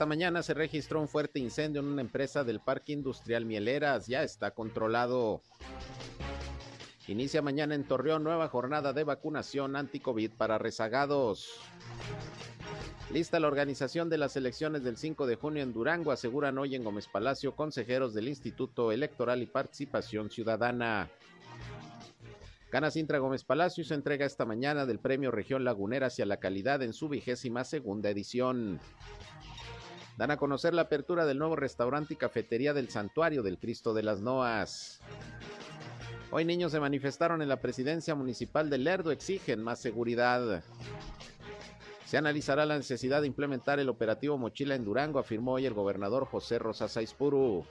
Esta 0.00 0.08
mañana 0.08 0.42
se 0.42 0.54
registró 0.54 0.98
un 0.98 1.08
fuerte 1.08 1.40
incendio 1.40 1.82
en 1.82 1.88
una 1.88 2.00
empresa 2.00 2.42
del 2.42 2.58
Parque 2.58 2.92
Industrial 2.92 3.44
Mieleras. 3.44 4.06
Ya 4.06 4.22
está 4.22 4.52
controlado. 4.52 5.42
Inicia 7.06 7.42
mañana 7.42 7.74
en 7.74 7.84
Torreón 7.84 8.24
nueva 8.24 8.48
jornada 8.48 8.94
de 8.94 9.04
vacunación 9.04 9.76
anti-COVID 9.76 10.30
para 10.38 10.56
rezagados. 10.56 11.50
Lista 13.12 13.38
la 13.40 13.48
organización 13.48 14.08
de 14.08 14.16
las 14.16 14.36
elecciones 14.36 14.84
del 14.84 14.96
5 14.96 15.26
de 15.26 15.36
junio 15.36 15.62
en 15.62 15.74
Durango, 15.74 16.12
aseguran 16.12 16.56
hoy 16.56 16.76
en 16.76 16.84
Gómez 16.84 17.06
Palacio 17.06 17.54
consejeros 17.54 18.14
del 18.14 18.28
Instituto 18.28 18.92
Electoral 18.92 19.42
y 19.42 19.46
Participación 19.48 20.30
Ciudadana. 20.30 21.10
Gana 22.72 22.90
Sintra 22.90 23.18
Gómez 23.18 23.44
Palacio 23.44 23.84
se 23.84 23.92
entrega 23.92 24.24
esta 24.24 24.46
mañana 24.46 24.86
del 24.86 24.98
Premio 24.98 25.30
Región 25.30 25.62
Lagunera 25.62 26.06
hacia 26.06 26.24
la 26.24 26.38
calidad 26.38 26.82
en 26.82 26.94
su 26.94 27.10
vigésima 27.10 27.64
segunda 27.64 28.08
edición 28.08 28.80
dan 30.20 30.30
a 30.30 30.36
conocer 30.36 30.74
la 30.74 30.82
apertura 30.82 31.24
del 31.24 31.38
nuevo 31.38 31.56
restaurante 31.56 32.12
y 32.12 32.16
cafetería 32.18 32.74
del 32.74 32.90
Santuario 32.90 33.42
del 33.42 33.56
Cristo 33.56 33.94
de 33.94 34.02
las 34.02 34.20
Noas. 34.20 35.00
Hoy 36.30 36.44
niños 36.44 36.72
se 36.72 36.78
manifestaron 36.78 37.40
en 37.40 37.48
la 37.48 37.62
presidencia 37.62 38.14
municipal 38.14 38.68
de 38.68 38.76
Lerdo, 38.76 39.12
exigen 39.12 39.62
más 39.62 39.78
seguridad. 39.80 40.62
Se 42.04 42.18
analizará 42.18 42.66
la 42.66 42.76
necesidad 42.76 43.22
de 43.22 43.28
implementar 43.28 43.80
el 43.80 43.88
operativo 43.88 44.36
Mochila 44.36 44.74
en 44.74 44.84
Durango, 44.84 45.18
afirmó 45.18 45.52
hoy 45.52 45.64
el 45.64 45.72
gobernador 45.72 46.26
José 46.26 46.58
Rosas 46.58 46.92
Saispuru. 46.92 47.64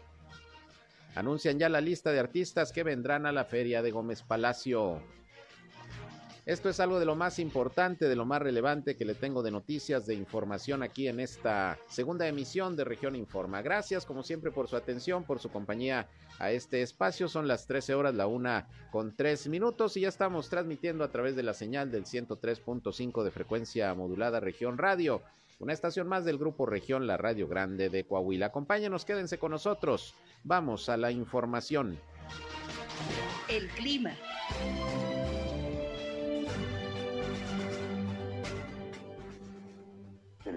Anuncian 1.14 1.60
ya 1.60 1.70
la 1.70 1.82
lista 1.82 2.12
de 2.12 2.18
artistas 2.18 2.72
que 2.72 2.82
vendrán 2.82 3.28
a 3.28 3.32
la 3.32 3.46
feria 3.46 3.84
de 3.84 3.92
Gómez 3.92 4.24
Palacio. 4.24 5.04
Esto 6.50 6.68
es 6.68 6.80
algo 6.80 7.00
de 7.00 7.06
lo 7.06 7.16
más 7.16 7.38
importante, 7.38 8.10
de 8.10 8.16
lo 8.16 8.26
más 8.26 8.42
relevante 8.42 8.98
que 8.98 9.06
le 9.06 9.14
tengo 9.14 9.44
de 9.44 9.52
noticias, 9.52 10.08
de 10.08 10.16
información 10.16 10.82
aquí 10.82 11.08
en 11.08 11.20
esta 11.20 11.78
segunda 11.88 12.28
emisión 12.28 12.76
de 12.76 12.86
Región 12.86 13.16
Informa. 13.16 13.62
Gracias 13.62 14.04
como 14.04 14.24
siempre 14.24 14.50
por 14.50 14.68
su 14.68 14.76
atención, 14.76 15.26
por 15.26 15.38
su 15.38 15.52
compañía 15.52 16.08
a 16.40 16.50
este 16.50 16.82
espacio. 16.82 17.28
Son 17.28 17.48
las 17.48 17.68
13 17.68 17.94
horas, 17.94 18.16
la 18.16 18.26
una 18.26 18.68
con 18.92 19.16
tres 19.16 19.48
minutos 19.48 19.96
y 19.96 20.02
ya 20.02 20.10
estamos 20.10 20.50
transmitiendo 20.50 21.04
a 21.04 21.12
través 21.12 21.36
de 21.36 21.44
la 21.44 21.54
señal 21.54 21.92
del 21.92 22.06
103.5 22.06 23.24
de 23.24 23.30
frecuencia 23.30 23.94
modulada 23.94 24.40
Región 24.40 24.80
Radio. 24.80 25.22
Una 25.60 25.74
estación 25.74 26.08
más 26.08 26.26
del 26.26 26.40
grupo 26.40 26.66
Región, 26.66 27.06
la 27.06 27.18
Radio 27.18 27.48
Grande 27.48 27.92
de 27.92 28.06
Coahuila. 28.06 28.48
Acompáñenos, 28.48 29.06
quédense 29.06 29.38
con 29.38 29.52
nosotros. 29.52 30.16
Vamos 30.44 30.90
a 30.90 30.98
la 30.98 31.12
información. 31.12 32.00
El 33.48 33.68
clima. 33.68 34.16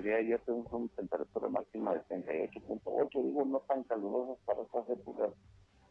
El 0.03 0.06
día 0.06 0.14
de 0.17 0.20
ayer 0.22 0.41
tuvimos 0.45 0.72
una 0.72 0.89
temperatura 0.97 1.48
máxima 1.48 1.95
de 1.95 2.00
38.8, 2.06 3.22
digo, 3.22 3.45
no 3.45 3.61
tan 3.61 3.84
calurosas 3.84 4.36
para 4.45 4.62
estas 4.62 4.89
épocas 4.91 5.31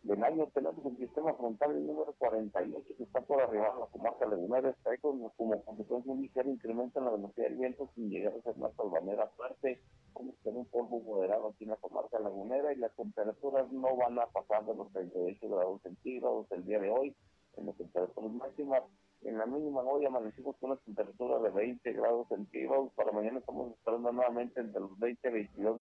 del 0.03 0.21
año. 0.21 0.47
Tenemos 0.53 0.85
el 0.85 0.97
sistema 0.97 1.33
frontal 1.33 1.71
el 1.71 1.87
número 1.87 2.13
48 2.17 2.87
que 2.97 3.03
está 3.03 3.21
por 3.21 3.41
arriba 3.41 3.73
de 3.73 3.79
la 3.79 3.85
comarca 3.85 4.25
lagunera, 4.25 4.69
está 4.69 4.97
con, 4.97 5.29
como 5.37 5.63
consecuencia 5.63 6.11
un 6.11 6.21
ligero 6.21 6.49
incremento 6.49 6.99
en 6.99 7.05
la 7.05 7.11
velocidad 7.11 7.47
del 7.47 7.57
viento 7.57 7.89
sin 7.95 8.09
llegar 8.09 8.33
a 8.33 8.41
ser 8.41 8.53
una 8.57 8.71
salvanera 8.73 9.27
fuerte. 9.37 9.81
Como 10.11 10.33
tener 10.43 10.59
un 10.59 10.65
polvo 10.65 10.99
moderado 10.99 11.47
aquí 11.47 11.63
en 11.63 11.69
la 11.69 11.77
comarca 11.77 12.19
lagunera 12.19 12.73
y 12.73 12.77
las 12.77 12.93
temperaturas 12.97 13.71
no 13.71 13.95
van 13.95 14.19
a 14.19 14.25
pasar 14.25 14.65
de 14.65 14.75
los 14.75 14.91
38 14.91 15.47
grados 15.47 15.81
centígrados 15.83 16.51
el 16.51 16.65
día 16.65 16.79
de 16.79 16.89
hoy 16.89 17.15
en 17.55 17.65
las 17.65 17.77
temperaturas 17.77 18.31
máximas 18.33 18.83
en 19.21 19.37
la 19.37 19.45
mínima 19.45 19.81
hoy 19.81 20.05
amanecimos 20.05 20.55
con 20.57 20.71
una 20.71 20.79
temperatura 20.81 21.39
de 21.39 21.49
20 21.49 21.93
grados 21.93 22.27
centígrados. 22.27 22.91
Para 22.93 23.11
mañana 23.11 23.39
estamos 23.39 23.71
esperando 23.73 24.11
nuevamente 24.11 24.59
entre 24.59 24.81
los 24.81 24.97
20 24.99 25.29
y 25.29 25.31
22 25.31 25.79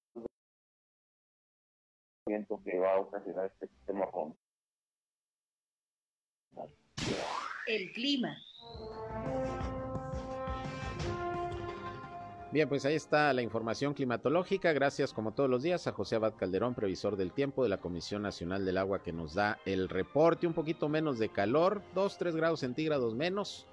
que 2.65 2.79
va 2.79 2.95
a 2.95 3.01
ocasionar 3.01 3.47
este 3.47 3.69
sistema 3.69 4.07
fondo. 4.09 4.37
El 7.67 7.93
clima. 7.93 8.37
Bien, 12.53 12.69
pues 12.69 12.85
ahí 12.85 12.97
está 12.97 13.33
la 13.33 13.43
información 13.43 13.95
climatológica. 13.95 14.73
Gracias 14.73 15.13
como 15.13 15.33
todos 15.33 15.49
los 15.49 15.63
días 15.63 15.87
a 15.87 15.93
José 15.93 16.17
Abad 16.17 16.35
Calderón, 16.37 16.75
previsor 16.75 17.17
del 17.17 17.31
tiempo 17.31 17.63
de 17.63 17.69
la 17.69 17.79
Comisión 17.79 18.23
Nacional 18.23 18.65
del 18.65 18.79
Agua 18.79 19.05
que 19.05 19.13
nos 19.13 19.35
da 19.35 19.61
el 19.67 19.89
reporte. 19.89 20.49
Un 20.49 20.53
poquito 20.53 20.89
menos 20.89 21.21
de 21.21 21.29
calor, 21.29 21.81
2, 21.95 22.19
3 22.19 22.35
grados 22.35 22.59
centígrados 22.59 23.15
menos. 23.15 23.69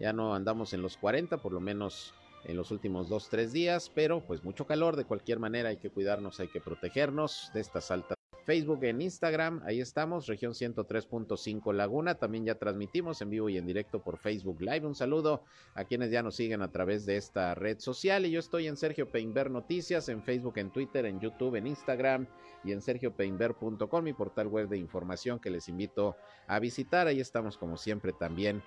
Ya 0.00 0.12
no 0.12 0.34
andamos 0.34 0.72
en 0.72 0.82
los 0.82 0.96
40, 0.96 1.36
por 1.38 1.52
lo 1.52 1.60
menos 1.60 2.12
en 2.44 2.56
los 2.56 2.72
últimos 2.72 3.08
2, 3.08 3.28
3 3.28 3.52
días, 3.52 3.92
pero 3.94 4.20
pues 4.20 4.42
mucho 4.42 4.66
calor 4.66 4.96
de 4.96 5.04
cualquier 5.04 5.38
manera. 5.38 5.68
Hay 5.68 5.76
que 5.76 5.90
cuidarnos, 5.90 6.40
hay 6.40 6.48
que 6.48 6.60
protegernos 6.60 7.52
de 7.54 7.60
estas 7.60 7.92
altas 7.92 8.17
Facebook, 8.48 8.82
en 8.84 9.02
Instagram, 9.02 9.60
ahí 9.66 9.78
estamos, 9.78 10.26
región 10.26 10.54
103.5 10.54 11.70
Laguna. 11.74 12.14
También 12.14 12.46
ya 12.46 12.54
transmitimos 12.54 13.20
en 13.20 13.28
vivo 13.28 13.50
y 13.50 13.58
en 13.58 13.66
directo 13.66 14.02
por 14.02 14.16
Facebook 14.16 14.62
Live. 14.62 14.86
Un 14.86 14.94
saludo 14.94 15.42
a 15.74 15.84
quienes 15.84 16.10
ya 16.10 16.22
nos 16.22 16.36
siguen 16.36 16.62
a 16.62 16.72
través 16.72 17.04
de 17.04 17.18
esta 17.18 17.54
red 17.54 17.78
social. 17.78 18.24
Y 18.24 18.30
yo 18.30 18.40
estoy 18.40 18.66
en 18.66 18.78
Sergio 18.78 19.10
Peinber 19.10 19.50
Noticias, 19.50 20.08
en 20.08 20.22
Facebook, 20.22 20.56
en 20.56 20.70
Twitter, 20.70 21.04
en 21.04 21.20
YouTube, 21.20 21.56
en 21.56 21.66
Instagram 21.66 22.26
y 22.64 22.72
en 22.72 22.80
sergiopeinber.com, 22.80 24.02
mi 24.02 24.14
portal 24.14 24.46
web 24.46 24.70
de 24.70 24.78
información 24.78 25.38
que 25.38 25.50
les 25.50 25.68
invito 25.68 26.16
a 26.46 26.58
visitar. 26.58 27.06
Ahí 27.06 27.20
estamos 27.20 27.58
como 27.58 27.76
siempre 27.76 28.14
también 28.14 28.62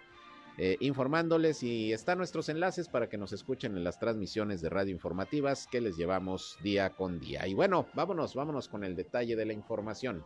eh, 0.58 0.78
informándoles 0.80 1.64
y 1.64 1.94
están 1.94 2.18
nuestros 2.18 2.50
enlaces 2.50 2.90
para 2.90 3.10
que 3.10 3.18
nos 3.18 3.34
escuchen 3.34 3.78
en 3.78 3.84
las 3.84 4.00
transmisiones 4.00 4.62
de 4.62 4.70
radio 4.70 4.92
informativas 4.92 5.68
que 5.68 5.82
les 5.82 5.98
llevamos 5.98 6.58
día 6.62 6.92
con 6.92 7.20
día. 7.20 7.48
Y 7.48 7.54
bueno, 7.54 7.88
vámonos, 7.94 8.36
vámonos 8.36 8.68
con 8.68 8.84
el 8.84 8.96
detalle 8.96 9.36
de 9.36 9.46
la 9.46 9.54
información. 9.54 10.24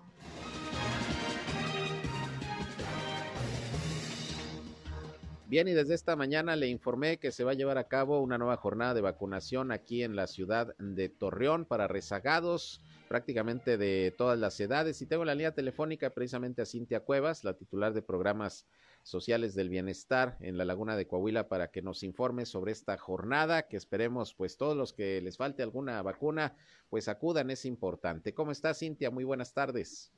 Bien, 5.47 5.67
y 5.67 5.73
desde 5.73 5.93
esta 5.93 6.15
mañana 6.15 6.55
le 6.55 6.67
informé 6.67 7.17
que 7.17 7.31
se 7.31 7.43
va 7.43 7.51
a 7.51 7.53
llevar 7.53 7.77
a 7.77 7.87
cabo 7.87 8.19
una 8.19 8.39
nueva 8.39 8.57
jornada 8.57 8.95
de 8.95 9.01
vacunación 9.01 9.71
aquí 9.71 10.01
en 10.01 10.15
la 10.15 10.25
ciudad 10.25 10.75
de 10.79 11.07
Torreón 11.07 11.65
para 11.65 11.87
rezagados 11.87 12.81
prácticamente 13.07 13.77
de 13.77 14.11
todas 14.17 14.39
las 14.39 14.59
edades. 14.59 15.01
Y 15.01 15.05
tengo 15.05 15.23
la 15.23 15.35
línea 15.35 15.53
telefónica 15.53 16.09
precisamente 16.09 16.63
a 16.63 16.65
Cintia 16.65 17.01
Cuevas, 17.01 17.43
la 17.43 17.53
titular 17.53 17.93
de 17.93 18.01
programas 18.01 18.65
sociales 19.05 19.53
del 19.53 19.69
bienestar 19.69 20.35
en 20.39 20.57
la 20.57 20.65
Laguna 20.65 20.97
de 20.97 21.05
Coahuila 21.05 21.47
para 21.47 21.69
que 21.69 21.83
nos 21.83 22.01
informe 22.01 22.45
sobre 22.47 22.71
esta 22.71 22.97
jornada 22.97 23.67
que 23.67 23.77
esperemos 23.77 24.33
pues 24.33 24.57
todos 24.57 24.75
los 24.75 24.93
que 24.93 25.21
les 25.21 25.37
falte 25.37 25.61
alguna 25.61 26.01
vacuna 26.01 26.55
pues 26.89 27.07
acudan, 27.07 27.51
es 27.51 27.65
importante. 27.65 28.33
¿Cómo 28.33 28.51
está 28.51 28.73
Cintia? 28.73 29.11
Muy 29.11 29.23
buenas 29.23 29.53
tardes. 29.53 30.11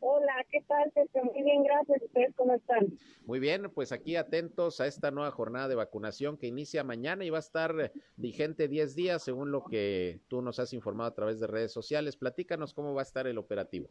Hola, 0.00 0.44
¿qué 0.50 0.60
tal? 0.68 0.92
Muy 1.24 1.42
bien, 1.42 1.64
gracias. 1.64 2.02
¿Ustedes 2.02 2.34
cómo 2.36 2.52
están? 2.52 2.98
Muy 3.24 3.40
bien, 3.40 3.70
pues 3.74 3.90
aquí 3.90 4.16
atentos 4.16 4.82
a 4.82 4.86
esta 4.86 5.10
nueva 5.10 5.30
jornada 5.30 5.66
de 5.66 5.76
vacunación 5.76 6.36
que 6.36 6.46
inicia 6.46 6.84
mañana 6.84 7.24
y 7.24 7.30
va 7.30 7.38
a 7.38 7.40
estar 7.40 7.90
vigente 8.16 8.68
10 8.68 8.94
días, 8.94 9.22
según 9.22 9.50
lo 9.50 9.64
que 9.64 10.20
tú 10.28 10.42
nos 10.42 10.58
has 10.58 10.74
informado 10.74 11.08
a 11.08 11.14
través 11.14 11.40
de 11.40 11.46
redes 11.46 11.72
sociales. 11.72 12.18
Platícanos 12.18 12.74
cómo 12.74 12.92
va 12.92 13.00
a 13.00 13.04
estar 13.04 13.26
el 13.26 13.38
operativo. 13.38 13.88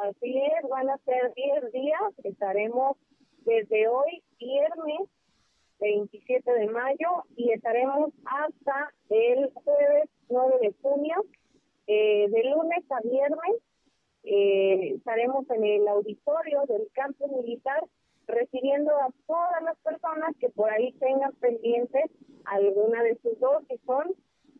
Así 0.00 0.34
es, 0.34 0.68
van 0.70 0.88
a 0.88 0.96
ser 0.98 1.34
10 1.34 1.72
días. 1.72 2.00
Estaremos 2.24 2.96
desde 3.44 3.86
hoy, 3.86 4.22
viernes 4.38 5.08
27 5.78 6.52
de 6.52 6.66
mayo, 6.68 7.24
y 7.36 7.52
estaremos 7.52 8.10
hasta 8.24 8.94
el 9.10 9.50
jueves 9.52 10.08
9 10.30 10.54
de 10.62 10.74
junio, 10.80 11.16
eh, 11.86 12.28
de 12.30 12.44
lunes 12.44 12.84
a 12.90 13.00
viernes. 13.06 13.56
Eh, 14.22 14.94
estaremos 14.96 15.48
en 15.50 15.64
el 15.64 15.86
auditorio 15.86 16.62
del 16.66 16.88
campo 16.92 17.28
militar 17.28 17.82
recibiendo 18.26 18.92
a 18.92 19.08
todas 19.26 19.62
las 19.64 19.76
personas 19.80 20.34
que 20.38 20.48
por 20.48 20.70
ahí 20.70 20.92
tengan 20.92 21.32
pendientes 21.34 22.10
alguna 22.46 23.02
de 23.02 23.18
sus 23.22 23.38
dosis. 23.38 23.78
Son 23.84 24.14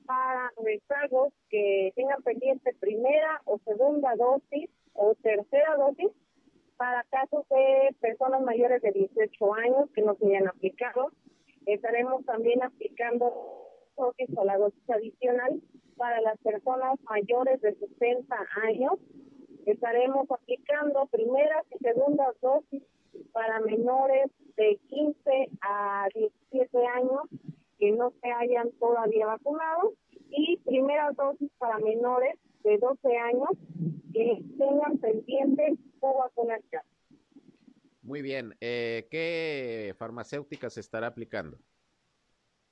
para 0.05 0.53
rezagos 0.63 1.33
que 1.49 1.93
tengan 1.95 2.23
pendiente 2.23 2.75
primera 2.79 3.41
o 3.47 3.59
segunda 3.65 4.15
dosis 4.17 4.69
o 5.01 5.15
tercera 5.15 5.77
dosis 5.77 6.13
para 6.77 7.05
casos 7.05 7.49
de 7.49 7.97
personas 8.01 8.43
mayores 8.43 8.83
de 8.83 8.93
18 8.93 9.55
años 9.55 9.91
que 9.95 10.03
no 10.03 10.15
se 10.17 10.27
hayan 10.27 10.49
aplicado. 10.49 11.11
Estaremos 11.65 12.25
también 12.27 12.63
aplicando 12.63 13.33
dosis 13.97 14.29
o 14.37 14.45
la 14.45 14.59
dosis 14.59 14.91
adicional 14.91 15.61
para 15.97 16.21
las 16.21 16.39
personas 16.41 17.01
mayores 17.09 17.61
de 17.63 17.75
60 17.75 18.37
años. 18.63 18.93
estaremos 19.67 20.31
aplicando 20.31 21.07
primeras 21.07 21.65
y 21.71 21.79
segundas 21.79 22.35
dosis 22.41 22.83
para 23.33 23.61
menores 23.61 24.31
de 24.57 24.79
15 24.89 25.51
a 25.63 26.09
17 26.15 26.87
años 26.87 27.23
que 27.79 27.93
no 27.93 28.13
se 28.21 28.33
hayan 28.33 28.71
todavía 28.73 29.27
vacunado 29.27 29.95
y 30.31 30.59
primeras 30.59 31.17
dosis 31.17 31.51
para 31.59 31.79
menores 31.79 32.39
de 32.63 32.79
12 32.79 33.17
años 33.17 33.51
que 34.13 34.43
tengan 34.59 34.99
pendientes 34.99 35.79
su 36.01 36.07
vacunación. 36.07 36.83
Muy 38.03 38.23
bien. 38.23 38.55
Eh, 38.61 39.07
¿Qué 39.11 39.95
farmacéutica 39.99 40.71
se 40.71 40.81
estará 40.81 41.09
aplicando? 41.09 41.59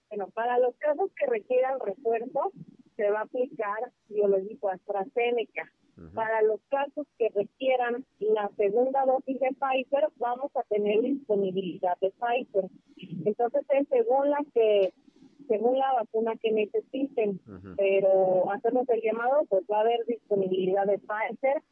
Bueno, 0.08 0.28
para 0.30 0.58
los 0.58 0.74
casos 0.76 1.10
que 1.16 1.26
requieran 1.26 1.78
refuerzo, 1.80 2.52
se 2.96 3.10
va 3.10 3.20
a 3.20 3.22
aplicar 3.22 3.92
biológico 4.08 4.68
AstraZeneca. 4.70 5.72
Para 6.14 6.42
los 6.42 6.60
casos 6.68 7.08
que 7.18 7.28
requieran 7.30 8.06
la 8.20 8.48
segunda 8.56 9.04
dosis 9.04 9.40
de 9.40 9.48
Pfizer, 9.48 10.08
vamos 10.16 10.54
a 10.54 10.62
tener 10.62 11.02
disponibilidad 11.02 11.98
de 12.00 12.12
Pfizer. 12.12 12.70
Entonces, 13.24 13.62
es 13.70 13.88
según 13.88 14.30
la 14.30 14.38
que 14.54 14.94
según 15.48 15.78
la 15.78 15.92
vacuna 15.94 16.36
que 16.36 16.52
necesiten, 16.52 17.40
pero 17.76 18.50
hacemos 18.52 18.88
el 18.88 19.00
llamado, 19.02 19.44
pues 19.48 19.64
va 19.70 19.78
a 19.78 19.80
haber 19.80 20.04
disponibilidad 20.06 20.86
de 20.86 20.98
Pfizer 20.98 21.62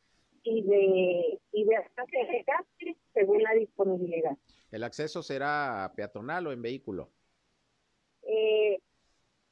y 0.42 0.62
de, 0.62 1.38
y 1.52 1.64
de 1.64 1.76
AstraZeneca 1.76 2.64
según 3.12 3.42
la 3.42 3.52
disponibilidad. 3.52 4.36
¿El 4.70 4.82
acceso 4.82 5.22
será 5.22 5.92
peatonal 5.94 6.46
o 6.46 6.52
en 6.52 6.62
vehículo? 6.62 7.10
Eh, 8.22 8.78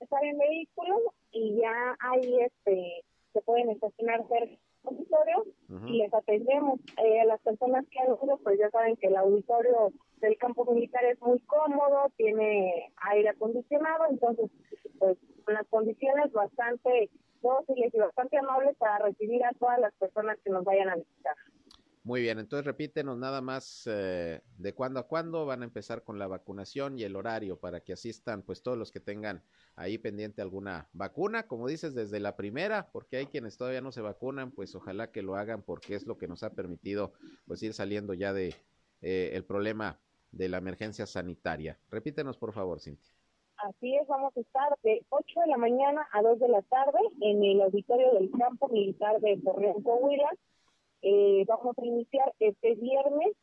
estar 0.01 0.25
en 0.25 0.39
vehículo 0.39 1.15
y 1.31 1.57
ya 1.57 1.97
hay 2.01 2.41
este 2.41 3.05
se 3.33 3.43
pueden 3.43 3.71
estacionar 3.71 4.27
cerca 4.29 4.64
auditorio 4.85 5.45
y 5.87 5.99
les 5.99 6.13
atendemos. 6.13 6.81
Eh, 7.03 7.25
las 7.27 7.41
personas 7.41 7.85
que 7.91 7.99
han 8.01 8.17
ido, 8.23 8.39
pues 8.43 8.59
ya 8.59 8.71
saben 8.71 8.97
que 8.97 9.09
el 9.09 9.17
auditorio 9.17 9.93
del 10.21 10.37
campo 10.39 10.65
militar 10.73 11.05
es 11.05 11.21
muy 11.21 11.39
cómodo, 11.41 12.11
tiene 12.17 12.93
aire 13.13 13.31
acondicionado, 13.31 14.05
entonces, 14.11 14.51
pues 14.99 15.19
las 15.47 15.67
condiciones 15.69 16.33
bastante 16.33 17.11
dóciles 17.43 17.93
y 17.95 17.99
bastante 17.99 18.39
amables 18.39 18.77
para 18.77 18.99
recibir 18.99 19.45
a 19.45 19.53
todas 19.59 19.79
las 19.79 19.93
personas 19.95 20.39
que 20.43 20.51
nos 20.51 20.65
vayan 20.65 20.89
a 20.89 20.97
visitar. 20.97 21.37
Muy 22.05 22.21
bien, 22.21 22.39
entonces 22.39 22.67
repítenos 22.67 23.17
nada 23.17 23.41
más 23.41 23.89
eh, 23.91 24.43
de 24.59 24.75
cuándo 24.75 25.01
a 25.01 25.07
cuándo 25.07 25.47
van 25.47 25.63
a 25.63 25.65
empezar 25.65 26.03
con 26.03 26.19
la 26.19 26.27
vacunación 26.27 26.99
y 26.99 27.03
el 27.03 27.17
horario 27.17 27.59
para 27.59 27.81
que 27.81 27.95
asistan 27.95 28.43
pues 28.43 28.63
todos 28.63 28.77
los 28.77 28.93
que 28.93 29.01
tengan 29.01 29.43
ahí 29.75 29.97
pendiente 29.97 30.43
alguna 30.43 30.87
vacuna, 30.93 31.47
como 31.47 31.67
dices, 31.67 31.95
desde 31.95 32.21
la 32.21 32.37
primera, 32.37 32.91
porque 32.93 33.17
hay 33.17 33.27
quienes 33.27 33.57
todavía 33.57 33.81
no 33.81 33.91
se 33.91 34.03
vacunan, 34.03 34.51
pues 34.51 34.75
ojalá 34.75 35.13
que 35.13 35.23
lo 35.23 35.37
hagan 35.37 35.63
porque 35.63 35.95
es 35.95 36.07
lo 36.07 36.19
que 36.19 36.29
nos 36.29 36.43
ha 36.43 36.51
permitido 36.51 37.15
pues 37.47 37.63
ir 37.63 37.73
saliendo 37.73 38.13
ya 38.13 38.35
de 38.35 38.55
eh, 39.01 39.31
el 39.33 39.47
problema 39.47 39.99
de 40.31 40.51
la 40.51 40.59
emergencia 40.59 41.07
sanitaria. 41.07 41.79
Repítenos 41.91 42.37
por 42.37 42.53
favor, 42.53 42.81
Cintia. 42.81 43.15
Así 43.57 43.97
es, 43.97 44.07
vamos 44.09 44.37
a 44.37 44.41
estar 44.41 44.77
de 44.83 45.03
8 45.09 45.41
de 45.41 45.47
la 45.47 45.57
mañana 45.57 46.07
a 46.13 46.21
2 46.21 46.39
de 46.39 46.49
la 46.49 46.61
tarde 46.61 46.99
en 47.23 47.43
el 47.43 47.63
auditorio 47.63 48.13
del 48.13 48.31
campo 48.33 48.69
militar 48.69 49.19
de 49.23 49.39
Torreón, 49.39 49.83
Coahuila 49.83 50.29
eh, 51.07 51.45
vamos 51.47 51.77
a 51.77 51.85
iniciar 51.85 52.33
este 52.39 52.77
viernes 52.77 53.37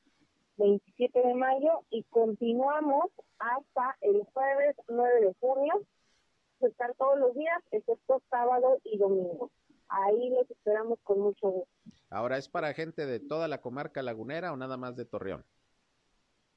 27 0.58 1.22
de 1.22 1.34
mayo 1.36 1.82
y 1.92 2.04
continuamos 2.06 3.06
hasta 3.38 3.98
el 4.02 4.24
jueves 4.34 4.76
9 4.90 5.22
de 5.22 5.36
junio. 5.40 5.74
Estar 6.60 6.96
todos 6.96 7.20
los 7.20 7.36
días, 7.36 7.62
excepto 7.72 8.20
sábado 8.32 8.80
y 8.84 8.98
domingo. 8.98 9.52
Ahí 9.90 10.30
les 10.32 10.50
esperamos 10.50 10.98
con 11.04 11.20
mucho 11.20 11.50
gusto. 11.50 11.70
Ahora, 12.10 12.40
¿es 12.40 12.50
para 12.50 12.74
gente 12.74 13.06
de 13.06 13.20
toda 13.20 13.48
la 13.48 13.62
comarca 13.62 14.02
lagunera 14.02 14.54
o 14.54 14.58
nada 14.58 14.78
más 14.78 14.96
de 14.96 15.06
Torreón? 15.06 15.46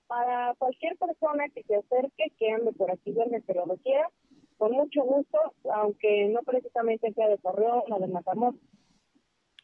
Para 0.07 0.55
cualquier 0.57 0.97
persona 0.97 1.51
que 1.51 1.65
se 1.65 1.77
acerque, 1.77 2.33
que 2.39 2.51
ande 2.51 2.73
por 2.73 2.91
aquí, 2.91 3.13
viernes, 3.13 3.45
que 3.45 3.53
lo 3.53 3.67
requiera, 3.67 4.09
con 4.57 4.73
mucho 4.73 5.03
gusto, 5.03 5.39
aunque 5.71 6.29
no 6.29 6.41
precisamente 6.43 7.13
sea 7.13 7.29
de 7.29 7.37
Torreón 7.39 7.83
o 7.91 7.99
de 7.99 8.07
Matamoros. 8.07 8.61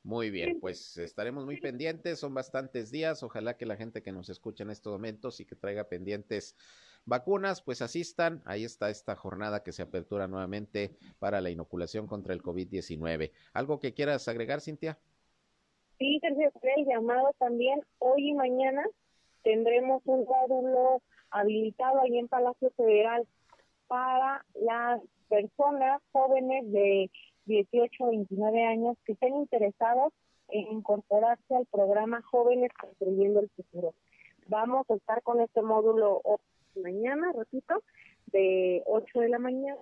Muy 0.02 0.30
bien, 0.30 0.58
pues 0.60 0.96
estaremos 0.96 1.44
muy 1.44 1.60
pendientes, 1.60 2.18
son 2.18 2.32
bastantes 2.32 2.90
días, 2.90 3.22
ojalá 3.22 3.58
que 3.58 3.66
la 3.66 3.76
gente 3.76 4.02
que 4.02 4.12
nos 4.12 4.30
escucha 4.30 4.64
en 4.64 4.70
estos 4.70 4.92
momentos 4.92 5.40
y 5.40 5.44
que 5.44 5.56
traiga 5.56 5.84
pendientes 5.84 6.56
vacunas, 7.04 7.60
pues 7.60 7.82
asistan, 7.82 8.40
ahí 8.46 8.64
está 8.64 8.88
esta 8.88 9.14
jornada 9.14 9.62
que 9.62 9.72
se 9.72 9.82
apertura 9.82 10.26
nuevamente 10.26 10.96
para 11.18 11.42
la 11.42 11.50
inoculación 11.50 12.06
contra 12.06 12.32
el 12.32 12.42
COVID-19. 12.42 13.30
¿Algo 13.52 13.78
que 13.78 13.92
quieras 13.92 14.26
agregar, 14.26 14.62
Cintia? 14.62 14.98
Sí, 15.98 16.18
Sergio, 16.20 16.50
el 16.76 16.86
llamado 16.86 17.34
también, 17.38 17.82
hoy 17.98 18.30
y 18.30 18.32
mañana 18.32 18.82
tendremos 19.42 20.00
un 20.06 20.24
módulo 20.24 21.02
habilitado 21.30 22.00
ahí 22.00 22.18
en 22.18 22.28
Palacio 22.28 22.70
Federal 22.74 23.26
para 23.86 24.44
las 24.54 25.02
personas 25.28 26.00
jóvenes 26.12 26.72
de 26.72 27.10
18 27.50 28.04
o 28.04 28.10
29 28.10 28.64
años 28.64 28.96
que 29.04 29.12
estén 29.12 29.34
interesados 29.34 30.12
en 30.48 30.72
incorporarse 30.72 31.54
al 31.54 31.66
programa 31.66 32.22
Jóvenes 32.22 32.70
Construyendo 32.80 33.40
el 33.40 33.50
Futuro. 33.50 33.94
Vamos 34.46 34.88
a 34.88 34.94
estar 34.94 35.22
con 35.22 35.40
este 35.40 35.62
módulo 35.62 36.22
mañana, 36.76 37.32
repito, 37.32 37.82
de 38.26 38.82
8 38.86 39.20
de 39.20 39.28
la 39.28 39.38
mañana, 39.38 39.78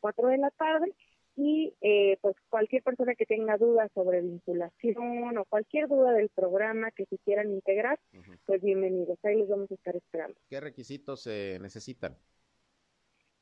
4 0.00 0.28
de 0.28 0.38
la 0.38 0.50
tarde, 0.50 0.94
y 1.36 1.72
eh, 1.80 2.18
pues 2.20 2.36
cualquier 2.50 2.82
persona 2.82 3.14
que 3.14 3.24
tenga 3.24 3.56
dudas 3.56 3.90
sobre 3.94 4.20
vinculación 4.20 5.38
o 5.38 5.44
cualquier 5.44 5.88
duda 5.88 6.12
del 6.12 6.28
programa 6.28 6.90
que 6.90 7.06
se 7.06 7.16
quieran 7.18 7.50
integrar, 7.50 7.98
pues 8.44 8.60
bienvenidos, 8.60 9.18
ahí 9.24 9.36
les 9.36 9.48
vamos 9.48 9.70
a 9.70 9.74
estar 9.74 9.96
esperando. 9.96 10.36
¿Qué 10.50 10.60
requisitos 10.60 11.22
se 11.22 11.58
necesitan? 11.60 12.16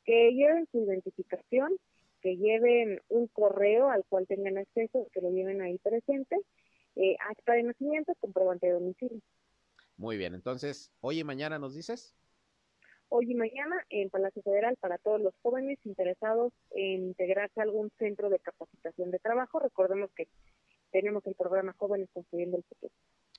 Que 0.05 0.31
lleven 0.33 0.69
su 0.71 0.79
identificación, 0.79 1.73
que 2.27 2.37
lleven 2.37 3.01
un 3.09 3.29
correo 3.29 3.89
al 3.89 4.05
cual 4.09 4.27
tengan 4.27 4.59
acceso, 4.59 5.07
que 5.13 5.21
lo 5.21 5.31
lleven 5.31 5.63
ahí 5.63 5.79
presente, 5.79 6.37
eh, 6.97 7.17
acta 7.21 7.53
de 7.53 7.63
nacimiento, 7.63 8.17
comprobante 8.19 8.67
de 8.67 8.73
domicilio. 8.73 9.21
Muy 9.97 10.17
bien, 10.17 10.35
entonces, 10.35 10.91
hoy 11.01 11.21
y 11.21 11.25
mañana 11.25 11.61
nos 11.61 11.77
dices. 11.77 12.17
Hoy 13.11 13.31
y 13.31 13.35
mañana 13.37 13.77
en 13.91 14.11
Palacio 14.11 14.43
Federal 14.43 14.77
para 14.81 14.99
todos 14.99 15.21
los 15.21 15.35
jóvenes 15.41 15.79
interesados 15.85 16.53
en 16.73 17.05
integrarse 17.05 17.61
a 17.61 17.63
algún 17.63 17.93
centro 17.97 18.29
de 18.29 18.41
capacitación 18.41 19.13
de 19.13 19.21
trabajo. 19.21 19.61
Recordemos 19.61 20.11
que 20.17 20.27
tenemos 20.91 21.25
el 21.27 21.37
programa 21.37 21.77
Jóvenes 21.79 22.09
Construyendo 22.13 22.57
el 22.57 22.65
Futuro. 22.65 22.93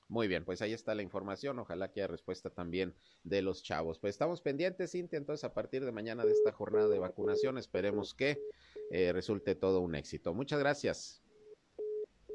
Muy 0.10 0.30
bien, 0.30 0.46
pues 0.46 0.62
ahí 0.62 0.72
está 0.72 0.96
la 0.96 1.02
información. 1.02 1.60
Ojalá 1.60 1.92
que 1.92 2.00
haya 2.00 2.08
respuesta 2.08 2.50
también 2.50 2.96
de 3.24 3.42
los 3.42 3.62
chavos. 3.62 4.00
Pues 4.00 4.16
estamos 4.16 4.42
pendientes, 4.42 4.92
Cintia. 4.92 5.18
Entonces, 5.18 5.44
a 5.44 5.54
partir 5.54 5.84
de 5.84 5.92
mañana 5.92 6.24
de 6.24 6.32
esta 6.32 6.54
jornada 6.54 6.88
de 6.88 7.00
vacunación, 7.00 7.58
esperemos 7.58 8.14
que 8.14 8.38
eh, 8.92 9.12
resulte 9.12 9.56
todo 9.56 9.82
un 9.82 9.96
éxito. 9.96 10.34
Muchas 10.34 10.60
gracias. 10.60 11.22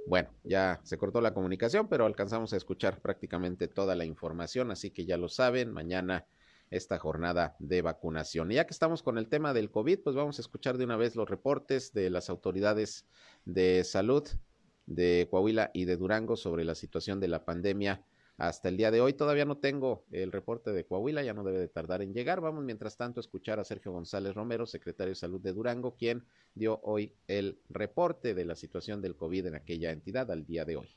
Bueno, 0.06 0.30
ya 0.42 0.80
se 0.82 0.98
cortó 0.98 1.20
la 1.20 1.32
comunicación, 1.32 1.88
pero 1.88 2.06
alcanzamos 2.06 2.52
a 2.52 2.56
escuchar 2.56 3.00
prácticamente 3.00 3.68
toda 3.68 3.94
la 3.94 4.04
información, 4.04 4.70
así 4.70 4.90
que 4.90 5.04
ya 5.06 5.16
lo 5.16 5.28
saben, 5.28 5.72
mañana 5.72 6.26
esta 6.70 6.98
jornada 6.98 7.54
de 7.58 7.82
vacunación. 7.82 8.50
Y 8.50 8.56
ya 8.56 8.66
que 8.66 8.72
estamos 8.72 9.02
con 9.02 9.18
el 9.18 9.28
tema 9.28 9.52
del 9.52 9.70
COVID, 9.70 10.00
pues 10.00 10.16
vamos 10.16 10.38
a 10.38 10.42
escuchar 10.42 10.78
de 10.78 10.84
una 10.84 10.96
vez 10.96 11.14
los 11.14 11.28
reportes 11.28 11.92
de 11.92 12.10
las 12.10 12.30
autoridades 12.30 13.06
de 13.44 13.84
salud 13.84 14.26
de 14.86 15.28
Coahuila 15.30 15.70
y 15.74 15.84
de 15.84 15.96
Durango 15.96 16.36
sobre 16.36 16.64
la 16.64 16.74
situación 16.74 17.20
de 17.20 17.28
la 17.28 17.44
pandemia 17.44 18.04
hasta 18.42 18.68
el 18.68 18.76
día 18.76 18.90
de 18.90 19.00
hoy. 19.00 19.12
Todavía 19.12 19.44
no 19.44 19.58
tengo 19.58 20.04
el 20.10 20.32
reporte 20.32 20.72
de 20.72 20.84
Coahuila, 20.84 21.22
ya 21.22 21.32
no 21.32 21.44
debe 21.44 21.60
de 21.60 21.68
tardar 21.68 22.02
en 22.02 22.12
llegar. 22.12 22.40
Vamos 22.40 22.64
mientras 22.64 22.96
tanto 22.96 23.20
a 23.20 23.22
escuchar 23.22 23.60
a 23.60 23.64
Sergio 23.64 23.92
González 23.92 24.34
Romero, 24.34 24.66
secretario 24.66 25.12
de 25.12 25.14
Salud 25.14 25.40
de 25.40 25.52
Durango, 25.52 25.94
quien 25.94 26.24
dio 26.52 26.80
hoy 26.82 27.14
el 27.28 27.60
reporte 27.68 28.34
de 28.34 28.44
la 28.44 28.56
situación 28.56 29.00
del 29.00 29.14
COVID 29.14 29.46
en 29.46 29.54
aquella 29.54 29.92
entidad 29.92 30.28
al 30.32 30.44
día 30.44 30.64
de 30.64 30.74
hoy. 30.74 30.88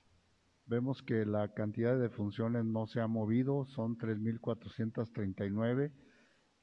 Vemos 0.65 1.03
que 1.03 1.23
la 1.23 1.53
cantidad 1.53 1.93
de 1.93 2.01
defunciones 2.01 2.65
no 2.65 2.87
se 2.87 2.99
ha 2.99 3.05
movido, 3.05 3.67
son 3.67 3.95
3.439 3.95 5.91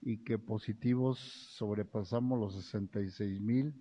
y 0.01 0.25
que 0.25 0.41
positivos 0.41 1.21
sobrepasamos 1.57 2.41
los 2.41 2.75
66.000 2.75 3.73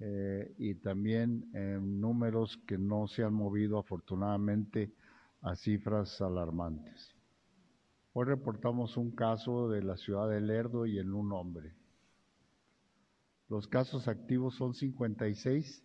eh, 0.00 0.54
y 0.58 0.74
también 0.74 1.48
en 1.54 2.02
números 2.02 2.58
que 2.66 2.76
no 2.76 3.08
se 3.08 3.22
han 3.22 3.32
movido 3.32 3.78
afortunadamente 3.78 4.92
a 5.42 5.54
cifras 5.54 6.20
alarmantes. 6.20 7.14
Hoy 8.12 8.26
reportamos 8.26 8.96
un 8.96 9.12
caso 9.12 9.68
de 9.68 9.82
la 9.82 9.96
ciudad 9.96 10.28
de 10.28 10.40
Lerdo 10.40 10.86
y 10.86 10.98
en 10.98 11.12
un 11.12 11.32
hombre. 11.32 11.74
Los 13.48 13.68
casos 13.68 14.08
activos 14.08 14.56
son 14.56 14.74
56. 14.74 15.84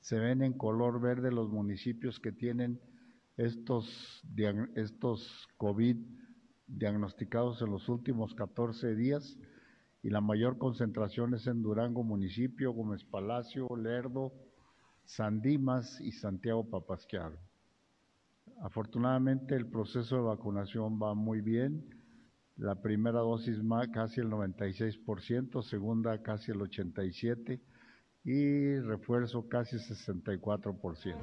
Se 0.00 0.18
ven 0.18 0.42
en 0.42 0.52
color 0.52 1.00
verde 1.00 1.32
los 1.32 1.50
municipios 1.50 2.20
que 2.20 2.32
tienen 2.32 2.80
estos, 3.36 4.22
estos 4.74 5.48
COVID 5.56 5.96
diagnosticados 6.66 7.60
en 7.62 7.70
los 7.70 7.88
últimos 7.88 8.34
14 8.34 8.94
días 8.94 9.36
y 10.02 10.10
la 10.10 10.20
mayor 10.20 10.58
concentración 10.58 11.34
es 11.34 11.46
en 11.46 11.62
Durango 11.62 12.02
municipio, 12.02 12.72
Gómez 12.72 13.04
Palacio, 13.04 13.68
Lerdo, 13.76 14.32
San 15.04 15.40
Dimas 15.40 16.00
y 16.00 16.12
Santiago 16.12 16.68
Papasquiaro. 16.68 17.38
Afortunadamente 18.60 19.54
el 19.54 19.66
proceso 19.66 20.16
de 20.16 20.22
vacunación 20.22 21.00
va 21.00 21.14
muy 21.14 21.40
bien. 21.40 21.88
La 22.56 22.80
primera 22.80 23.20
dosis 23.20 23.58
casi 23.92 24.20
el 24.20 24.28
96%, 24.28 25.62
segunda 25.62 26.22
casi 26.22 26.52
el 26.52 26.58
87% 26.58 27.60
y 28.24 28.78
refuerzo 28.78 29.48
casi 29.48 29.76
64%. 29.76 31.16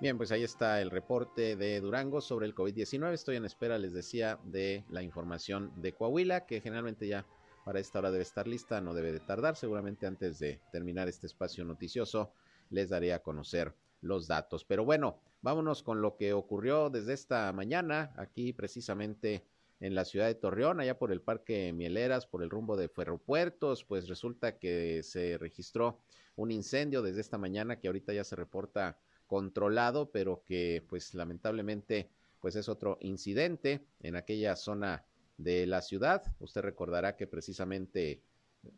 Bien, 0.00 0.16
pues 0.16 0.30
ahí 0.30 0.44
está 0.44 0.80
el 0.80 0.90
reporte 0.90 1.56
de 1.56 1.80
Durango 1.80 2.20
sobre 2.20 2.46
el 2.46 2.54
COVID-19. 2.54 3.12
Estoy 3.12 3.36
en 3.36 3.44
espera, 3.44 3.78
les 3.78 3.92
decía, 3.92 4.38
de 4.44 4.84
la 4.90 5.02
información 5.02 5.72
de 5.76 5.92
Coahuila, 5.92 6.46
que 6.46 6.60
generalmente 6.60 7.08
ya 7.08 7.26
para 7.64 7.80
esta 7.80 7.98
hora 7.98 8.12
debe 8.12 8.22
estar 8.22 8.46
lista, 8.46 8.80
no 8.80 8.94
debe 8.94 9.12
de 9.12 9.20
tardar. 9.20 9.56
Seguramente 9.56 10.06
antes 10.06 10.38
de 10.38 10.60
terminar 10.70 11.08
este 11.08 11.26
espacio 11.26 11.64
noticioso 11.64 12.32
les 12.70 12.90
daré 12.90 13.12
a 13.12 13.22
conocer 13.22 13.74
los 14.00 14.26
datos. 14.26 14.64
Pero 14.64 14.84
bueno, 14.84 15.20
vámonos 15.42 15.82
con 15.82 16.02
lo 16.02 16.16
que 16.16 16.32
ocurrió 16.32 16.90
desde 16.90 17.12
esta 17.12 17.52
mañana, 17.52 18.12
aquí 18.16 18.52
precisamente 18.52 19.44
en 19.80 19.94
la 19.94 20.04
ciudad 20.04 20.26
de 20.26 20.34
Torreón, 20.34 20.80
allá 20.80 20.98
por 20.98 21.12
el 21.12 21.20
Parque 21.20 21.72
Mieleras, 21.72 22.26
por 22.26 22.42
el 22.42 22.50
rumbo 22.50 22.76
de 22.76 22.88
Ferropuertos, 22.88 23.84
pues 23.84 24.08
resulta 24.08 24.58
que 24.58 25.02
se 25.02 25.38
registró 25.38 26.00
un 26.36 26.50
incendio 26.50 27.02
desde 27.02 27.20
esta 27.20 27.38
mañana 27.38 27.78
que 27.78 27.88
ahorita 27.88 28.12
ya 28.12 28.24
se 28.24 28.36
reporta 28.36 28.98
controlado, 29.26 30.10
pero 30.10 30.42
que 30.44 30.84
pues 30.88 31.14
lamentablemente 31.14 32.10
pues 32.40 32.56
es 32.56 32.68
otro 32.68 32.98
incidente 33.00 33.84
en 34.00 34.16
aquella 34.16 34.56
zona 34.56 35.04
de 35.36 35.66
la 35.66 35.82
ciudad. 35.82 36.22
Usted 36.40 36.62
recordará 36.62 37.16
que 37.16 37.26
precisamente 37.26 38.22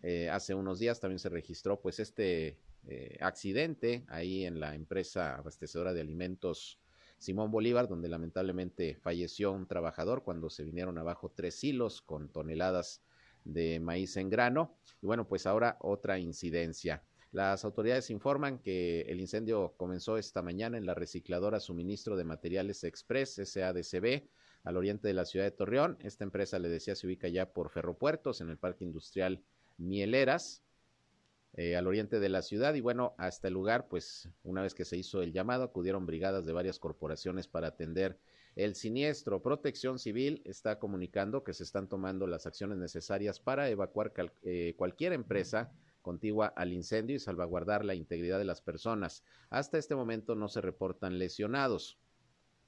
eh, 0.03 0.29
hace 0.31 0.55
unos 0.55 0.79
días 0.79 1.01
también 1.01 1.19
se 1.19 1.29
registró 1.29 1.81
pues 1.81 1.99
este 2.01 2.59
eh, 2.87 3.19
accidente 3.21 4.05
ahí 4.09 4.45
en 4.45 4.61
la 4.61 4.75
empresa 4.75 5.37
abastecedora 5.37 5.93
de 5.93 6.01
alimentos 6.01 6.81
Simón 7.19 7.51
Bolívar, 7.51 7.87
donde 7.87 8.09
lamentablemente 8.09 8.97
falleció 8.97 9.53
un 9.53 9.67
trabajador 9.67 10.25
cuando 10.25 10.49
se 10.49 10.65
vinieron 10.65 10.97
abajo 10.97 11.31
tres 11.35 11.63
hilos 11.63 12.01
con 12.01 12.31
toneladas 12.31 13.03
de 13.45 13.79
maíz 13.79 14.17
en 14.17 14.31
grano. 14.31 14.75
Y 15.03 15.07
bueno, 15.07 15.29
pues 15.29 15.47
ahora 15.47 15.77
otra 15.81 16.19
incidencia. 16.19 17.03
Las 17.33 17.65
autoridades 17.65 18.11
informan 18.11 18.59
que 18.59 19.03
el 19.03 19.21
incendio 19.21 19.75
comenzó 19.77 20.17
esta 20.17 20.43
mañana 20.43 20.79
en 20.79 20.87
la 20.87 20.95
recicladora 20.95 21.61
Suministro 21.61 22.17
de 22.17 22.25
Materiales 22.25 22.83
Express, 22.85 23.35
SADCB, 23.45 24.29
al 24.65 24.77
oriente 24.77 25.07
de 25.07 25.15
la 25.15 25.25
ciudad 25.25 25.45
de 25.45 25.53
Torreón. 25.53 25.99
Esta 26.01 26.25
empresa, 26.25 26.59
le 26.59 26.69
decía, 26.69 26.97
se 26.97 27.07
ubica 27.07 27.29
ya 27.29 27.53
por 27.53 27.71
Ferropuertos, 27.71 28.41
en 28.41 28.49
el 28.51 28.59
Parque 28.59 28.85
Industrial 28.85 29.45
Mieleras, 29.77 30.65
eh, 31.55 31.77
al 31.77 31.87
oriente 31.87 32.21
de 32.21 32.29
la 32.29 32.43
ciudad. 32.43 32.75
Y 32.75 32.81
bueno, 32.81 33.15
hasta 33.19 33.49
el 33.49 33.55
lugar, 33.55 33.89
pues 33.89 34.29
una 34.45 34.63
vez 34.63 34.75
que 34.75 34.85
se 34.85 34.97
hizo 34.97 35.23
el 35.23 35.33
llamado, 35.33 35.65
acudieron 35.65 36.07
brigadas 36.07 36.47
de 36.47 36.53
varias 36.53 36.79
corporaciones 36.79 37.49
para 37.49 37.69
atender 37.69 38.19
el 38.57 38.75
siniestro. 38.75 39.43
Protección 39.43 39.99
Civil 39.99 40.43
está 40.45 40.79
comunicando 40.79 41.45
que 41.45 41.55
se 41.55 41.65
están 41.65 41.89
tomando 41.89 42.27
las 42.27 42.47
acciones 42.47 42.79
necesarias 42.79 43.41
para 43.41 43.69
evacuar 43.69 44.13
eh, 44.43 44.75
cualquier 44.77 45.13
empresa 45.13 45.73
contigua 46.03 46.47
al 46.57 46.73
incendio 46.73 47.17
y 47.17 47.19
salvaguardar 47.19 47.85
la 47.85 47.95
integridad 47.95 48.39
de 48.39 48.45
las 48.45 48.63
personas. 48.63 49.25
Hasta 49.51 49.79
este 49.79 49.95
momento 49.95 50.35
no 50.35 50.49
se 50.49 50.61
reportan 50.61 51.19
lesionados. 51.19 51.99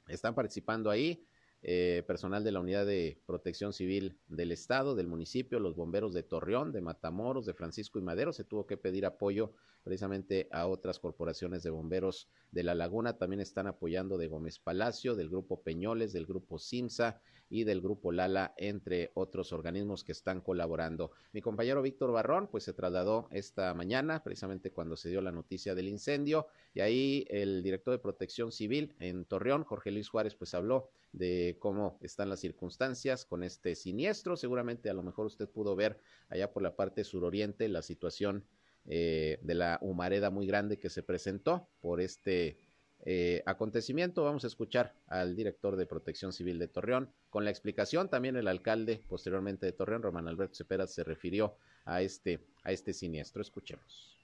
Están 0.08 0.34
participando 0.34 0.90
ahí 0.90 1.24
eh, 1.64 2.02
personal 2.07 2.42
de 2.42 2.50
la 2.50 2.61
Unidad 2.61 2.85
de 2.87 3.21
Protección 3.25 3.73
Civil 3.73 4.19
del 4.26 4.50
Estado, 4.50 4.97
del 4.97 5.07
municipio, 5.07 5.61
los 5.61 5.76
bomberos 5.76 6.12
de 6.12 6.25
Torreón, 6.25 6.73
de 6.73 6.81
Matamoros, 6.81 7.47
de 7.47 7.54
Francisco 7.54 7.99
y 8.00 8.02
Madero. 8.02 8.33
Se 8.33 8.42
tuvo 8.42 8.66
que 8.66 8.76
pedir 8.76 9.07
apoyo 9.07 9.52
precisamente 9.85 10.49
a 10.50 10.66
otras 10.66 10.99
corporaciones 10.99 11.62
de 11.62 11.71
bomberos 11.71 12.28
de 12.50 12.64
la 12.64 12.75
Laguna. 12.75 13.16
También 13.16 13.40
están 13.40 13.69
apoyando 13.69 14.19
de 14.19 14.26
Gómez 14.28 14.59
Palacio, 14.59 15.14
del 15.14 15.28
Grupo 15.28 15.62
Peñoles, 15.62 16.12
del 16.12 16.26
Grupo 16.26 16.59
Simsa 16.59 17.21
y 17.52 17.64
del 17.64 17.82
Grupo 17.82 18.12
Lala, 18.12 18.54
entre 18.56 19.11
otros 19.12 19.52
organismos 19.52 20.04
que 20.04 20.12
están 20.12 20.40
colaborando. 20.40 21.11
Mi 21.32 21.42
compañero 21.42 21.82
Víctor 21.82 22.11
Barrón, 22.11 22.49
pues 22.50 22.64
se 22.64 22.73
trasladó 22.73 23.28
esta 23.30 23.75
mañana, 23.75 24.25
precisamente 24.25 24.73
cuando 24.73 24.97
se 24.97 25.11
dio 25.11 25.21
la 25.21 25.32
noticia 25.32 25.75
del 25.75 25.88
incendio, 25.88 26.47
y 26.73 26.80
ahí 26.80 27.26
el 27.28 27.62
director 27.62 27.92
de 27.92 27.99
Protección 27.99 28.52
Civil 28.52 28.94
en 29.00 29.26
Torreón, 29.26 29.64
Jorge 29.64 29.90
Luis 29.90 30.09
Juárez, 30.09 30.35
pues 30.35 30.54
habló 30.54 30.88
de 31.12 31.59
cómo 31.59 31.99
están 32.00 32.30
las 32.30 32.40
circunstancias 32.40 33.26
con 33.26 33.42
este 33.42 33.75
siniestro. 33.75 34.38
Seguramente 34.38 34.88
a 34.88 34.94
lo 34.94 35.02
mejor 35.02 35.26
usted 35.26 35.47
pudo 35.47 35.76
ver 35.76 35.99
allá 36.30 36.50
por 36.54 36.62
la 36.62 36.75
parte 36.75 37.04
suroriente 37.04 37.68
la 37.68 37.82
situación 37.82 38.47
eh, 38.87 39.38
de 39.42 39.54
la 39.54 39.78
humareda 39.82 40.30
muy 40.30 40.47
grande 40.47 40.78
que 40.78 40.88
se 40.88 41.02
presentó 41.02 41.68
por 41.80 42.00
este 42.00 42.56
eh, 43.04 43.42
acontecimiento. 43.47 44.25
Vamos 44.25 44.44
a 44.44 44.47
escuchar 44.47 44.94
al 45.09 45.35
director 45.35 45.76
de 45.76 45.87
Protección 45.87 46.32
Civil 46.32 46.59
de 46.59 46.68
Torreón 46.68 47.12
con 47.30 47.44
la 47.44 47.50
explicación. 47.50 48.09
También 48.09 48.37
el 48.37 48.49
alcalde 48.49 49.02
posteriormente 49.09 49.66
de 49.66 49.73
Torreón, 49.73 50.02
Román 50.02 50.28
Alberto 50.28 50.54
Cepeda, 50.54 50.87
se 50.87 51.02
refirió 51.04 51.56
a 51.85 52.02
este, 52.02 52.40
a 52.62 52.73
este 52.73 52.92
siniestro. 52.92 53.42
Escuchemos. 53.42 54.16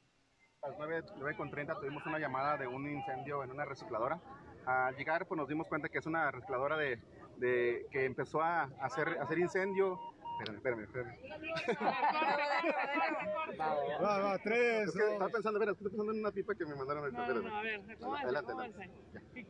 A 0.62 0.68
las 0.68 0.78
9.30 0.78 1.80
tuvimos 1.80 2.04
una 2.06 2.18
llamada 2.18 2.56
de 2.56 2.66
un 2.66 2.88
incendio 2.88 3.42
en 3.44 3.50
una 3.50 3.64
recicladora. 3.64 4.20
Al 4.66 4.94
llegar 4.96 5.26
pues 5.26 5.38
nos 5.38 5.48
dimos 5.48 5.66
cuenta 5.66 5.88
que 5.88 5.98
es 5.98 6.06
una 6.06 6.30
recicladora 6.30 6.76
de, 6.76 7.00
de 7.38 7.86
que 7.90 8.04
empezó 8.04 8.42
a 8.42 8.64
hacer, 8.80 9.18
a 9.18 9.22
hacer 9.22 9.38
incendio 9.38 9.98
Espérame, 10.38 10.56
espérame, 10.56 10.82
espérame. 10.84 11.16
va, 14.00 14.18
va, 14.18 14.38
tres. 14.38 14.88
Es 14.88 14.94
que 14.94 15.12
estaba 15.12 15.30
pensando, 15.30 15.58
espera, 15.58 15.72
estoy 15.72 15.88
pensando 15.88 16.12
en 16.12 16.20
una 16.20 16.30
pipa 16.30 16.54
que 16.54 16.64
me 16.64 16.76
mandaron. 16.76 17.12
No, 17.12 17.26
no, 17.42 17.56
a 17.56 17.62
ver, 17.62 17.80
adelante, 18.22 18.52
adelante. 18.52 18.90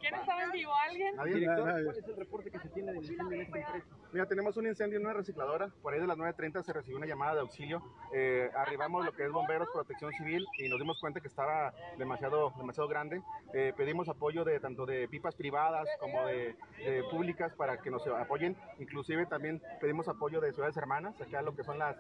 ¿Quién 0.01 0.15
estaba 0.15 0.43
en 0.45 0.51
vivo? 0.53 0.73
¿Alguien? 0.75 1.15
Director, 1.25 1.85
¿cuál 1.85 1.97
es 1.99 2.09
el 2.09 2.17
reporte 2.17 2.51
que 2.51 2.59
se 2.59 2.69
tiene 2.71 2.93
del 2.93 3.03
incendio 3.03 3.33
en 3.33 3.41
esta 3.43 3.59
empresa? 3.59 3.87
Mira, 4.13 4.27
tenemos 4.27 4.57
un 4.57 4.67
incendio 4.67 4.99
en 4.99 5.05
una 5.05 5.15
recicladora. 5.15 5.69
Por 5.83 5.93
ahí 5.93 6.01
de 6.01 6.07
las 6.07 6.17
9.30 6.17 6.63
se 6.63 6.73
recibió 6.73 6.97
una 6.97 7.07
llamada 7.07 7.35
de 7.35 7.41
auxilio. 7.41 7.83
Eh, 8.15 8.51
arribamos 8.57 9.05
lo 9.05 9.13
que 9.13 9.25
es 9.25 9.31
bomberos, 9.31 9.69
protección 9.73 10.13
civil 10.13 10.47
y 10.59 10.69
nos 10.69 10.79
dimos 10.79 10.99
cuenta 11.01 11.21
que 11.21 11.29
estaba 11.29 11.75
demasiado, 11.99 12.53
demasiado 12.57 12.89
grande. 12.89 13.23
Eh, 13.53 13.75
pedimos 13.77 14.09
apoyo 14.09 14.45
de 14.45 14.61
tanto 14.61 14.87
de 14.87 15.09
pipas 15.09 15.35
privadas 15.35 15.87
como 16.01 16.25
de, 16.27 16.57
de 16.79 17.05
públicas 17.11 17.53
para 17.55 17.79
que 17.79 17.91
nos 17.91 18.07
apoyen. 18.07 18.57
Inclusive 18.79 19.27
también 19.27 19.61
pedimos 19.81 20.09
apoyo 20.09 20.41
de 20.41 20.53
ciudades 20.53 20.78
hermanas, 20.79 21.21
acá 21.21 21.43
lo 21.43 21.55
que 21.55 21.65
son 21.65 21.79
las, 21.79 21.97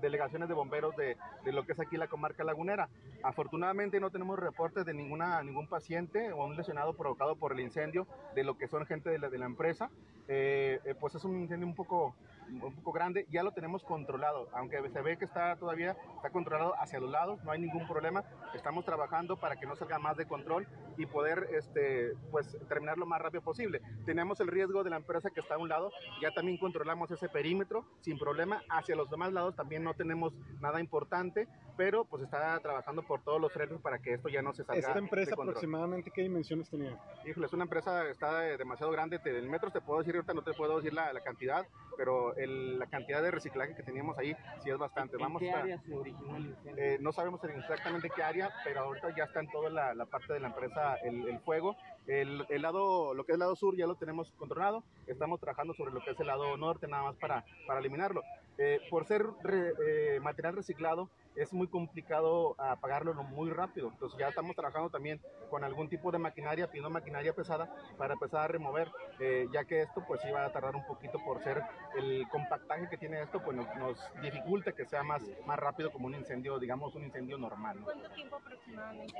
delegaciones 0.00 0.48
de 0.48 0.54
bomberos 0.54 0.94
de, 0.96 1.16
lo 1.44 1.64
que 1.64 1.72
es 1.72 1.80
aquí 1.80 1.96
la 1.96 2.08
comarca 2.08 2.44
lagunera. 2.44 2.88
Afortunadamente 3.22 4.00
no 4.00 4.10
tenemos 4.10 4.38
reportes 4.38 4.84
de 4.84 4.94
ninguna, 4.94 5.42
ningún 5.42 5.66
paciente 5.66 6.32
o 6.32 6.44
un 6.44 6.56
lesionado 6.56 6.94
provocado 6.94 7.36
por 7.36 7.52
el 7.52 7.60
incendio 7.60 8.06
de 8.34 8.44
lo 8.44 8.56
que 8.56 8.68
son 8.68 8.86
gente 8.86 9.10
de 9.10 9.18
la, 9.18 9.28
de 9.28 9.38
la 9.38 9.46
empresa. 9.46 9.90
Eh, 10.28 10.80
eh, 10.84 10.94
pues 10.98 11.14
es 11.14 11.24
un 11.24 11.40
incendio 11.40 11.66
un 11.66 11.74
poco, 11.74 12.14
un 12.50 12.74
poco 12.74 12.92
grande, 12.92 13.26
ya 13.30 13.42
lo 13.42 13.52
tenemos 13.52 13.82
controlado, 13.84 14.48
aunque 14.52 14.88
se 14.90 15.00
ve 15.02 15.16
que 15.16 15.24
está 15.24 15.56
todavía 15.56 15.96
está 16.16 16.30
controlado 16.30 16.74
hacia 16.78 17.00
los 17.00 17.10
lados, 17.10 17.42
no 17.44 17.50
hay 17.50 17.60
ningún 17.60 17.86
problema, 17.86 18.24
estamos 18.54 18.84
trabajando 18.84 19.36
para 19.36 19.56
que 19.56 19.66
no 19.66 19.76
salga 19.76 19.98
más 19.98 20.16
de 20.16 20.26
control 20.26 20.66
y 20.96 21.06
poder 21.06 21.48
este, 21.52 22.14
pues, 22.30 22.56
terminar 22.68 22.98
lo 22.98 23.06
más 23.06 23.20
rápido 23.20 23.42
posible. 23.42 23.80
Tenemos 24.04 24.40
el 24.40 24.48
riesgo 24.48 24.82
de 24.82 24.90
la 24.90 24.96
empresa 24.96 25.30
que 25.30 25.40
está 25.40 25.54
a 25.54 25.58
un 25.58 25.68
lado, 25.68 25.90
ya 26.20 26.30
también 26.32 26.58
controlamos 26.58 27.10
ese 27.10 27.28
perímetro 27.28 27.84
sin 28.00 28.18
problema, 28.18 28.62
hacia 28.68 28.96
los 28.96 29.10
demás 29.10 29.32
lados 29.32 29.54
también 29.54 29.84
no 29.84 29.94
tenemos 29.94 30.32
nada 30.60 30.80
importante, 30.80 31.48
pero 31.76 32.04
pues 32.04 32.22
está 32.22 32.58
trabajando 32.60 33.02
por 33.02 33.22
todos 33.22 33.40
los 33.40 33.52
frenos 33.52 33.80
para 33.80 33.98
que 33.98 34.14
esto 34.14 34.28
ya 34.28 34.42
no 34.42 34.52
se 34.52 34.64
salga. 34.64 34.80
¿Esta 34.80 34.98
empresa 34.98 35.34
aproximadamente 35.34 36.10
qué 36.10 36.22
dimensiones 36.22 36.68
tenía? 36.68 36.98
Híjole, 37.26 37.46
es 37.46 37.52
una 37.52 37.64
empresa, 37.64 38.08
está 38.08 38.40
demasiado 38.40 38.90
grande, 38.92 39.20
en 39.24 39.50
metros 39.50 39.72
te 39.72 39.80
puedo 39.80 40.00
decir, 40.00 40.14
ahorita 40.14 40.34
no 40.34 40.42
te 40.42 40.52
puedo 40.52 40.76
decir 40.76 40.92
la, 40.92 41.12
la 41.12 41.20
cantidad, 41.20 41.66
pero 41.96 42.36
el, 42.38 42.78
la 42.78 42.86
cantidad 42.86 43.22
de 43.22 43.30
reciclaje 43.30 43.74
que 43.74 43.82
teníamos 43.82 44.16
ahí 44.18 44.34
sí 44.62 44.70
es 44.70 44.78
bastante. 44.78 45.16
¿En 45.16 45.22
Vamos 45.22 45.40
qué 45.40 45.50
a, 45.50 45.58
área 45.60 45.78
se 45.78 45.94
originó 45.94 46.36
el 46.36 46.46
incendio? 46.46 46.84
eh, 46.84 46.98
no 47.00 47.12
sabemos 47.12 47.42
exactamente 47.44 48.10
qué 48.14 48.22
área, 48.22 48.50
pero 48.64 48.80
ahorita 48.80 49.14
ya 49.16 49.24
está 49.24 49.40
en 49.40 49.50
toda 49.50 49.70
la, 49.70 49.94
la 49.94 50.06
parte 50.06 50.32
de 50.32 50.40
la 50.40 50.48
empresa 50.48 50.96
el, 51.04 51.28
el 51.28 51.38
fuego. 51.40 51.76
El, 52.06 52.46
el, 52.48 52.62
lado, 52.62 53.12
lo 53.14 53.24
que 53.24 53.32
es 53.32 53.34
el 53.34 53.40
lado 53.40 53.56
sur 53.56 53.76
ya 53.76 53.86
lo 53.86 53.96
tenemos 53.96 54.32
controlado. 54.38 54.82
Estamos 55.06 55.40
trabajando 55.40 55.74
sobre 55.74 55.92
lo 55.92 56.00
que 56.00 56.12
es 56.12 56.20
el 56.20 56.26
lado 56.26 56.56
norte 56.56 56.86
nada 56.86 57.02
más 57.04 57.16
para, 57.16 57.44
para 57.66 57.80
eliminarlo. 57.80 58.22
Eh, 58.58 58.80
por 58.90 59.06
ser 59.06 59.24
re, 59.42 59.72
eh, 59.86 60.20
material 60.20 60.56
reciclado, 60.56 61.08
es 61.36 61.52
muy 61.52 61.68
complicado 61.68 62.56
apagarlo 62.58 63.14
muy 63.14 63.50
rápido. 63.50 63.90
Entonces 63.92 64.18
ya 64.18 64.28
estamos 64.28 64.56
trabajando 64.56 64.90
también 64.90 65.20
con 65.48 65.62
algún 65.62 65.88
tipo 65.88 66.10
de 66.10 66.18
maquinaria, 66.18 66.66
pidiendo 66.66 66.90
maquinaria 66.90 67.32
pesada 67.32 67.72
para 67.96 68.14
empezar 68.14 68.40
a 68.40 68.48
remover, 68.48 68.90
eh, 69.20 69.46
ya 69.52 69.64
que 69.64 69.82
esto 69.82 70.04
pues 70.06 70.24
iba 70.24 70.44
a 70.44 70.52
tardar 70.52 70.74
un 70.74 70.84
poquito 70.84 71.18
por 71.24 71.40
ser 71.42 71.62
el 71.96 72.26
compactaje 72.28 72.88
que 72.88 72.98
tiene 72.98 73.22
esto, 73.22 73.40
pues 73.42 73.56
nos, 73.56 73.66
nos, 73.76 73.98
dificulta 74.20 74.72
que 74.72 74.84
sea 74.84 75.04
más, 75.04 75.22
más 75.46 75.58
rápido 75.58 75.92
como 75.92 76.06
un 76.06 76.14
incendio, 76.16 76.58
digamos 76.58 76.94
un 76.96 77.04
incendio 77.04 77.38
normal. 77.38 77.78
¿Cuánto 77.84 78.10
tiempo 78.10 78.36
aproximadamente 78.36 79.14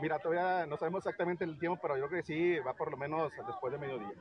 Mira, 0.00 0.18
todavía 0.18 0.66
no 0.66 0.76
sabemos 0.76 0.98
exactamente 1.06 1.44
el 1.44 1.58
tiempo, 1.58 1.78
pero 1.80 1.96
yo 1.96 2.08
creo 2.08 2.20
que 2.20 2.26
sí 2.26 2.58
va 2.58 2.74
por 2.74 2.90
lo 2.90 2.96
menos 2.96 3.32
después 3.46 3.72
de 3.72 3.78
mediodía. 3.78 4.12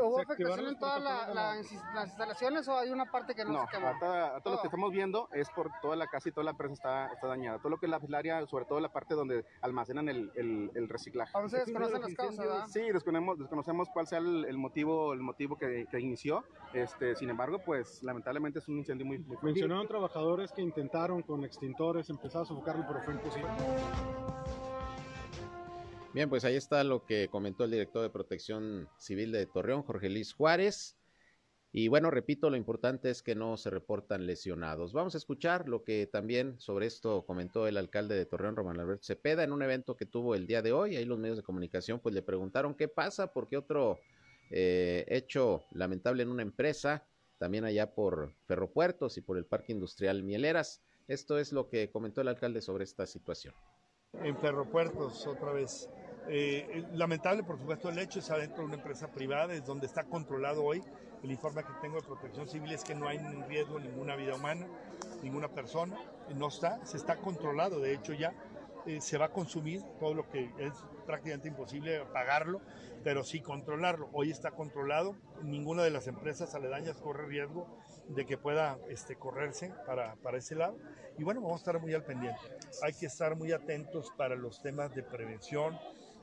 ¿Hubo 0.00 0.20
afectación 0.20 0.68
en 0.68 0.78
todas 0.78 1.02
las 1.34 1.72
instalaciones 2.06 2.68
o 2.68 2.78
hay 2.78 2.90
una 2.90 3.06
parte 3.06 3.34
que 3.34 3.44
no, 3.44 3.66
se 3.66 3.76
quemó? 3.76 3.92
No, 3.92 4.40
todo 4.42 4.54
lo 4.54 4.60
que 4.60 4.66
estamos 4.66 4.92
viendo 4.92 5.28
es 5.32 5.48
por 5.50 5.70
toda 5.80 5.96
la 5.96 6.06
casa 6.06 6.28
y 6.28 6.32
toda 6.32 6.44
la 6.44 6.50
empresa 6.50 6.74
está, 6.74 7.06
está 7.12 7.26
dañada. 7.26 7.58
Todo 7.58 7.70
lo 7.70 7.78
que 7.78 7.86
es 7.86 7.90
la 7.90 8.18
área, 8.18 8.46
sobre 8.46 8.64
todo 8.64 8.80
la 8.80 8.92
parte 8.92 9.14
donde 9.14 9.44
almacenan 9.60 10.08
el, 10.08 10.30
el, 10.34 10.70
el 10.74 10.88
reciclaje. 10.88 11.36
¿Aún 11.36 11.48
se 11.48 11.58
desconocen 11.58 12.00
las 12.00 12.14
causas, 12.14 12.72
Sí, 12.72 12.80
desconocemos, 12.92 13.38
desconocemos 13.38 13.88
cuál 13.92 14.06
sea 14.06 14.18
el, 14.18 14.44
el 14.44 14.58
motivo, 14.58 15.12
el 15.12 15.20
motivo 15.20 15.56
que, 15.56 15.86
que, 15.90 16.00
inició. 16.00 16.44
Este, 16.72 17.14
sin 17.16 17.30
embargo, 17.30 17.58
pues 17.64 18.02
lamentablemente 18.02 18.58
es 18.58 18.68
un 18.68 18.78
incendio 18.78 19.06
muy, 19.06 19.18
muy 19.18 19.36
Mencionaron 19.42 19.86
trabajadores 19.86 20.52
que 20.52 20.62
intentaron 20.62 21.22
con 21.22 21.44
extintores 21.44 22.10
empezar 22.10 22.42
a 22.42 22.44
sofocarlo, 22.44 22.84
pero 22.86 23.00
fue 23.02 23.14
imposible. 23.14 23.48
Bien, 26.14 26.28
pues 26.28 26.44
ahí 26.44 26.54
está 26.54 26.84
lo 26.84 27.04
que 27.04 27.26
comentó 27.28 27.64
el 27.64 27.72
director 27.72 28.00
de 28.00 28.08
Protección 28.08 28.88
Civil 28.98 29.32
de 29.32 29.46
Torreón, 29.46 29.82
Jorge 29.82 30.08
Luis 30.08 30.32
Juárez. 30.32 30.96
Y 31.72 31.88
bueno, 31.88 32.08
repito, 32.08 32.50
lo 32.50 32.56
importante 32.56 33.10
es 33.10 33.20
que 33.20 33.34
no 33.34 33.56
se 33.56 33.68
reportan 33.68 34.24
lesionados. 34.24 34.92
Vamos 34.92 35.16
a 35.16 35.18
escuchar 35.18 35.68
lo 35.68 35.82
que 35.82 36.06
también 36.06 36.60
sobre 36.60 36.86
esto 36.86 37.26
comentó 37.26 37.66
el 37.66 37.76
alcalde 37.76 38.14
de 38.14 38.26
Torreón, 38.26 38.54
Román 38.54 38.78
Alberto 38.78 39.02
Cepeda, 39.02 39.42
en 39.42 39.50
un 39.50 39.60
evento 39.62 39.96
que 39.96 40.06
tuvo 40.06 40.36
el 40.36 40.46
día 40.46 40.62
de 40.62 40.70
hoy. 40.70 40.94
Ahí 40.94 41.04
los 41.04 41.18
medios 41.18 41.36
de 41.36 41.42
comunicación 41.42 41.98
pues 41.98 42.14
le 42.14 42.22
preguntaron 42.22 42.76
qué 42.76 42.86
pasa, 42.86 43.32
porque 43.32 43.56
otro 43.56 43.98
eh, 44.52 45.04
hecho 45.08 45.64
lamentable 45.72 46.22
en 46.22 46.28
una 46.28 46.42
empresa, 46.42 47.04
también 47.40 47.64
allá 47.64 47.92
por 47.92 48.32
Ferropuertos 48.46 49.18
y 49.18 49.20
por 49.20 49.36
el 49.36 49.46
Parque 49.46 49.72
Industrial 49.72 50.22
Mieleras. 50.22 50.80
Esto 51.08 51.40
es 51.40 51.52
lo 51.52 51.68
que 51.68 51.90
comentó 51.90 52.20
el 52.20 52.28
alcalde 52.28 52.60
sobre 52.60 52.84
esta 52.84 53.04
situación. 53.04 53.52
En 54.22 54.38
Ferropuertos, 54.38 55.26
otra 55.26 55.52
vez. 55.52 55.90
Eh, 56.28 56.84
lamentable, 56.92 57.42
por 57.42 57.58
supuesto, 57.58 57.90
el 57.90 57.98
hecho 57.98 58.18
es 58.18 58.30
adentro 58.30 58.58
de 58.58 58.64
una 58.66 58.74
empresa 58.76 59.08
privada, 59.08 59.52
es 59.52 59.64
donde 59.64 59.86
está 59.86 60.04
controlado 60.04 60.64
hoy. 60.64 60.82
El 61.22 61.30
informe 61.30 61.64
que 61.64 61.72
tengo 61.80 61.96
de 61.96 62.06
protección 62.06 62.48
civil 62.48 62.72
es 62.72 62.84
que 62.84 62.94
no 62.94 63.08
hay 63.08 63.18
ningún 63.18 63.44
riesgo, 63.48 63.78
ninguna 63.78 64.16
vida 64.16 64.34
humana, 64.34 64.66
ninguna 65.22 65.48
persona. 65.48 65.96
No 66.34 66.48
está, 66.48 66.84
se 66.84 66.96
está 66.96 67.16
controlado, 67.16 67.80
de 67.80 67.94
hecho 67.94 68.12
ya 68.12 68.34
eh, 68.86 69.00
se 69.00 69.16
va 69.16 69.26
a 69.26 69.30
consumir 69.30 69.82
todo 69.98 70.12
lo 70.12 70.28
que 70.28 70.50
es 70.58 70.72
prácticamente 71.06 71.48
imposible 71.48 72.04
pagarlo, 72.12 72.60
pero 73.02 73.24
sí 73.24 73.40
controlarlo. 73.40 74.10
Hoy 74.12 74.30
está 74.30 74.50
controlado, 74.50 75.16
ninguna 75.42 75.82
de 75.82 75.90
las 75.90 76.06
empresas 76.06 76.54
aledañas 76.54 77.00
corre 77.00 77.26
riesgo 77.26 77.66
de 78.08 78.26
que 78.26 78.36
pueda 78.36 78.78
este, 78.88 79.16
correrse 79.16 79.72
para, 79.86 80.16
para 80.16 80.38
ese 80.38 80.54
lado. 80.54 80.76
Y 81.18 81.24
bueno, 81.24 81.40
vamos 81.40 81.56
a 81.56 81.62
estar 81.62 81.80
muy 81.80 81.94
al 81.94 82.04
pendiente. 82.04 82.40
Hay 82.82 82.92
que 82.92 83.06
estar 83.06 83.36
muy 83.36 83.52
atentos 83.52 84.12
para 84.16 84.36
los 84.36 84.60
temas 84.60 84.94
de 84.94 85.02
prevención, 85.02 85.78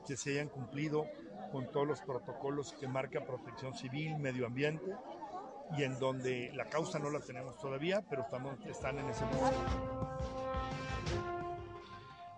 que 0.06 0.16
se 0.16 0.32
hayan 0.32 0.48
cumplido 0.48 1.06
con 1.50 1.70
todos 1.70 1.86
los 1.86 2.00
protocolos 2.00 2.72
que 2.72 2.88
marca 2.88 3.24
Protección 3.24 3.74
Civil, 3.74 4.16
Medio 4.18 4.46
Ambiente, 4.46 4.96
y 5.76 5.84
en 5.84 5.98
donde 5.98 6.50
la 6.54 6.68
causa 6.68 6.98
no 6.98 7.10
la 7.10 7.20
tenemos 7.20 7.58
todavía, 7.58 8.04
pero 8.08 8.22
estamos, 8.22 8.58
están 8.66 8.98
en 8.98 9.08
ese 9.08 9.24
proceso. 9.26 10.02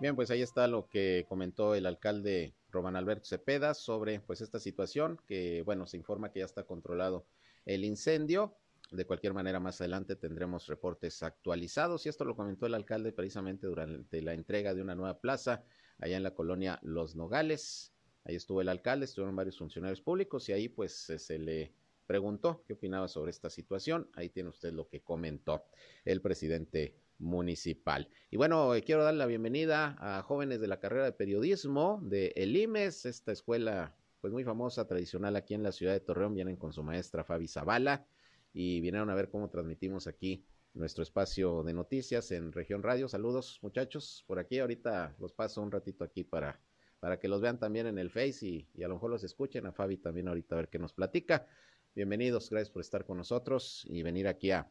Bien, 0.00 0.16
pues 0.16 0.30
ahí 0.30 0.42
está 0.42 0.66
lo 0.66 0.88
que 0.88 1.24
comentó 1.28 1.74
el 1.74 1.86
alcalde 1.86 2.54
Román 2.70 2.96
Alberto 2.96 3.24
Cepeda 3.24 3.74
sobre 3.74 4.20
pues 4.20 4.40
esta 4.40 4.58
situación, 4.58 5.20
que 5.26 5.62
bueno, 5.62 5.86
se 5.86 5.96
informa 5.96 6.30
que 6.30 6.40
ya 6.40 6.44
está 6.44 6.64
controlado 6.64 7.26
el 7.64 7.84
incendio. 7.84 8.56
De 8.90 9.06
cualquier 9.06 9.32
manera, 9.32 9.60
más 9.60 9.80
adelante 9.80 10.14
tendremos 10.14 10.66
reportes 10.66 11.22
actualizados 11.22 12.04
y 12.04 12.08
esto 12.08 12.24
lo 12.24 12.36
comentó 12.36 12.66
el 12.66 12.74
alcalde 12.74 13.12
precisamente 13.12 13.66
durante 13.66 14.20
la 14.20 14.34
entrega 14.34 14.74
de 14.74 14.82
una 14.82 14.94
nueva 14.94 15.18
plaza 15.20 15.64
allá 15.98 16.16
en 16.16 16.22
la 16.22 16.34
colonia 16.34 16.78
Los 16.82 17.16
Nogales. 17.16 17.92
Ahí 18.24 18.36
estuvo 18.36 18.60
el 18.60 18.68
alcalde, 18.68 19.04
estuvieron 19.04 19.36
varios 19.36 19.58
funcionarios 19.58 20.00
públicos 20.00 20.48
y 20.48 20.52
ahí 20.52 20.68
pues 20.68 20.92
se 20.92 21.38
le 21.38 21.74
preguntó 22.06 22.64
qué 22.66 22.74
opinaba 22.74 23.08
sobre 23.08 23.30
esta 23.30 23.50
situación. 23.50 24.08
Ahí 24.14 24.28
tiene 24.28 24.48
usted 24.48 24.72
lo 24.72 24.88
que 24.88 25.02
comentó 25.02 25.64
el 26.04 26.20
presidente 26.20 26.96
municipal. 27.18 28.08
Y 28.30 28.36
bueno, 28.36 28.74
eh, 28.74 28.82
quiero 28.82 29.04
dar 29.04 29.14
la 29.14 29.26
bienvenida 29.26 29.96
a 29.98 30.22
jóvenes 30.22 30.60
de 30.60 30.68
la 30.68 30.80
carrera 30.80 31.04
de 31.04 31.12
periodismo 31.12 32.00
de 32.02 32.32
El 32.36 32.56
IMES, 32.56 33.06
esta 33.06 33.32
escuela 33.32 33.96
pues 34.20 34.32
muy 34.32 34.44
famosa, 34.44 34.86
tradicional 34.86 35.36
aquí 35.36 35.54
en 35.54 35.62
la 35.62 35.72
ciudad 35.72 35.92
de 35.92 36.00
Torreón. 36.00 36.34
Vienen 36.34 36.56
con 36.56 36.72
su 36.72 36.82
maestra 36.82 37.24
Fabi 37.24 37.46
Zavala 37.46 38.06
y 38.52 38.80
vinieron 38.80 39.10
a 39.10 39.14
ver 39.14 39.28
cómo 39.28 39.50
transmitimos 39.50 40.06
aquí 40.06 40.46
nuestro 40.74 41.02
espacio 41.02 41.62
de 41.62 41.72
noticias 41.72 42.30
en 42.32 42.52
Región 42.52 42.82
Radio. 42.82 43.08
Saludos 43.08 43.58
muchachos 43.62 44.24
por 44.26 44.38
aquí. 44.38 44.58
Ahorita 44.58 45.14
los 45.18 45.32
paso 45.32 45.62
un 45.62 45.70
ratito 45.70 46.04
aquí 46.04 46.24
para, 46.24 46.60
para 47.00 47.18
que 47.18 47.28
los 47.28 47.40
vean 47.40 47.58
también 47.58 47.86
en 47.86 47.98
el 47.98 48.10
Face 48.10 48.46
y, 48.46 48.68
y 48.74 48.82
a 48.82 48.88
lo 48.88 48.94
mejor 48.94 49.10
los 49.10 49.24
escuchen. 49.24 49.66
A 49.66 49.72
Fabi 49.72 49.96
también 49.96 50.28
ahorita 50.28 50.54
a 50.54 50.58
ver 50.58 50.68
qué 50.68 50.78
nos 50.78 50.92
platica. 50.92 51.46
Bienvenidos, 51.94 52.50
gracias 52.50 52.70
por 52.70 52.82
estar 52.82 53.06
con 53.06 53.16
nosotros 53.16 53.86
y 53.88 54.02
venir 54.02 54.26
aquí 54.26 54.50
a, 54.50 54.68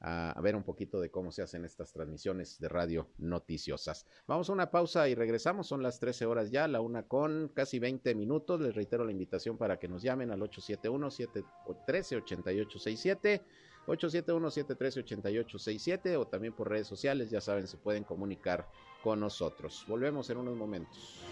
a, 0.00 0.38
ver 0.42 0.56
un 0.56 0.62
poquito 0.62 1.00
de 1.00 1.10
cómo 1.10 1.32
se 1.32 1.40
hacen 1.42 1.64
estas 1.64 1.90
transmisiones 1.92 2.58
de 2.58 2.68
radio 2.68 3.08
noticiosas. 3.18 4.04
Vamos 4.26 4.50
a 4.50 4.52
una 4.52 4.70
pausa 4.70 5.08
y 5.08 5.14
regresamos, 5.14 5.66
son 5.66 5.82
las 5.82 5.98
13 6.00 6.26
horas 6.26 6.50
ya, 6.50 6.68
la 6.68 6.82
una 6.82 7.04
con 7.04 7.48
casi 7.48 7.78
20 7.78 8.14
minutos. 8.14 8.60
Les 8.60 8.74
reitero 8.74 9.02
la 9.04 9.12
invitación 9.12 9.56
para 9.56 9.78
que 9.78 9.88
nos 9.88 10.02
llamen 10.02 10.30
al 10.30 10.40
871-713-8867. 10.40 13.40
871-713-8867 13.86 16.16
o 16.16 16.26
también 16.26 16.52
por 16.52 16.68
redes 16.68 16.86
sociales, 16.86 17.30
ya 17.30 17.40
saben, 17.40 17.66
se 17.66 17.76
pueden 17.76 18.04
comunicar 18.04 18.68
con 19.02 19.20
nosotros. 19.20 19.84
Volvemos 19.88 20.28
en 20.30 20.38
unos 20.38 20.56
momentos. 20.56 21.22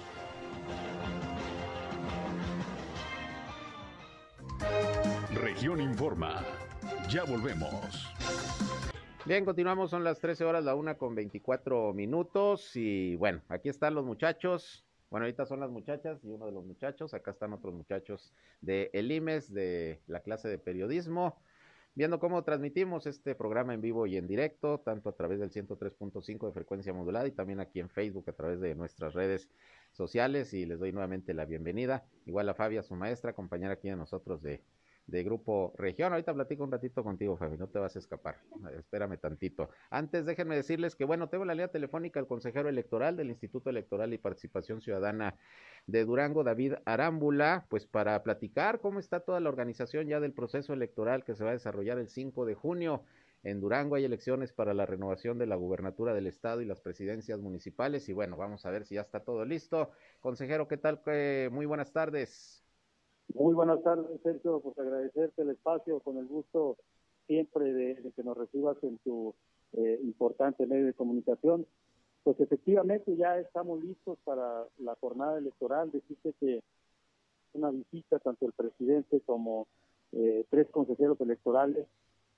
Región 5.34 5.80
Informa. 5.80 6.44
Ya 7.10 7.24
volvemos. 7.24 8.06
Bien, 9.26 9.44
continuamos, 9.44 9.90
son 9.90 10.04
las 10.04 10.20
13 10.20 10.44
horas, 10.44 10.64
la 10.64 10.74
una 10.74 10.96
con 10.96 11.14
24 11.14 11.92
minutos 11.94 12.76
y 12.76 13.16
bueno, 13.16 13.42
aquí 13.48 13.68
están 13.68 13.94
los 13.94 14.04
muchachos. 14.04 14.84
Bueno, 15.10 15.24
ahorita 15.24 15.46
son 15.46 15.60
las 15.60 15.70
muchachas 15.70 16.22
y 16.24 16.30
uno 16.30 16.46
de 16.46 16.52
los 16.52 16.64
muchachos, 16.64 17.14
acá 17.14 17.30
están 17.30 17.52
otros 17.52 17.72
muchachos 17.72 18.34
de 18.60 18.90
El 18.92 19.10
IMES, 19.10 19.52
de 19.52 20.00
la 20.06 20.20
clase 20.20 20.48
de 20.48 20.58
periodismo 20.58 21.38
viendo 21.94 22.18
cómo 22.18 22.42
transmitimos 22.42 23.06
este 23.06 23.34
programa 23.34 23.74
en 23.74 23.80
vivo 23.80 24.06
y 24.06 24.16
en 24.16 24.26
directo, 24.26 24.80
tanto 24.80 25.08
a 25.08 25.12
través 25.12 25.38
del 25.38 25.50
103.5 25.50 26.46
de 26.46 26.52
frecuencia 26.52 26.92
modulada 26.92 27.26
y 27.26 27.32
también 27.32 27.60
aquí 27.60 27.80
en 27.80 27.88
Facebook 27.88 28.24
a 28.28 28.32
través 28.32 28.60
de 28.60 28.74
nuestras 28.74 29.14
redes 29.14 29.48
sociales. 29.92 30.52
Y 30.54 30.66
les 30.66 30.78
doy 30.78 30.92
nuevamente 30.92 31.34
la 31.34 31.44
bienvenida. 31.44 32.04
Igual 32.26 32.48
a 32.48 32.54
Fabia, 32.54 32.82
su 32.82 32.94
maestra, 32.96 33.32
compañera 33.32 33.74
aquí 33.74 33.88
de 33.88 33.96
nosotros 33.96 34.42
de, 34.42 34.62
de 35.06 35.22
Grupo 35.22 35.74
Región. 35.76 36.12
Ahorita 36.12 36.32
platico 36.32 36.64
un 36.64 36.72
ratito 36.72 37.04
contigo, 37.04 37.36
Fabi, 37.36 37.56
no 37.58 37.68
te 37.68 37.78
vas 37.78 37.96
a 37.96 37.98
escapar. 37.98 38.36
Espérame 38.78 39.18
tantito. 39.18 39.70
Antes, 39.90 40.26
déjenme 40.26 40.56
decirles 40.56 40.96
que, 40.96 41.04
bueno, 41.04 41.28
tengo 41.28 41.44
la 41.44 41.54
línea 41.54 41.68
telefónica 41.68 42.20
al 42.20 42.26
consejero 42.26 42.68
electoral 42.68 43.16
del 43.16 43.30
Instituto 43.30 43.70
Electoral 43.70 44.12
y 44.14 44.18
Participación 44.18 44.80
Ciudadana 44.80 45.36
de 45.86 46.04
Durango, 46.04 46.44
David 46.44 46.74
Arámbula, 46.86 47.66
pues 47.68 47.86
para 47.86 48.22
platicar 48.22 48.80
cómo 48.80 48.98
está 48.98 49.20
toda 49.20 49.40
la 49.40 49.50
organización 49.50 50.08
ya 50.08 50.20
del 50.20 50.32
proceso 50.32 50.72
electoral 50.72 51.24
que 51.24 51.34
se 51.34 51.44
va 51.44 51.50
a 51.50 51.54
desarrollar 51.54 51.98
el 51.98 52.08
5 52.08 52.46
de 52.46 52.54
junio. 52.54 53.02
En 53.42 53.60
Durango 53.60 53.96
hay 53.96 54.04
elecciones 54.06 54.54
para 54.54 54.72
la 54.72 54.86
renovación 54.86 55.36
de 55.36 55.46
la 55.46 55.56
gubernatura 55.56 56.14
del 56.14 56.26
estado 56.26 56.62
y 56.62 56.64
las 56.64 56.80
presidencias 56.80 57.40
municipales 57.40 58.08
y 58.08 58.14
bueno, 58.14 58.38
vamos 58.38 58.64
a 58.64 58.70
ver 58.70 58.86
si 58.86 58.94
ya 58.94 59.02
está 59.02 59.20
todo 59.20 59.44
listo. 59.44 59.90
Consejero, 60.20 60.66
¿qué 60.66 60.78
tal? 60.78 61.02
Muy 61.50 61.66
buenas 61.66 61.92
tardes. 61.92 62.63
Muy 63.32 63.54
buenas 63.54 63.82
tardes, 63.82 64.20
Sergio, 64.22 64.60
pues 64.60 64.78
agradecerte 64.78 65.42
el 65.42 65.50
espacio, 65.50 66.00
con 66.00 66.18
el 66.18 66.26
gusto 66.26 66.76
siempre 67.26 67.72
de, 67.72 68.12
que 68.14 68.22
nos 68.22 68.36
recibas 68.36 68.76
en 68.82 68.98
tu 68.98 69.34
eh, 69.72 69.98
importante 70.02 70.66
medio 70.66 70.86
de 70.86 70.92
comunicación. 70.92 71.66
Pues 72.22 72.38
efectivamente 72.40 73.16
ya 73.16 73.38
estamos 73.38 73.82
listos 73.82 74.18
para 74.24 74.66
la 74.78 74.94
jornada 75.00 75.38
electoral. 75.38 75.90
Deciste 75.90 76.34
que 76.38 76.62
una 77.54 77.70
visita 77.70 78.18
tanto 78.18 78.46
el 78.46 78.52
presidente 78.52 79.20
como 79.24 79.66
eh, 80.12 80.44
tres 80.50 80.68
consejeros 80.70 81.20
electorales 81.20 81.86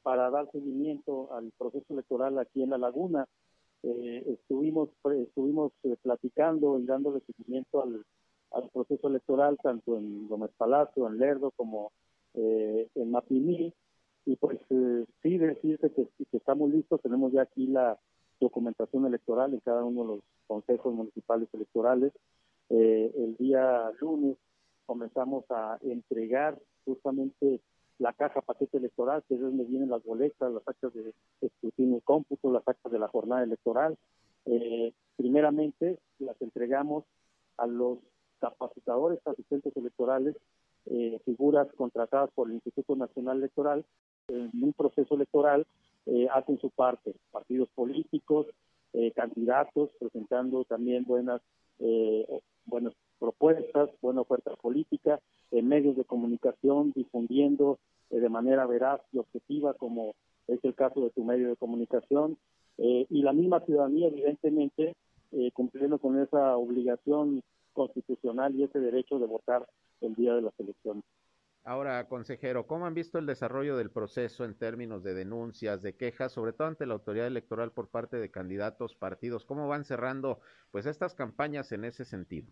para 0.03 0.31
dar 0.31 0.51
seguimiento 0.53 1.33
al 1.33 1.51
proceso 1.59 1.87
electoral 1.91 2.39
aquí 2.39 2.63
en 2.63 2.71
La 2.71 2.79
Laguna. 2.79 3.27
Eh, 3.83 4.25
estuvimos 4.27 4.89
estuvimos 5.05 5.73
eh, 5.83 5.97
platicando 6.03 6.79
y 6.79 6.87
dándole 6.87 7.21
seguimiento 7.21 7.83
al, 7.83 8.05
proceso 8.73 9.09
electoral 9.09 9.59
tanto 9.63 9.97
en 9.97 10.29
Gómez 10.29 10.51
Palacio, 10.57 11.07
en 11.07 11.19
Lerdo 11.19 11.51
como 11.53 11.93
en 12.35 13.11
Mapimí. 13.11 13.73
Y 14.27 14.37
pues 14.37 14.59
sí 14.69 15.39
decirte 15.39 15.91
que, 15.93 16.09
que 16.31 16.37
estamos 16.37 16.71
listos, 16.71 17.01
tenemos 17.01 17.33
ya 17.33 17.43
aquí 17.43 17.67
la 17.67 17.99
documentación 18.41 19.07
electoral 19.07 19.55
en 19.55 19.61
cada 19.61 19.85
uno 19.85 20.03
de 20.03 20.09
los 20.09 20.21
consejos 20.47 20.95
municipales 20.95 21.49
electorales. 21.53 22.13
Eh, 22.69 23.13
el 23.17 23.37
día 23.37 23.91
lunes 24.01 24.37
comenzamos 24.87 25.45
a 25.51 25.79
entregar 25.83 26.59
justamente 26.85 27.61
la 27.99 28.13
caja 28.13 28.43
paquete 28.43 28.77
electoral, 28.77 29.25
que 29.27 29.35
es 29.35 29.41
donde 29.41 29.65
vienen 29.65 29.91
las 29.91 30.05
boletas, 30.05 30.53
las 30.53 30.67
actas 30.69 30.93
de 30.95 31.15
escrutinio 31.41 31.99
y 31.99 32.03
cómputo, 32.03 32.53
las 32.53 32.67
actas 32.67 32.93
de 32.93 32.99
la 32.99 33.09
jornada 33.09 33.43
electoral. 33.43 33.97
Eh, 34.45 34.93
primeramente 35.17 35.99
las 36.19 36.41
entregamos 36.43 37.05
a 37.57 37.67
los 37.67 37.99
capacitadores 38.41 39.21
asistentes 39.27 39.77
electorales 39.77 40.37
eh, 40.89 41.19
figuras 41.25 41.67
contratadas 41.77 42.31
por 42.31 42.49
el 42.49 42.55
Instituto 42.55 42.95
Nacional 42.95 43.39
Electoral 43.39 43.85
en 44.29 44.51
un 44.63 44.73
proceso 44.73 45.17
electoral 45.17 45.67
eh, 46.07 46.29
hacen 46.33 46.61
su 46.61 46.71
parte, 46.71 47.13
partidos 47.33 47.69
políticos, 47.75 48.47
eh, 48.93 49.11
candidatos 49.11 49.91
presentando 49.99 50.65
también 50.65 51.05
buenas 51.05 51.41
buenas 52.65 52.95
propuestas, 53.19 53.91
buena 54.01 54.23
oferta 54.23 54.55
política, 54.57 55.21
en 55.51 55.69
medios 55.69 55.95
de 55.95 56.05
comunicación 56.05 56.93
difundiendo 56.95 57.79
de 58.09 58.29
manera 58.31 58.65
veraz 58.65 59.03
y 59.13 59.19
objetiva, 59.19 59.75
como 59.75 60.15
es 60.49 60.59
el 60.65 60.75
caso 60.75 61.03
de 61.03 61.11
tu 61.11 61.23
medio 61.23 61.51
de 61.51 61.57
comunicación, 61.57 62.39
y 62.79 63.21
la 63.21 63.35
misma 63.35 63.61
ciudadanía, 63.61 64.09
evidentemente, 64.09 64.95
cumpliendo 65.53 65.99
con 65.99 66.19
esa 66.19 66.57
obligación 66.57 67.43
constitucional 67.77 68.55
y 68.57 68.65
ese 68.65 68.81
derecho 68.81 69.19
de 69.19 69.27
votar 69.27 69.69
el 70.01 70.15
día 70.15 70.35
de 70.35 70.43
las 70.43 70.59
elecciones. 70.59 71.05
Ahora, 71.63 72.09
consejero, 72.09 72.67
¿cómo 72.67 72.87
han 72.87 72.95
visto 72.95 73.19
el 73.19 73.27
desarrollo 73.27 73.77
del 73.77 73.91
proceso 73.91 74.45
en 74.45 74.57
términos 74.57 75.03
de 75.03 75.15
denuncias, 75.15 75.83
de 75.83 75.97
quejas, 75.97 76.33
sobre 76.33 76.53
todo 76.53 76.69
ante 76.69 76.87
la 76.87 76.95
autoridad 76.95 77.27
electoral 77.27 77.73
por 77.73 77.89
parte 77.89 78.17
de 78.17 78.31
candidatos, 78.31 78.95
partidos? 78.95 79.45
¿Cómo 79.45 79.69
van 79.69 79.85
cerrando 79.85 80.41
pues 80.71 80.87
estas 80.87 81.15
campañas 81.15 81.73
en 81.73 81.85
ese 81.85 82.05
sentido? 82.05 82.47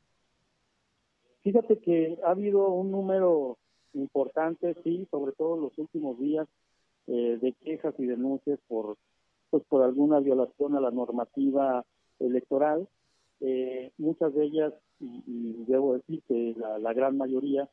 Fíjate 1.42 1.78
que 1.78 2.18
ha 2.24 2.30
habido 2.30 2.68
un 2.68 2.90
número 2.90 3.58
importante, 3.92 4.74
sí, 4.82 5.06
sobre 5.10 5.32
todo 5.32 5.54
en 5.56 5.62
los 5.62 5.78
últimos 5.78 6.18
días, 6.18 6.48
eh, 7.06 7.38
de 7.40 7.52
quejas 7.52 7.94
y 7.98 8.06
denuncias 8.06 8.58
por 8.66 8.96
pues 9.50 9.62
por 9.68 9.84
alguna 9.84 10.18
violación 10.18 10.74
a 10.74 10.80
la 10.80 10.90
normativa 10.90 11.84
electoral. 12.18 12.88
Eh, 13.46 13.92
muchas 13.98 14.32
de 14.32 14.42
ellas 14.42 14.72
y, 15.00 15.64
debo 15.66 15.94
decir 15.94 16.22
que 16.26 16.56
la, 16.56 16.94
gran 16.94 17.18
mayoría, 17.18 17.68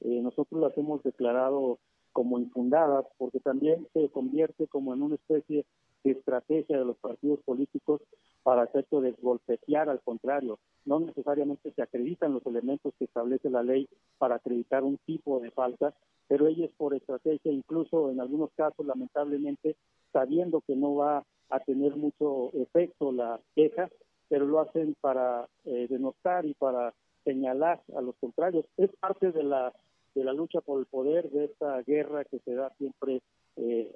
eh, 0.00 0.20
nosotros 0.20 0.60
las 0.60 0.76
hemos 0.76 1.02
declarado 1.02 1.78
como 2.12 2.38
infundadas, 2.38 3.06
porque 3.16 3.40
también 3.40 3.88
se 3.94 4.10
convierte 4.10 4.68
como 4.68 4.92
en 4.92 5.00
una 5.00 5.14
especie 5.14 5.64
de 6.04 6.10
estrategia 6.10 6.78
de 6.78 6.84
los 6.84 6.98
partidos 6.98 7.40
políticos 7.40 8.02
para 8.42 8.64
efecto 8.64 9.00
de 9.00 9.12
golpetear 9.12 9.88
al 9.88 10.02
contrario. 10.02 10.58
No 10.84 11.00
necesariamente 11.00 11.72
se 11.72 11.80
acreditan 11.80 12.34
los 12.34 12.44
elementos 12.44 12.92
que 12.98 13.06
establece 13.06 13.48
la 13.48 13.62
ley 13.62 13.88
para 14.18 14.34
acreditar 14.34 14.84
un 14.84 14.98
tipo 15.06 15.40
de 15.40 15.50
falta, 15.52 15.94
pero 16.28 16.48
ellos 16.48 16.70
por 16.76 16.94
estrategia, 16.94 17.50
incluso 17.50 18.10
en 18.10 18.20
algunos 18.20 18.50
casos, 18.52 18.84
lamentablemente, 18.84 19.74
sabiendo 20.12 20.60
que 20.60 20.76
no 20.76 20.96
va 20.96 21.24
a 21.48 21.60
tener 21.60 21.96
mucho 21.96 22.50
efecto 22.52 23.10
la 23.10 23.40
queja, 23.54 23.88
pero 24.28 24.46
lo 24.46 24.60
hacen 24.60 24.94
para 25.00 25.48
eh, 25.64 25.86
denostar 25.88 26.44
y 26.46 26.54
para 26.54 26.94
señalar 27.24 27.80
a 27.96 28.00
los 28.00 28.14
contrarios. 28.16 28.64
Es 28.76 28.90
parte 28.96 29.32
de 29.32 29.42
la, 29.42 29.72
de 30.14 30.24
la 30.24 30.32
lucha 30.32 30.60
por 30.60 30.78
el 30.78 30.86
poder, 30.86 31.30
de 31.30 31.46
esta 31.46 31.82
guerra 31.82 32.24
que 32.24 32.38
se 32.40 32.54
da 32.54 32.70
siempre 32.78 33.22
eh, 33.56 33.94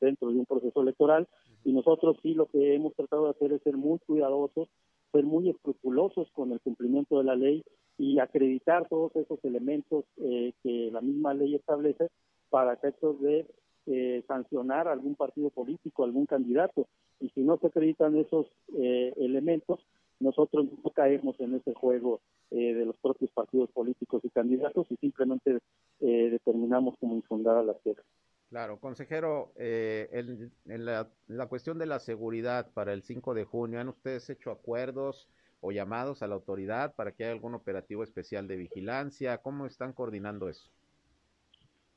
dentro 0.00 0.30
de 0.30 0.38
un 0.38 0.46
proceso 0.46 0.82
electoral 0.82 1.28
y 1.64 1.72
nosotros 1.72 2.16
sí 2.22 2.34
lo 2.34 2.46
que 2.46 2.74
hemos 2.74 2.94
tratado 2.94 3.24
de 3.24 3.30
hacer 3.30 3.52
es 3.52 3.62
ser 3.62 3.76
muy 3.76 3.98
cuidadosos, 4.00 4.68
ser 5.12 5.24
muy 5.24 5.50
escrupulosos 5.50 6.30
con 6.32 6.52
el 6.52 6.60
cumplimiento 6.60 7.18
de 7.18 7.24
la 7.24 7.36
ley 7.36 7.62
y 7.98 8.18
acreditar 8.18 8.88
todos 8.88 9.14
esos 9.16 9.38
elementos 9.44 10.04
eh, 10.16 10.52
que 10.62 10.90
la 10.90 11.00
misma 11.00 11.34
ley 11.34 11.54
establece 11.54 12.08
para 12.50 12.72
efectos 12.72 13.20
de 13.20 13.46
eh, 13.86 14.24
sancionar 14.26 14.88
a 14.88 14.92
algún 14.92 15.14
partido 15.14 15.50
político, 15.50 16.04
algún 16.04 16.24
candidato. 16.24 16.88
Y 17.20 17.28
si 17.30 17.42
no 17.42 17.58
se 17.58 17.66
acreditan 17.66 18.16
esos 18.16 18.46
eh, 18.78 19.12
elementos, 19.18 19.78
nosotros 20.20 20.66
no 20.82 20.90
caemos 20.90 21.38
en 21.38 21.54
ese 21.56 21.74
juego 21.74 22.20
eh, 22.50 22.72
de 22.72 22.86
los 22.86 22.96
propios 22.96 23.30
partidos 23.32 23.70
políticos 23.72 24.22
y 24.24 24.30
candidatos 24.30 24.86
y 24.90 24.96
simplemente 24.96 25.58
determinamos 26.00 26.96
como 26.98 27.14
infundada 27.14 27.62
la 27.62 27.74
quejas. 27.82 28.04
Claro, 28.50 28.78
consejero, 28.78 29.52
en, 29.56 30.50
la, 30.66 31.08
la, 31.28 31.46
cuestión 31.46 31.78
de 31.78 31.86
la 31.86 31.98
seguridad 31.98 32.70
para 32.74 32.92
el 32.92 33.02
5 33.02 33.32
de 33.32 33.44
junio, 33.44 33.80
¿han 33.80 33.88
ustedes 33.88 34.28
hecho 34.28 34.50
acuerdos 34.50 35.28
o 35.60 35.72
llamados 35.72 36.22
a 36.22 36.26
la 36.26 36.34
autoridad 36.34 36.94
para 36.94 37.12
que 37.12 37.24
haya 37.24 37.32
algún 37.32 37.54
operativo 37.54 38.02
especial 38.02 38.46
de 38.46 38.56
vigilancia? 38.56 39.38
¿Cómo 39.38 39.64
están 39.64 39.94
coordinando 39.94 40.50
eso? 40.50 40.70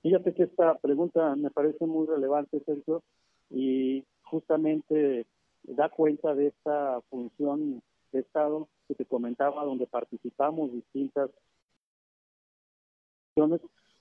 Fíjate 0.02 0.34
que 0.34 0.44
esta 0.44 0.78
pregunta 0.78 1.36
me 1.36 1.52
parece 1.52 1.86
muy 1.86 2.08
relevante, 2.08 2.62
Sergio, 2.66 3.04
y 3.50 4.06
justamente 4.24 5.26
da 5.64 5.90
cuenta 5.90 6.34
de 6.36 6.48
esta 6.48 7.02
función 7.10 7.82
de 8.12 8.20
Estado 8.20 8.70
que 8.88 8.96
te 8.96 9.06
comentaba, 9.06 9.66
donde 9.66 9.88
participamos 9.88 10.72
distintas 10.72 11.30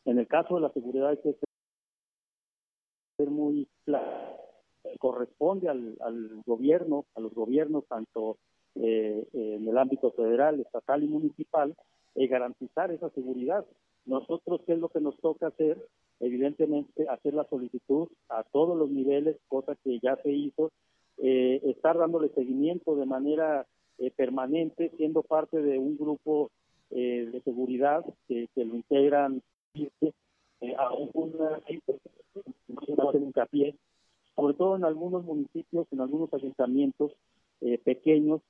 en 0.06 0.18
el 0.18 0.26
caso 0.26 0.54
de 0.54 0.62
la 0.62 0.72
seguridad 0.72 1.10
hay 1.10 1.18
ser 3.18 3.30
muy. 3.30 3.68
Corresponde 4.98 5.68
al, 5.68 6.42
gobierno, 6.46 7.04
a 7.14 7.20
los 7.20 7.34
gobiernos, 7.34 7.86
tanto 7.86 8.38
eh, 8.76 9.26
en 9.32 9.68
el 9.68 9.76
ámbito 9.76 10.12
federal, 10.12 10.60
estatal 10.60 11.02
y 11.02 11.08
municipal, 11.08 11.76
eh, 12.14 12.26
garantizar 12.28 12.90
esa 12.92 13.10
seguridad. 13.10 13.66
Nosotros, 14.06 14.60
¿qué 14.66 14.74
es 14.74 14.78
lo 14.78 14.88
que 14.88 15.00
nos 15.00 15.18
toca 15.18 15.48
hacer? 15.48 15.84
Evidentemente, 16.20 17.08
hacer 17.08 17.34
la 17.34 17.44
solicitud 17.48 18.08
a 18.28 18.44
todos 18.44 18.78
los 18.78 18.88
niveles, 18.88 19.36
cosa 19.48 19.74
que 19.82 19.98
ya 19.98 20.16
se 20.22 20.30
hizo, 20.30 20.70
eh, 21.18 21.60
estar 21.64 21.98
dándole 21.98 22.28
seguimiento 22.30 22.94
de 22.94 23.04
manera 23.04 23.66
eh, 23.98 24.10
permanente, 24.12 24.92
siendo 24.96 25.22
parte 25.22 25.60
de 25.60 25.78
un 25.78 25.98
grupo 25.98 26.50
eh, 26.90 27.28
de 27.32 27.40
seguridad 27.42 28.04
que, 28.28 28.48
lo 28.54 28.76
integran 28.76 29.42
a 30.78 30.94
una, 31.12 31.60
hincapié, 33.14 33.74
sobre 34.36 34.54
todo 34.54 34.76
en 34.76 34.84
algunos 34.84 35.24
municipios, 35.24 35.86
en 35.90 36.00
algunos 36.00 36.32
ayuntamientos 36.32 37.12
pequeños, 37.84 38.42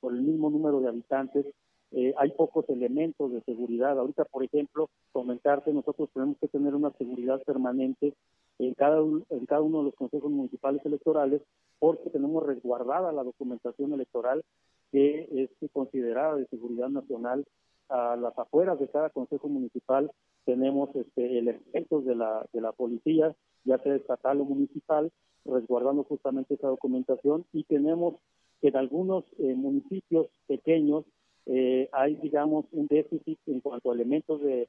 por 0.00 0.14
el 0.14 0.22
mismo 0.22 0.50
número 0.50 0.80
de 0.80 0.88
habitantes, 0.88 1.46
eh, 1.94 2.14
hay 2.16 2.30
pocos 2.30 2.68
elementos 2.68 3.32
de 3.32 3.42
seguridad. 3.42 3.98
Ahorita, 3.98 4.24
por 4.24 4.44
ejemplo, 4.44 4.88
comentarte, 5.12 5.72
nosotros 5.72 6.08
tenemos 6.14 6.36
que 6.38 6.48
tener 6.48 6.74
una 6.74 6.90
seguridad 6.92 7.42
permanente 7.42 8.14
en 8.58 8.74
cada, 8.74 8.98
en 8.98 9.46
cada 9.46 9.60
uno 9.60 9.78
de 9.78 9.84
los 9.84 9.94
consejos 9.94 10.30
municipales 10.30 10.84
electorales 10.84 11.42
porque 11.78 12.10
tenemos 12.10 12.44
resguardada 12.44 13.12
la 13.12 13.24
documentación 13.24 13.92
electoral 13.92 14.42
que 14.90 15.50
es 15.60 15.70
considerada 15.72 16.36
de 16.36 16.46
seguridad 16.46 16.88
nacional. 16.88 17.44
A 17.88 18.16
las 18.16 18.38
afueras 18.38 18.78
de 18.78 18.88
cada 18.88 19.10
consejo 19.10 19.48
municipal 19.48 20.10
tenemos 20.44 20.94
este, 20.94 21.38
elementos 21.38 22.04
de 22.04 22.14
la, 22.14 22.46
de 22.52 22.60
la 22.60 22.72
policía, 22.72 23.34
ya 23.64 23.78
sea 23.78 23.96
estatal 23.96 24.40
o 24.40 24.44
municipal, 24.44 25.10
resguardando 25.44 26.04
justamente 26.04 26.54
esa 26.54 26.68
documentación 26.68 27.44
y 27.52 27.64
tenemos 27.64 28.14
en 28.62 28.76
algunos 28.76 29.24
eh, 29.38 29.54
municipios 29.54 30.28
pequeños 30.46 31.04
eh, 31.46 31.88
hay, 31.92 32.16
digamos, 32.16 32.66
un 32.72 32.86
déficit 32.86 33.38
en 33.46 33.60
cuanto 33.60 33.90
a 33.90 33.94
elementos 33.94 34.40
de, 34.40 34.68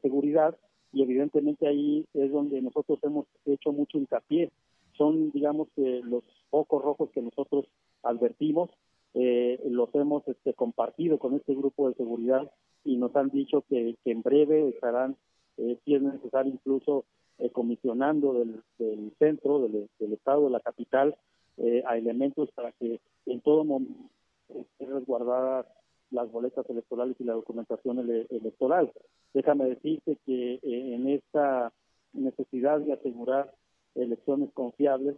seguridad 0.00 0.56
y 0.94 1.02
evidentemente 1.02 1.68
ahí 1.68 2.06
es 2.14 2.32
donde 2.32 2.62
nosotros 2.62 2.98
hemos 3.02 3.26
hecho 3.44 3.72
mucho 3.72 3.98
hincapié. 3.98 4.50
Son, 4.96 5.30
digamos, 5.30 5.68
los 5.76 6.24
focos 6.48 6.82
rojos 6.82 7.10
que 7.10 7.20
nosotros 7.20 7.66
advertimos, 8.02 8.70
eh, 9.14 9.60
los 9.68 9.94
hemos 9.94 10.26
este, 10.26 10.54
compartido 10.54 11.18
con 11.18 11.34
este 11.34 11.54
grupo 11.54 11.88
de 11.88 11.94
seguridad 11.96 12.50
y 12.84 12.96
nos 12.96 13.14
han 13.14 13.28
dicho 13.28 13.62
que, 13.68 13.96
en 14.04 14.22
breve 14.22 14.70
estarán, 14.70 15.16
eh, 15.58 15.78
si 15.84 15.94
es 15.94 16.02
necesario, 16.02 16.52
incluso 16.52 17.04
eh, 17.38 17.50
comisionando 17.50 18.32
del, 18.32 18.62
centro, 19.18 19.60
del, 19.60 19.88
del, 19.98 20.12
estado, 20.14 20.44
de 20.44 20.50
la 20.50 20.60
capital, 20.60 21.16
a 21.84 21.98
elementos 21.98 22.50
para 22.52 22.72
que 22.72 22.98
en 23.26 23.40
todo 23.42 23.62
momento 23.62 24.08
esté 24.48 24.86
resguardada 24.86 25.66
las 26.12 26.30
boletas 26.30 26.68
electorales 26.68 27.16
y 27.18 27.24
la 27.24 27.32
documentación 27.32 27.98
electoral. 28.30 28.92
Déjame 29.34 29.64
decirte 29.64 30.18
que 30.26 30.54
eh, 30.54 30.60
en 30.94 31.08
esta 31.08 31.72
necesidad 32.12 32.80
de 32.80 32.92
asegurar 32.92 33.52
elecciones 33.94 34.50
confiables, 34.52 35.16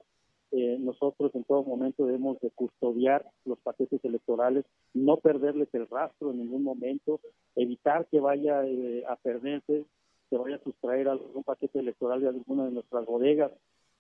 eh, 0.53 0.77
nosotros 0.79 1.35
en 1.35 1.43
todo 1.45 1.65
momento 1.65 2.07
debemos 2.07 2.41
de 2.41 2.51
custodiar 2.51 3.27
los 3.45 3.59
paquetes 3.59 4.05
electorales, 4.05 4.65
no 4.93 5.17
perderles 5.17 5.69
el 5.73 5.89
rastro 5.89 6.31
en 6.31 6.39
ningún 6.39 6.63
momento, 6.63 7.21
evitar 7.57 8.07
que 8.07 8.21
vaya 8.21 8.65
eh, 8.65 9.03
a 9.09 9.17
perderse, 9.17 9.85
que 10.31 10.37
vaya 10.37 10.57
a 10.57 10.63
sustraer 10.63 11.09
algún 11.09 11.43
paquete 11.43 11.81
electoral 11.81 12.21
de 12.21 12.29
alguna 12.29 12.67
de 12.67 12.71
nuestras 12.71 13.05
bodegas 13.05 13.51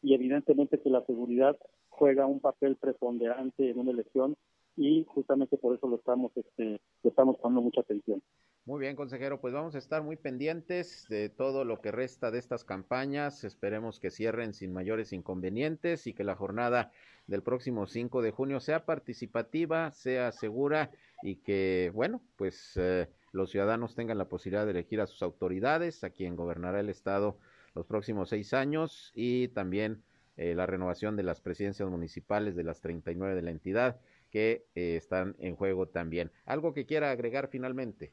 y 0.01 0.15
evidentemente 0.15 0.79
que 0.79 0.91
la 0.91 1.05
seguridad 1.07 1.57
juega 1.89 2.27
un 2.27 2.41
papel 2.41 2.77
preponderante 2.77 3.71
en 3.71 3.79
una 3.79 3.91
elección 3.91 4.37
y 4.77 5.05
justamente 5.05 5.57
por 5.57 5.77
eso 5.77 5.89
lo 5.89 5.97
estamos, 5.97 6.33
este, 6.37 6.81
le 7.03 7.09
estamos 7.11 7.37
poniendo 7.39 7.63
mucha 7.63 7.81
atención. 7.81 8.23
Muy 8.67 8.81
bien, 8.81 8.97
consejero, 8.97 9.41
pues 9.41 9.53
vamos 9.53 9.75
a 9.75 9.79
estar 9.79 10.03
muy 10.03 10.17
pendientes 10.17 11.07
de 11.11 11.29
todo 11.29 11.65
lo 11.65 11.83
que 11.83 11.93
resta 11.93 12.31
de 12.31 12.39
estas 12.39 12.65
campañas. 12.65 13.45
Esperemos 13.45 14.01
que 14.01 14.11
cierren 14.11 14.55
sin 14.55 14.73
mayores 14.73 15.13
inconvenientes 15.13 16.07
y 16.07 16.15
que 16.15 16.25
la 16.25 16.35
jornada 16.35 16.91
del 17.27 17.43
próximo 17.43 17.87
5 17.87 18.23
de 18.23 18.31
junio 18.31 18.61
sea 18.61 18.87
participativa, 18.87 19.91
sea 19.91 20.33
segura 20.33 20.91
y 21.23 21.37
que, 21.37 21.91
bueno, 21.95 22.23
pues 22.37 22.73
eh, 22.77 23.09
los 23.33 23.51
ciudadanos 23.51 23.95
tengan 23.95 24.17
la 24.17 24.29
posibilidad 24.29 24.65
de 24.65 24.71
elegir 24.71 25.01
a 25.03 25.07
sus 25.07 25.23
autoridades, 25.23 26.03
a 26.03 26.11
quien 26.11 26.35
gobernará 26.35 26.81
el 26.81 26.89
Estado 26.89 27.37
los 27.75 27.85
próximos 27.87 28.31
seis 28.31 28.55
años 28.55 29.13
y 29.15 29.49
también 29.49 30.03
eh, 30.37 30.55
la 30.55 30.67
renovación 30.67 31.17
de 31.17 31.23
las 31.23 31.41
presidencias 31.41 31.89
municipales 31.89 32.57
de 32.57 32.65
las 32.65 32.81
39 32.81 33.35
de 33.35 33.43
la 33.43 33.51
entidad 33.51 34.01
que 34.35 34.66
eh, 34.75 34.97
están 34.97 35.37
en 35.38 35.55
juego 35.55 35.87
también. 35.87 36.33
¿Algo 36.44 36.75
que 36.75 36.87
quiera 36.87 37.12
agregar 37.12 37.47
finalmente? 37.47 38.11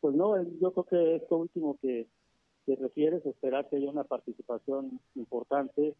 Pues 0.00 0.14
no, 0.14 0.42
yo 0.62 0.72
creo 0.72 0.84
que 0.84 1.16
esto 1.16 1.36
último 1.36 1.76
que, 1.82 2.06
que 2.64 2.74
refieres, 2.76 3.24
esperar 3.26 3.68
que 3.68 3.76
haya 3.76 3.90
una 3.90 4.04
participación 4.04 4.98
importante. 5.14 5.94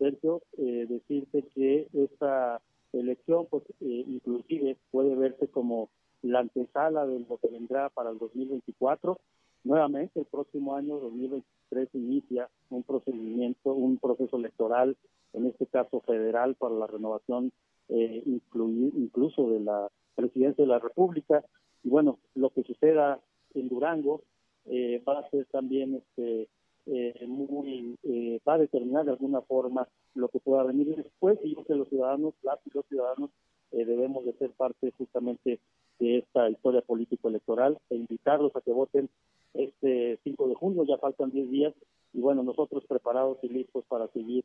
Sergio, 0.00 0.42
eh, 0.58 0.86
decirte 0.88 1.44
que 1.54 1.86
esta 1.92 2.60
elección, 2.92 3.46
pues 3.48 3.62
eh, 3.80 4.04
inclusive 4.08 4.76
puede 4.90 5.14
verse 5.14 5.46
como 5.46 5.88
la 6.22 6.40
antesala 6.40 7.06
de 7.06 7.20
lo 7.20 7.38
que 7.38 7.46
vendrá 7.46 7.90
para 7.90 8.10
el 8.10 8.18
2024. 8.18 9.20
Nuevamente, 9.62 10.18
el 10.18 10.26
próximo 10.26 10.74
año 10.74 10.98
2023 10.98 11.90
inicia 11.92 12.48
un 12.70 12.82
procedimiento, 12.82 13.72
un 13.72 13.98
proceso 13.98 14.36
electoral, 14.36 14.96
en 15.32 15.46
este 15.46 15.66
caso 15.66 16.00
federal, 16.00 16.56
para 16.56 16.74
la 16.74 16.88
renovación 16.88 17.52
eh, 17.88 18.22
incluso 18.26 19.50
de 19.50 19.60
la 19.60 19.88
presidencia 20.14 20.64
de 20.64 20.68
la 20.68 20.78
República. 20.78 21.44
Y 21.82 21.88
bueno, 21.88 22.18
lo 22.34 22.50
que 22.50 22.64
suceda 22.64 23.20
en 23.54 23.68
Durango 23.68 24.22
eh, 24.66 25.02
va 25.06 25.20
a 25.20 25.30
ser 25.30 25.46
también 25.46 25.94
este 25.94 26.48
eh, 26.86 27.26
muy 27.26 27.96
eh, 28.02 28.40
va 28.46 28.54
a 28.54 28.58
determinar 28.58 29.04
de 29.04 29.12
alguna 29.12 29.42
forma 29.42 29.88
lo 30.14 30.28
que 30.28 30.40
pueda 30.40 30.62
venir 30.64 30.94
después. 30.96 31.38
Y 31.42 31.54
yo 31.54 31.64
que 31.64 31.74
los 31.74 31.88
ciudadanos 31.88 32.34
las 32.42 32.58
y 32.66 32.70
los 32.74 32.86
ciudadanos 32.86 33.30
debemos 33.70 34.24
de 34.24 34.32
ser 34.34 34.50
parte 34.52 34.92
justamente 34.96 35.60
de 35.98 36.18
esta 36.18 36.48
historia 36.48 36.80
político 36.80 37.28
electoral 37.28 37.78
e 37.90 37.96
invitarlos 37.96 38.56
a 38.56 38.62
que 38.62 38.72
voten 38.72 39.10
este 39.52 40.18
5 40.24 40.48
de 40.48 40.54
junio. 40.54 40.84
Ya 40.84 40.96
faltan 40.98 41.30
10 41.30 41.50
días. 41.50 41.74
Y 42.14 42.20
bueno 42.20 42.42
nosotros 42.42 42.84
preparados 42.86 43.38
y 43.42 43.48
listos 43.48 43.84
para 43.86 44.08
seguir 44.08 44.44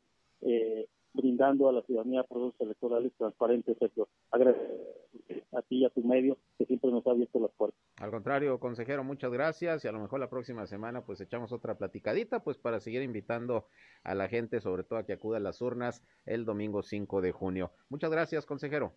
brindando 1.14 1.68
a 1.68 1.72
la 1.72 1.82
ciudadanía 1.82 2.24
procesos 2.24 2.60
electorales 2.60 3.12
transparentes, 3.16 3.78
Sergio. 3.78 4.08
Agradezco 4.30 4.62
a 5.52 5.62
ti 5.62 5.76
y 5.76 5.84
a 5.84 5.90
tu 5.90 6.02
medio 6.02 6.36
que 6.58 6.66
siempre 6.66 6.90
nos 6.90 7.06
ha 7.06 7.12
abierto 7.12 7.38
las 7.40 7.52
puertas. 7.52 7.80
Al 7.98 8.10
contrario, 8.10 8.58
consejero, 8.58 9.04
muchas 9.04 9.32
gracias 9.32 9.84
y 9.84 9.88
a 9.88 9.92
lo 9.92 10.00
mejor 10.00 10.20
la 10.20 10.28
próxima 10.28 10.66
semana 10.66 11.04
pues 11.04 11.20
echamos 11.20 11.52
otra 11.52 11.78
platicadita 11.78 12.42
pues 12.42 12.58
para 12.58 12.80
seguir 12.80 13.02
invitando 13.02 13.66
a 14.02 14.14
la 14.14 14.28
gente, 14.28 14.60
sobre 14.60 14.82
todo 14.82 14.98
a 14.98 15.06
que 15.06 15.12
acuda 15.12 15.38
a 15.38 15.40
las 15.40 15.62
urnas 15.62 16.02
el 16.26 16.44
domingo 16.44 16.82
5 16.82 17.20
de 17.20 17.32
junio. 17.32 17.70
Muchas 17.88 18.10
gracias, 18.10 18.44
consejero. 18.44 18.92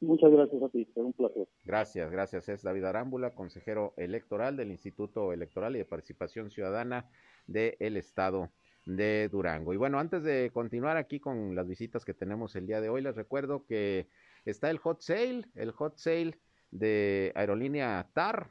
Muchas 0.00 0.30
gracias 0.30 0.62
a 0.62 0.68
ti, 0.68 0.82
es 0.82 0.96
un 0.96 1.12
placer. 1.12 1.48
Gracias, 1.64 2.10
gracias. 2.12 2.48
Es 2.48 2.62
David 2.62 2.84
Arámbula, 2.84 3.34
consejero 3.34 3.94
electoral 3.96 4.56
del 4.56 4.70
Instituto 4.70 5.32
Electoral 5.32 5.74
y 5.74 5.78
de 5.78 5.84
Participación 5.84 6.50
Ciudadana 6.50 7.10
del 7.46 7.96
Estado 7.96 8.50
de 8.88 9.28
Durango. 9.28 9.74
Y 9.74 9.76
bueno, 9.76 9.98
antes 9.98 10.22
de 10.22 10.50
continuar 10.52 10.96
aquí 10.96 11.20
con 11.20 11.54
las 11.54 11.68
visitas 11.68 12.06
que 12.06 12.14
tenemos 12.14 12.56
el 12.56 12.66
día 12.66 12.80
de 12.80 12.88
hoy, 12.88 13.02
les 13.02 13.14
recuerdo 13.14 13.66
que 13.66 14.08
está 14.46 14.70
el 14.70 14.78
hot 14.78 15.02
sale, 15.02 15.44
el 15.54 15.72
hot 15.72 15.98
sale 15.98 16.38
de 16.70 17.32
aerolínea 17.34 18.08
TAR, 18.14 18.50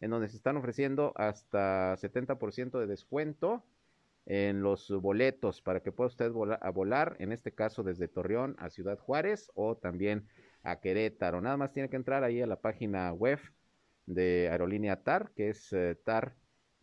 en 0.00 0.10
donde 0.10 0.28
se 0.28 0.36
están 0.36 0.58
ofreciendo 0.58 1.14
hasta 1.16 1.96
70% 1.96 2.78
de 2.78 2.86
descuento 2.86 3.64
en 4.26 4.60
los 4.60 4.90
boletos 4.90 5.62
para 5.62 5.80
que 5.80 5.90
pueda 5.90 6.08
usted 6.08 6.30
volar, 6.32 6.58
a 6.60 6.68
volar, 6.70 7.16
en 7.18 7.32
este 7.32 7.52
caso 7.52 7.82
desde 7.82 8.08
Torreón 8.08 8.56
a 8.58 8.68
Ciudad 8.68 8.98
Juárez 8.98 9.50
o 9.54 9.76
también 9.76 10.28
a 10.64 10.80
Querétaro. 10.80 11.40
Nada 11.40 11.56
más 11.56 11.72
tiene 11.72 11.88
que 11.88 11.96
entrar 11.96 12.24
ahí 12.24 12.42
a 12.42 12.46
la 12.46 12.60
página 12.60 13.10
web 13.14 13.38
de 14.04 14.50
Aerolínea 14.50 15.02
TAR, 15.02 15.30
que 15.34 15.48
es 15.48 15.72
eh, 15.72 15.96
TAR 16.04 16.34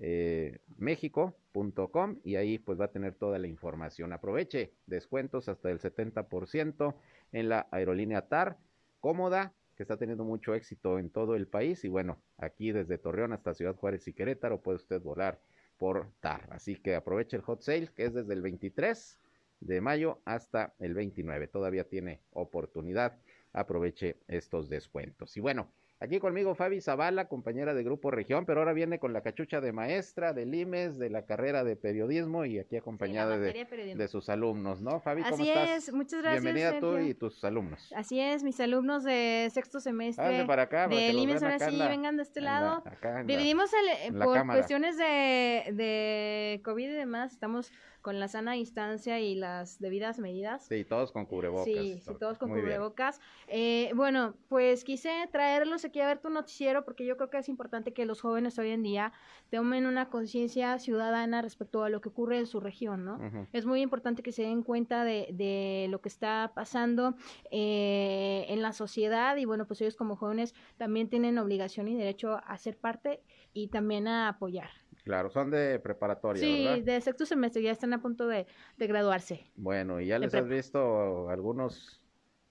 eh, 0.05 0.59
México.com 0.77 2.19
y 2.25 2.35
ahí 2.35 2.59
pues 2.59 2.77
va 2.77 2.85
a 2.85 2.91
tener 2.91 3.15
toda 3.15 3.39
la 3.39 3.47
información. 3.47 4.11
Aproveche 4.11 4.73
descuentos 4.85 5.47
hasta 5.47 5.71
el 5.71 5.79
70% 5.79 6.93
en 7.31 7.47
la 7.47 7.67
aerolínea 7.71 8.27
TAR, 8.27 8.57
cómoda, 8.99 9.53
que 9.77 9.83
está 9.83 9.95
teniendo 9.95 10.25
mucho 10.25 10.55
éxito 10.55 10.99
en 10.99 11.09
todo 11.09 11.35
el 11.35 11.47
país 11.47 11.85
y 11.85 11.87
bueno, 11.87 12.21
aquí 12.37 12.73
desde 12.73 12.97
Torreón 12.97 13.31
hasta 13.31 13.53
Ciudad 13.53 13.77
Juárez 13.77 14.05
y 14.09 14.13
Querétaro 14.13 14.61
puede 14.61 14.75
usted 14.75 15.01
volar 15.01 15.39
por 15.77 16.11
TAR. 16.19 16.49
Así 16.51 16.75
que 16.75 16.95
aproveche 16.95 17.37
el 17.37 17.43
hot 17.43 17.61
sale 17.61 17.87
que 17.95 18.03
es 18.03 18.13
desde 18.13 18.33
el 18.33 18.41
23 18.41 19.17
de 19.61 19.79
mayo 19.79 20.19
hasta 20.25 20.73
el 20.79 20.93
29. 20.95 21.47
Todavía 21.47 21.87
tiene 21.87 22.19
oportunidad. 22.31 23.17
Aproveche 23.53 24.17
estos 24.27 24.67
descuentos. 24.67 25.37
Y 25.37 25.39
bueno, 25.39 25.71
Aquí 26.03 26.19
conmigo 26.19 26.53
Fabi 26.53 26.81
Zavala, 26.81 27.29
compañera 27.29 27.73
de 27.73 27.81
Grupo 27.81 28.11
Región, 28.11 28.45
pero 28.45 28.59
ahora 28.59 28.73
viene 28.73 28.99
con 28.99 29.13
la 29.13 29.21
cachucha 29.21 29.61
de 29.61 29.71
maestra, 29.71 30.33
de 30.33 30.45
Limes, 30.45 30.97
de 30.99 31.09
la 31.09 31.25
carrera 31.25 31.63
de 31.63 31.77
periodismo 31.77 32.43
y 32.43 32.59
aquí 32.59 32.75
acompañada 32.75 33.37
de, 33.37 34.07
sus 34.09 34.27
alumnos, 34.27 34.81
¿no? 34.81 34.99
Fabi, 34.99 35.23
¿cómo 35.23 35.35
Así 35.35 35.49
es, 35.49 35.93
muchas 35.93 36.21
gracias. 36.21 36.43
Bienvenida 36.43 36.77
tú 36.81 36.97
y 36.97 37.13
tus 37.13 37.41
alumnos. 37.45 37.89
Así 37.95 38.19
es, 38.19 38.43
mis 38.43 38.59
alumnos 38.59 39.05
de 39.05 39.49
sexto 39.53 39.79
semestre 39.79 40.43
para 40.45 40.63
acá, 40.63 40.89
de 40.89 41.13
Limes, 41.13 41.41
ahora 41.41 41.57
sí, 41.57 41.79
vengan 41.79 42.17
de 42.17 42.23
este 42.23 42.41
lado. 42.41 42.83
Dividimos 43.25 43.71
el, 44.03 44.13
por 44.19 44.45
cuestiones 44.45 44.97
de, 44.97 45.71
de 45.71 46.61
COVID 46.65 46.83
y 46.83 46.95
demás, 46.95 47.31
estamos 47.31 47.71
con 48.03 48.19
la 48.19 48.27
sana 48.27 48.51
distancia 48.51 49.21
y 49.21 49.33
las 49.33 49.79
debidas 49.79 50.19
medidas. 50.19 50.65
Sí, 50.67 50.83
todos 50.83 51.13
con 51.13 51.25
cubrebocas. 51.25 51.63
Sí, 51.63 51.99
sí 52.05 52.11
todos 52.19 52.37
con 52.37 52.49
cubrebocas. 52.49 53.21
Eh, 53.47 53.91
bueno, 53.95 54.35
pues 54.49 54.83
quise 54.83 55.09
traerlos 55.31 55.85
aquí 55.85 56.01
a 56.01 56.07
ver 56.07 56.19
tu 56.19 56.29
noticiero 56.29 56.83
porque 56.83 57.05
yo 57.05 57.15
creo 57.15 57.29
que 57.29 57.37
es 57.37 57.47
importante 57.47 57.93
que 57.93 58.05
los 58.05 58.19
jóvenes 58.19 58.59
hoy 58.59 58.71
en 58.71 58.83
día 58.83 59.13
tomen 59.49 59.85
una 59.85 60.09
conciencia 60.09 60.77
ciudadana 60.79 61.41
respecto 61.41 61.85
a 61.85 61.89
lo 61.89 62.01
que 62.01 62.09
ocurre 62.09 62.37
en 62.39 62.45
su 62.45 62.59
región, 62.59 63.05
¿no? 63.05 63.19
Es 63.53 63.65
muy 63.65 63.81
importante 63.81 64.21
que 64.21 64.33
se 64.33 64.43
den 64.43 64.63
cuenta 64.63 65.05
de, 65.05 65.29
de 65.31 65.87
lo 65.89 66.01
que 66.01 66.09
está 66.09 66.51
pasando 66.53 67.15
eh, 67.51 68.45
en 68.49 68.61
la 68.61 68.73
sociedad 68.73 69.37
y 69.37 69.45
bueno, 69.45 69.65
pues 69.65 69.79
ellos 69.79 69.95
como 69.95 70.17
jóvenes 70.17 70.53
también 70.75 71.07
tienen 71.07 71.37
obligación 71.37 71.87
y 71.87 71.95
derecho 71.95 72.41
a 72.45 72.57
ser 72.57 72.77
parte 72.77 73.23
y 73.53 73.69
también 73.69 74.09
a 74.09 74.27
apoyar. 74.27 74.82
Claro, 75.03 75.29
son 75.29 75.51
de 75.51 75.79
preparatoria, 75.79 76.41
sí, 76.41 76.81
de 76.81 77.01
sexto 77.01 77.25
semestre, 77.25 77.61
ya 77.61 77.71
están 77.71 77.93
a 77.93 78.01
punto 78.01 78.25
de, 78.27 78.47
de 78.77 78.87
graduarse. 78.87 79.51
Bueno, 79.55 79.99
¿y 79.99 80.07
ya 80.07 80.17
les 80.17 80.33
has 80.33 80.47
visto 80.47 81.29
algunos 81.29 82.02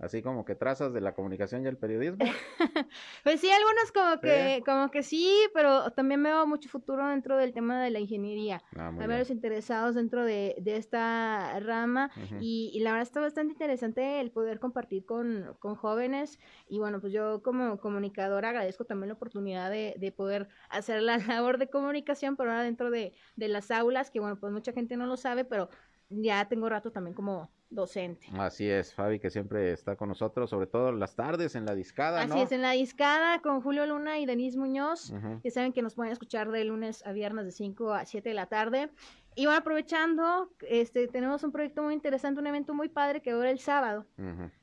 así 0.03 0.21
como 0.21 0.45
que 0.45 0.57
trazas 0.57 0.93
de 0.93 1.01
la 1.01 1.15
comunicación 1.15 1.65
y 1.65 1.69
el 1.69 1.77
periodismo. 1.77 2.19
pues 3.23 3.41
sí, 3.41 3.49
algunos 3.51 3.93
como 3.93 4.21
que, 4.21 4.62
como 4.67 4.91
que 4.91 5.05
sí, 5.05 5.33
pero 5.55 5.93
también 5.93 6.21
veo 6.23 6.45
mucho 6.45 6.69
futuro 6.69 7.07
dentro 7.07 7.37
del 7.37 7.55
tema 7.55 7.81
de 7.81 7.91
la 7.91 8.01
ingeniería. 8.01 8.62
Ah, 8.77 8.88
Hay 8.99 9.07
varios 9.07 9.31
interesados 9.31 9.95
dentro 9.95 10.25
de, 10.25 10.57
de 10.59 10.77
esta 10.77 11.59
rama 11.61 12.11
y, 12.41 12.81
la 12.83 12.91
verdad 12.91 13.03
está 13.03 13.21
bastante 13.21 13.53
interesante 13.53 14.21
el 14.21 14.33
poder 14.33 14.59
compartir 14.59 15.07
con, 15.07 15.57
con, 15.61 15.77
jóvenes 15.77 16.41
y 16.69 16.81
bueno, 16.81 17.01
pues 17.01 17.12
yo 17.12 17.41
como 17.43 17.79
comunicadora 17.79 18.49
agradezco 18.49 18.85
también 18.85 19.09
la 19.09 19.15
oportunidad 19.15 19.71
de, 19.71 19.95
de 19.99 20.11
poder 20.11 20.49
hacer 20.69 21.01
la 21.01 21.17
labor 21.41 21.59
de 21.59 21.69
comunicación, 21.69 22.37
pero 22.37 22.51
ahora 22.51 22.65
dentro 22.65 22.91
de, 22.91 23.15
de 23.37 23.49
las 23.49 23.71
aulas, 23.71 24.11
que 24.11 24.19
bueno, 24.19 24.37
pues 24.37 24.53
mucha 24.53 24.73
gente 24.73 24.97
no 24.97 25.07
lo 25.07 25.17
sabe, 25.17 25.45
pero 25.45 25.69
ya 26.12 26.48
tengo 26.48 26.68
rato 26.68 26.90
también 26.90 27.14
como 27.14 27.51
docente. 27.70 28.27
Así 28.38 28.68
es, 28.68 28.94
Fabi, 28.94 29.18
que 29.18 29.31
siempre 29.31 29.72
está 29.72 29.96
con 29.96 30.09
nosotros, 30.09 30.51
sobre 30.51 30.66
todo 30.66 30.92
las 30.92 31.16
tardes 31.16 31.55
en 31.55 31.64
la 31.64 31.75
discada, 31.75 32.22
Así 32.22 32.38
es, 32.38 32.53
en 32.53 32.62
la 32.62 32.72
discada 32.72 33.40
con 33.40 33.62
Julio 33.62 33.87
Luna 33.87 34.18
y 34.18 34.27
Denise 34.27 34.59
Muñoz, 34.59 35.12
que 35.42 35.51
saben 35.51 35.72
que 35.72 35.83
nos 35.83 35.94
pueden 35.94 36.12
escuchar 36.12 36.51
de 36.51 36.64
lunes 36.64 37.05
a 37.07 37.12
viernes 37.12 37.46
de 37.46 37.53
5 37.53 37.94
a 37.94 38.05
7 38.05 38.29
de 38.29 38.35
la 38.35 38.46
tarde. 38.46 38.90
Y 39.35 39.46
bueno, 39.46 39.59
aprovechando, 39.61 40.51
este, 40.68 41.09
tenemos 41.09 41.42
un 41.42 41.53
proyecto 41.53 41.83
muy 41.83 41.94
interesante, 41.94 42.40
un 42.40 42.46
evento 42.46 42.75
muy 42.75 42.90
padre 42.90 43.22
que 43.22 43.31
ahora 43.31 43.51
el 43.51 43.59
sábado. 43.59 44.07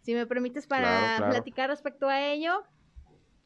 Si 0.01 0.13
me 0.13 0.27
permites 0.27 0.67
para 0.67 1.29
platicar 1.29 1.69
respecto 1.69 2.07
a 2.07 2.21
ello, 2.21 2.63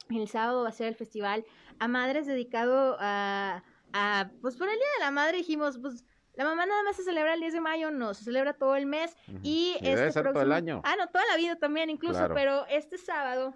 el 0.09 0.27
sábado 0.27 0.63
va 0.63 0.69
a 0.69 0.73
ser 0.73 0.87
el 0.87 0.95
festival 0.95 1.45
a 1.79 1.87
madres 1.87 2.27
dedicado 2.27 2.97
a, 2.99 3.63
a 3.93 4.31
pues 4.41 4.57
por 4.57 4.67
el 4.67 4.75
Día 4.75 4.87
de 4.99 5.05
la 5.05 5.11
Madre 5.11 5.37
dijimos, 5.37 5.77
pues 5.79 6.05
la 6.35 6.45
mamá 6.45 6.65
nada 6.65 6.83
más 6.83 6.95
se 6.95 7.03
celebra 7.03 7.33
el 7.33 7.39
10 7.39 7.53
de 7.53 7.61
mayo, 7.61 7.91
no, 7.91 8.13
se 8.13 8.23
celebra 8.23 8.53
todo 8.53 8.75
el 8.75 8.85
mes 8.85 9.15
y, 9.43 9.75
este 9.81 10.23
todo 10.23 10.41
el 10.41 10.51
año. 10.51 10.81
Ah, 10.83 10.95
no, 10.97 11.07
toda 11.07 11.23
la 11.31 11.37
vida 11.37 11.55
también 11.55 11.89
incluso, 11.89 12.27
pero 12.33 12.65
este 12.67 12.97
sábado 12.97 13.53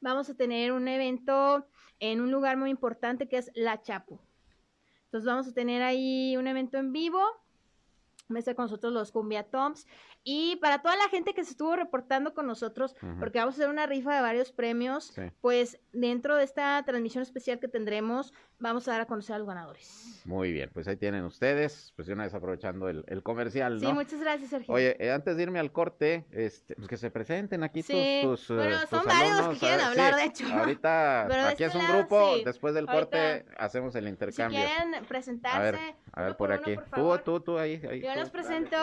vamos 0.00 0.28
a 0.28 0.34
tener 0.34 0.72
un 0.72 0.88
evento 0.88 1.66
en 1.98 2.20
un 2.20 2.30
lugar 2.30 2.56
muy 2.56 2.70
importante 2.70 3.28
que 3.28 3.38
es 3.38 3.50
La 3.54 3.80
Chapo. 3.80 4.20
Entonces 5.04 5.26
vamos 5.26 5.48
a 5.48 5.52
tener 5.52 5.82
ahí 5.82 6.36
un 6.36 6.46
evento 6.46 6.76
en 6.78 6.92
vivo 6.92 7.20
Va 8.32 8.36
a 8.36 8.38
estar 8.40 8.56
con 8.56 8.64
nosotros 8.64 8.92
los 8.92 9.12
Cumbia 9.12 9.44
Toms. 9.44 9.86
Y 10.28 10.56
para 10.56 10.82
toda 10.82 10.96
la 10.96 11.08
gente 11.08 11.34
que 11.34 11.44
se 11.44 11.52
estuvo 11.52 11.76
reportando 11.76 12.34
con 12.34 12.48
nosotros, 12.48 12.96
porque 13.20 13.38
vamos 13.38 13.54
a 13.54 13.58
hacer 13.58 13.70
una 13.70 13.86
rifa 13.86 14.12
de 14.12 14.20
varios 14.20 14.50
premios, 14.50 15.14
pues 15.40 15.78
dentro 15.92 16.34
de 16.34 16.42
esta 16.42 16.82
transmisión 16.84 17.22
especial 17.22 17.60
que 17.60 17.68
tendremos, 17.68 18.32
vamos 18.58 18.88
a 18.88 18.90
dar 18.90 19.02
a 19.02 19.06
conocer 19.06 19.36
a 19.36 19.38
los 19.38 19.46
ganadores. 19.46 20.22
Muy 20.24 20.50
bien, 20.50 20.68
pues 20.74 20.88
ahí 20.88 20.96
tienen 20.96 21.22
ustedes, 21.22 21.92
pues 21.94 22.08
una 22.08 22.24
vez 22.24 22.34
aprovechando 22.34 22.88
el, 22.88 23.22
comercial, 23.22 23.80
¿no? 23.80 23.88
Sí, 23.88 23.94
muchas 23.94 24.20
gracias, 24.20 24.50
Sergio. 24.50 24.74
Oye, 24.74 24.96
eh, 24.98 25.12
antes 25.12 25.36
de 25.36 25.44
irme 25.44 25.60
al 25.60 25.70
corte, 25.70 26.26
este, 26.32 26.74
pues 26.74 26.88
que 26.88 26.96
se 26.96 27.12
presenten 27.12 27.62
aquí 27.62 27.84
tus, 27.84 28.46
tus, 28.46 28.56
bueno, 28.56 28.78
son 28.90 29.06
varios 29.06 29.48
que 29.50 29.58
quieren 29.60 29.80
hablar, 29.80 30.16
de 30.16 30.24
hecho. 30.24 30.44
Ahorita, 30.52 31.50
aquí 31.50 31.62
es 31.62 31.74
un 31.76 31.86
grupo, 31.86 32.32
después 32.44 32.74
del 32.74 32.86
corte 32.86 33.46
hacemos 33.58 33.94
el 33.94 34.08
intercambio. 34.08 34.58
Si 34.58 34.66
quieren 34.66 35.04
presentarse. 35.04 35.56
A 35.56 35.62
ver, 35.62 35.78
a 36.10 36.22
ver 36.22 36.36
por, 36.36 36.50
aquí. 36.50 36.74
tú, 36.96 37.16
tú, 37.24 37.38
tú, 37.38 37.58
ahí. 37.58 37.80
ahí 37.88 38.00
Yo 38.00 38.12
los 38.16 38.30
presento. 38.30 38.76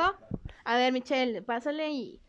A 0.65 0.77
ver, 0.77 0.93
Michelle, 0.93 1.41
pásale 1.41 1.91
y... 1.91 2.21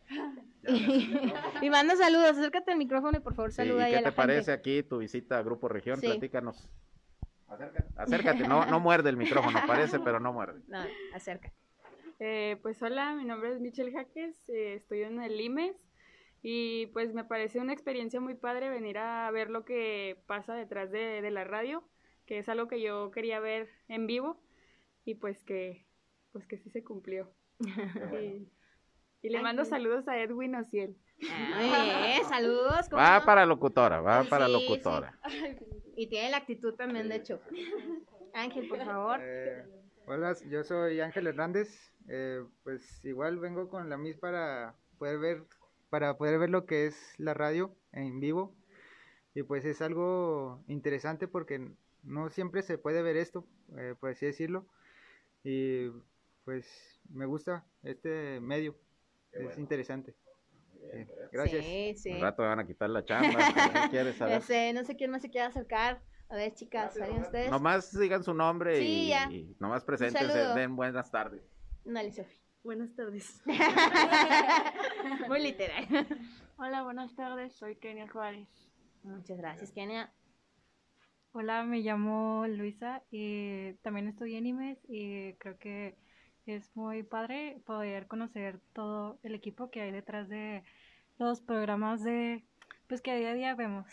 y 1.62 1.70
manda 1.70 1.94
saludos, 1.96 2.38
acércate 2.38 2.72
al 2.72 2.78
micrófono 2.78 3.18
y 3.18 3.20
por 3.20 3.34
favor 3.34 3.52
saluda 3.52 3.86
sí, 3.86 3.92
¿y 3.92 3.96
¿Qué 3.96 4.02
te 4.02 4.12
parece 4.12 4.52
aquí 4.52 4.82
tu 4.82 4.98
visita 4.98 5.38
a 5.38 5.42
Grupo 5.42 5.68
Región? 5.68 6.00
Platícanos. 6.00 6.68
Acércate, 7.96 8.48
no, 8.48 8.64
no 8.66 8.80
muerde 8.80 9.10
el 9.10 9.16
micrófono, 9.16 9.58
parece, 9.66 10.00
pero 10.00 10.20
no 10.20 10.32
muerde. 10.32 10.62
No, 10.66 10.82
acércate. 11.14 11.54
Eh, 12.20 12.58
pues 12.62 12.82
hola, 12.82 13.14
mi 13.14 13.24
nombre 13.24 13.52
es 13.52 13.60
Michelle 13.60 13.92
Jaques, 13.92 14.48
eh, 14.48 14.74
estoy 14.74 15.02
en 15.02 15.20
el 15.20 15.40
IMES 15.40 15.76
y 16.42 16.86
pues 16.86 17.12
me 17.12 17.24
parece 17.24 17.60
una 17.60 17.72
experiencia 17.72 18.20
muy 18.20 18.34
padre 18.34 18.70
venir 18.70 18.98
a 18.98 19.30
ver 19.30 19.50
lo 19.50 19.64
que 19.64 20.22
pasa 20.26 20.54
detrás 20.54 20.90
de, 20.90 21.20
de 21.22 21.30
la 21.30 21.44
radio, 21.44 21.82
que 22.26 22.38
es 22.38 22.48
algo 22.48 22.68
que 22.68 22.80
yo 22.80 23.10
quería 23.10 23.40
ver 23.40 23.68
en 23.88 24.06
vivo 24.06 24.40
y 25.04 25.16
pues 25.16 25.42
que, 25.42 25.84
pues 26.32 26.46
que 26.46 26.56
sí 26.58 26.70
se 26.70 26.84
cumplió. 26.84 27.30
Y, 29.22 29.28
le 29.28 29.42
mando 29.42 29.64
saludos 29.64 30.06
a 30.08 30.18
Edwin 30.18 30.54
Ociel. 30.54 30.96
Eh, 31.18 32.20
saludos. 32.28 32.88
Va 32.92 33.24
para 33.24 33.46
locutora, 33.46 34.00
va 34.00 34.24
para 34.24 34.48
locutora. 34.48 35.18
Y 35.96 36.08
tiene 36.08 36.30
la 36.30 36.38
actitud 36.38 36.74
también, 36.74 37.08
de 37.08 37.16
hecho. 37.16 37.40
Ángel, 38.34 38.68
por 38.68 38.84
favor. 38.84 39.20
Eh, 39.22 39.64
hola, 40.06 40.34
yo 40.50 40.64
soy 40.64 41.00
Ángel 41.00 41.28
Hernández. 41.28 41.92
Eh, 42.08 42.44
pues 42.64 43.04
igual 43.04 43.38
vengo 43.38 43.68
con 43.68 43.88
la 43.88 43.96
MIS 43.96 44.18
para 44.18 44.74
poder 44.98 45.18
ver 45.18 45.44
para 45.88 46.18
poder 46.18 46.40
ver 46.40 46.50
lo 46.50 46.66
que 46.66 46.86
es 46.86 47.14
la 47.18 47.34
radio 47.34 47.72
en 47.92 48.18
vivo. 48.18 48.52
Y 49.34 49.44
pues 49.44 49.64
es 49.64 49.80
algo 49.80 50.62
interesante 50.66 51.28
porque 51.28 51.70
no 52.02 52.30
siempre 52.30 52.62
se 52.62 52.78
puede 52.78 53.02
ver 53.02 53.16
esto, 53.16 53.46
por 54.00 54.10
así 54.10 54.26
decirlo. 54.26 54.66
Y 55.44 55.90
pues 56.44 57.00
me 57.10 57.26
gusta 57.26 57.64
este 57.82 58.40
medio, 58.40 58.76
es 59.32 59.58
interesante. 59.58 60.14
gracias. 61.32 61.64
Sí, 61.64 61.94
sí. 61.96 62.12
Un 62.12 62.20
rato 62.20 62.42
me 62.42 62.48
van 62.48 62.60
a 62.60 62.66
quitar 62.66 62.90
la 62.90 63.04
chamba. 63.04 63.88
quieres 63.90 64.16
saber? 64.16 64.42
Sé, 64.42 64.72
no 64.72 64.84
sé 64.84 64.96
quién 64.96 65.10
más 65.10 65.22
se 65.22 65.30
quiere 65.30 65.46
acercar. 65.46 66.02
A 66.28 66.36
ver, 66.36 66.54
chicas, 66.54 66.94
¿salen 66.94 67.20
ustedes? 67.20 67.50
Nomás 67.50 67.96
digan 67.98 68.24
su 68.24 68.34
nombre 68.34 68.80
y, 68.80 69.12
y, 69.12 69.56
nomás 69.60 69.84
preséntense, 69.84 70.38
den 70.54 70.74
buenas 70.74 71.10
tardes. 71.10 71.42
Dale, 71.84 72.12
Sofi. 72.12 72.44
Buenas 72.62 72.94
tardes. 72.96 73.42
Muy 75.28 75.42
literal. 75.42 75.86
Hola, 76.56 76.82
buenas 76.82 77.14
tardes, 77.14 77.52
soy 77.52 77.76
Kenia 77.76 78.08
Juárez. 78.08 78.48
Muchas 79.02 79.36
gracias, 79.36 79.70
Kenia. 79.70 80.10
Hola, 81.32 81.62
me 81.64 81.80
llamo 81.80 82.46
Luisa 82.48 83.02
y 83.10 83.74
también 83.82 84.08
estoy 84.08 84.36
en 84.36 84.46
IMES 84.46 84.78
y 84.88 85.34
creo 85.34 85.58
que 85.58 85.98
es 86.46 86.74
muy 86.76 87.02
padre 87.02 87.60
poder 87.66 88.06
conocer 88.06 88.60
todo 88.72 89.18
el 89.22 89.34
equipo 89.34 89.70
que 89.70 89.80
hay 89.80 89.92
detrás 89.92 90.28
de 90.28 90.62
los 91.18 91.40
programas 91.40 92.02
de 92.02 92.44
pues 92.88 93.00
que 93.00 93.16
día 93.16 93.30
a 93.30 93.34
día 93.34 93.54
vemos. 93.54 93.86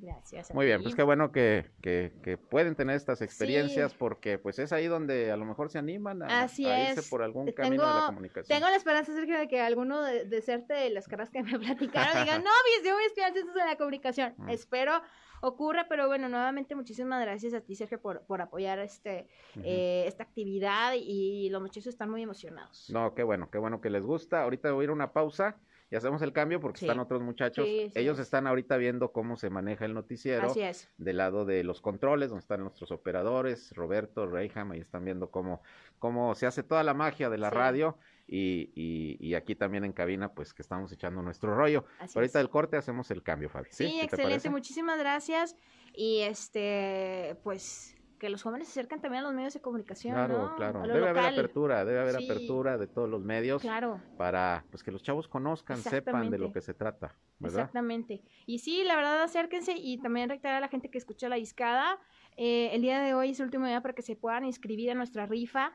Gracias. 0.00 0.52
Muy 0.54 0.66
bien, 0.66 0.82
pues 0.82 0.94
qué 0.94 1.02
bueno 1.02 1.32
que, 1.32 1.70
que, 1.82 2.38
pueden 2.50 2.74
tener 2.74 2.96
estas 2.96 3.22
experiencias 3.22 3.94
porque 3.94 4.38
pues 4.38 4.58
es 4.58 4.72
ahí 4.72 4.86
donde 4.86 5.32
a 5.32 5.36
lo 5.36 5.44
mejor 5.44 5.70
se 5.70 5.78
animan 5.78 6.22
a, 6.22 6.44
irse 6.44 7.02
por 7.08 7.22
algún 7.22 7.50
camino 7.52 7.86
de 7.86 8.00
la 8.00 8.06
comunicación. 8.06 8.58
Tengo 8.58 8.70
la 8.70 8.76
esperanza, 8.76 9.12
Sergio, 9.14 9.38
de 9.38 9.48
que 9.48 9.60
alguno 9.60 10.02
de, 10.02 10.24
de 10.24 10.42
serte 10.42 10.74
de 10.74 10.90
las 10.90 11.08
caras 11.08 11.30
que 11.30 11.42
me 11.42 11.58
platicaron 11.58 12.24
digan, 12.24 12.44
no, 12.44 12.50
yo 12.84 12.94
voy 12.94 13.04
a 13.04 13.06
estudiar 13.06 13.32
ciencias 13.32 13.54
de 13.54 13.64
la 13.64 13.76
comunicación. 13.76 14.34
Mm. 14.36 14.50
Espero 14.50 15.02
ocurra, 15.40 15.86
pero 15.88 16.06
bueno, 16.06 16.28
nuevamente 16.28 16.74
muchísimas 16.74 17.20
gracias 17.20 17.54
a 17.54 17.60
ti, 17.60 17.74
Sergio, 17.74 18.00
por, 18.00 18.22
por 18.22 18.40
apoyar 18.40 18.78
este, 18.78 19.28
eh, 19.62 20.04
esta 20.06 20.24
actividad 20.24 20.94
y 20.96 21.48
los 21.50 21.60
muchachos 21.60 21.88
están 21.88 22.10
muy 22.10 22.22
emocionados. 22.22 22.90
No, 22.90 23.14
qué 23.14 23.22
bueno, 23.22 23.50
qué 23.50 23.58
bueno 23.58 23.80
que 23.80 23.90
les 23.90 24.04
gusta. 24.04 24.42
Ahorita 24.42 24.72
voy 24.72 24.82
a 24.82 24.84
ir 24.84 24.90
a 24.90 24.94
una 24.94 25.12
pausa 25.12 25.56
y 25.90 25.96
hacemos 25.96 26.20
el 26.20 26.32
cambio 26.32 26.60
porque 26.60 26.84
están 26.84 26.98
otros 26.98 27.22
muchachos. 27.22 27.66
Ellos 27.66 28.18
están 28.18 28.46
ahorita 28.46 28.76
viendo 28.76 29.10
cómo 29.12 29.36
se 29.36 29.48
maneja 29.48 29.86
el 29.86 29.94
noticiero. 29.94 30.48
Así 30.48 30.60
es. 30.60 30.88
Del 30.98 31.16
lado 31.16 31.46
de 31.46 31.64
los 31.64 31.80
controles, 31.80 32.28
donde 32.28 32.42
están 32.42 32.60
nuestros 32.60 32.90
operadores, 32.90 33.72
Roberto, 33.74 34.26
Reyham, 34.26 34.72
ahí 34.72 34.80
están 34.80 35.04
viendo 35.04 35.30
cómo, 35.30 35.62
cómo 35.98 36.34
se 36.34 36.46
hace 36.46 36.62
toda 36.62 36.82
la 36.82 36.92
magia 36.92 37.30
de 37.30 37.38
la 37.38 37.48
radio. 37.48 37.96
Y, 38.30 39.16
y, 39.20 39.34
aquí 39.34 39.54
también 39.54 39.84
en 39.84 39.92
cabina, 39.92 40.34
pues 40.34 40.52
que 40.52 40.60
estamos 40.60 40.92
echando 40.92 41.22
nuestro 41.22 41.54
rollo. 41.54 41.84
ahorita 42.14 42.38
del 42.38 42.50
corte 42.50 42.76
hacemos 42.76 43.10
el 43.10 43.22
cambio, 43.22 43.48
Fabi. 43.48 43.68
Sí, 43.70 44.00
excelente, 44.02 44.50
muchísimas 44.50 44.98
gracias. 44.98 45.56
Y 45.94 46.20
este, 46.20 47.36
pues 47.42 47.98
que 48.18 48.28
los 48.28 48.42
jóvenes 48.42 48.68
se 48.68 48.72
acercan 48.72 49.00
también 49.00 49.24
a 49.24 49.28
los 49.28 49.34
medios 49.34 49.54
de 49.54 49.60
comunicación. 49.60 50.14
Claro, 50.14 50.54
claro. 50.56 50.82
Debe 50.82 51.08
haber 51.08 51.24
apertura, 51.24 51.84
debe 51.84 52.00
haber 52.00 52.16
apertura 52.16 52.76
de 52.76 52.86
todos 52.86 53.08
los 53.08 53.22
medios 53.22 53.62
claro. 53.62 54.00
para 54.16 54.64
pues 54.70 54.82
que 54.82 54.90
los 54.90 55.02
chavos 55.02 55.28
conozcan, 55.28 55.78
sepan 55.78 56.30
de 56.30 56.38
lo 56.38 56.52
que 56.52 56.60
se 56.60 56.74
trata. 56.74 57.14
¿verdad? 57.38 57.60
Exactamente. 57.60 58.22
Y 58.46 58.58
sí, 58.58 58.82
la 58.84 58.96
verdad, 58.96 59.22
acérquense 59.22 59.72
y 59.76 59.98
también 59.98 60.28
reiterar 60.28 60.56
a 60.56 60.60
la 60.60 60.68
gente 60.68 60.90
que 60.90 60.98
escucha 60.98 61.28
la 61.28 61.36
discada. 61.36 61.98
Eh, 62.40 62.70
el 62.72 62.82
día 62.82 63.00
de 63.00 63.14
hoy 63.14 63.30
es 63.30 63.40
el 63.40 63.46
último 63.46 63.66
día 63.66 63.82
para 63.82 63.94
que 63.94 64.02
se 64.02 64.14
puedan 64.14 64.44
inscribir 64.44 64.92
a 64.92 64.94
nuestra 64.94 65.26
rifa. 65.26 65.72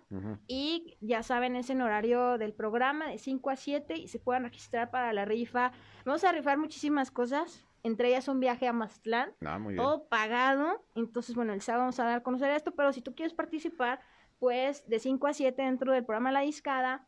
Y 0.48 0.98
ya 1.02 1.22
saben, 1.22 1.58
es 1.58 1.70
en 1.70 1.82
horario 1.82 2.38
del 2.38 2.54
programa 2.54 3.10
de 3.10 3.18
5 3.18 3.50
a 3.50 3.56
7 3.58 3.98
y 3.98 4.08
se 4.08 4.18
puedan 4.18 4.44
registrar 4.44 4.90
para 4.90 5.12
la 5.12 5.26
rifa. 5.26 5.74
Vamos 6.06 6.24
a 6.24 6.32
rifar 6.32 6.58
muchísimas 6.58 7.12
cosas 7.12 7.68
entre 7.84 8.08
ellas 8.08 8.30
un 8.30 8.40
viaje 8.40 8.66
a 8.66 8.72
Mazatlán, 8.72 9.34
ah, 9.46 9.60
todo 9.76 10.08
pagado. 10.08 10.86
Entonces, 10.96 11.36
bueno, 11.36 11.52
el 11.52 11.62
sábado 11.62 11.84
vamos 11.84 12.00
a 12.00 12.06
dar 12.06 12.18
a 12.20 12.24
conocer 12.24 12.50
esto, 12.52 12.72
pero 12.72 12.94
si 12.94 13.02
tú 13.02 13.14
quieres 13.14 13.34
participar, 13.34 14.00
pues 14.40 14.88
de 14.88 15.00
5 15.00 15.28
a 15.28 15.34
7 15.34 15.62
dentro 15.62 15.92
del 15.92 16.06
programa 16.06 16.32
La 16.32 16.40
Discada, 16.40 17.06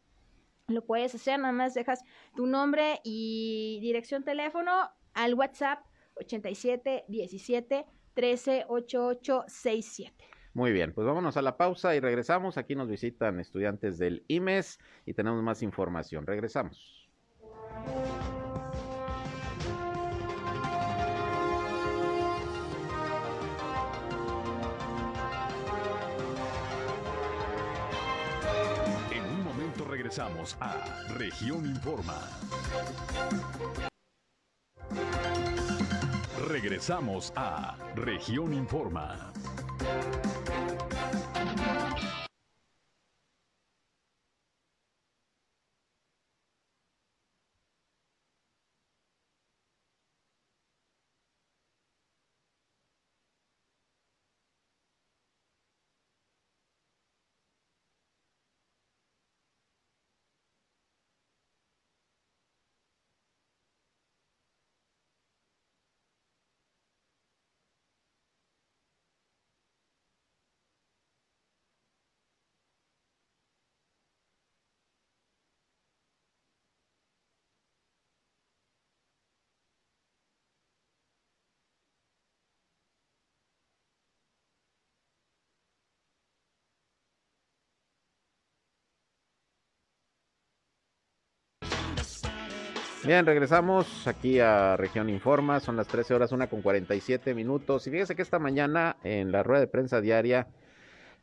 lo 0.67 0.85
puedes 0.85 1.15
hacer, 1.15 1.39
nada 1.39 1.53
más 1.53 1.73
dejas 1.73 2.03
tu 2.35 2.45
nombre 2.45 2.99
y 3.03 3.79
dirección 3.81 4.23
teléfono 4.23 4.71
al 5.13 5.33
WhatsApp 5.35 5.85
87 6.17 7.05
17 7.07 7.85
13 8.15 8.65
88 8.67 9.43
67. 9.47 10.25
Muy 10.53 10.71
bien, 10.71 10.93
pues 10.93 11.05
vámonos 11.05 11.35
a 11.37 11.41
la 11.41 11.57
pausa 11.57 11.95
y 11.95 11.99
regresamos. 11.99 12.57
Aquí 12.57 12.75
nos 12.75 12.89
visitan 12.89 13.39
estudiantes 13.39 13.97
del 13.97 14.23
IMES 14.29 14.79
y 15.05 15.13
tenemos 15.13 15.43
más 15.43 15.61
información. 15.61 16.25
Regresamos. 16.25 17.05
Regresamos 30.05 30.55
a 30.59 31.03
Región 31.17 31.65
Informa. 31.65 32.21
Regresamos 36.47 37.33
a 37.35 37.75
Región 37.95 38.53
Informa. 38.53 39.33
Bien, 93.05 93.23
regresamos 93.23 94.07
aquí 94.07 94.39
a 94.39 94.75
Región 94.77 95.11
Informa, 95.11 95.59
son 95.59 95.77
las 95.77 95.87
13 95.87 96.15
horas, 96.15 96.31
una 96.31 96.47
con 96.47 96.63
47 96.63 97.35
minutos. 97.35 97.85
Y 97.85 97.91
fíjese 97.91 98.15
que 98.15 98.23
esta 98.23 98.39
mañana 98.39 98.97
en 99.03 99.31
la 99.31 99.43
rueda 99.43 99.59
de 99.59 99.67
prensa 99.67 100.01
diaria, 100.01 100.47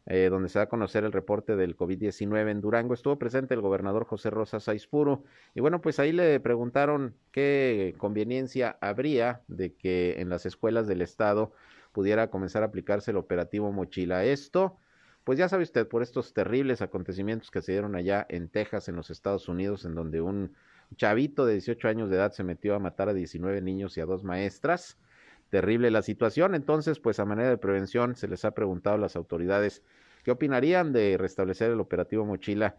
eh, 0.07 0.29
donde 0.31 0.49
se 0.49 0.61
va 0.61 0.67
a 0.67 0.69
conocer 0.69 1.03
el 1.03 1.11
reporte 1.11 1.57
del 1.57 1.77
COVID-19 1.77 2.51
en 2.53 2.61
Durango, 2.61 2.95
estuvo 2.95 3.19
presente 3.19 3.55
el 3.55 3.63
gobernador 3.63 4.05
José 4.05 4.31
Rosa 4.31 4.61
Saizpuro. 4.61 5.25
Y 5.57 5.61
bueno, 5.61 5.81
pues 5.81 5.99
ahí 5.99 6.13
le 6.13 6.39
preguntaron 6.39 7.17
qué 7.33 7.97
conveniencia 7.99 8.79
habría 8.81 9.41
de 9.49 9.75
que 9.75 10.21
en 10.21 10.29
las 10.29 10.47
escuelas 10.47 10.87
del 10.87 11.03
estado 11.03 11.53
pudiera 11.91 12.31
comenzar 12.31 12.63
a 12.63 12.67
aplicarse 12.67 13.11
el 13.11 13.17
operativo 13.17 13.73
Mochila. 13.73 14.25
Esto, 14.25 14.79
pues 15.25 15.37
ya 15.37 15.49
sabe 15.49 15.65
usted, 15.65 15.89
por 15.89 16.05
estos 16.05 16.33
terribles 16.33 16.81
acontecimientos 16.81 17.51
que 17.51 17.61
se 17.61 17.73
dieron 17.73 17.97
allá 17.97 18.25
en 18.29 18.49
Texas, 18.51 18.89
en 18.89 18.95
los 18.95 19.11
Estados 19.11 19.49
Unidos, 19.49 19.85
en 19.85 19.97
donde 19.97 20.21
un 20.21 20.55
chavito 20.97 21.47
de 21.47 21.55
18 21.55 21.89
años 21.89 22.11
de 22.11 22.17
edad 22.17 22.33
se 22.33 22.45
metió 22.45 22.75
a 22.75 22.79
matar 22.79 23.09
a 23.09 23.15
19 23.15 23.61
niños 23.63 23.97
y 23.97 24.01
a 24.01 24.07
dos 24.07 24.25
maestras 24.25 24.99
terrible 25.53 25.91
la 25.91 26.01
situación. 26.01 26.55
Entonces, 26.55 26.99
pues 26.99 27.21
a 27.21 27.27
manera 27.27 27.51
de 27.51 27.59
prevención 27.59 28.17
se 28.17 28.27
les 28.27 28.47
ha 28.47 28.53
preguntado 28.53 28.97
a 28.97 28.99
las 28.99 29.17
autoridades 29.17 29.83
qué 30.25 30.31
opinarían 30.31 30.95
de 30.95 31.19
restablecer 31.19 31.71
el 31.71 31.79
operativo 31.79 32.25
Mochila 32.25 32.79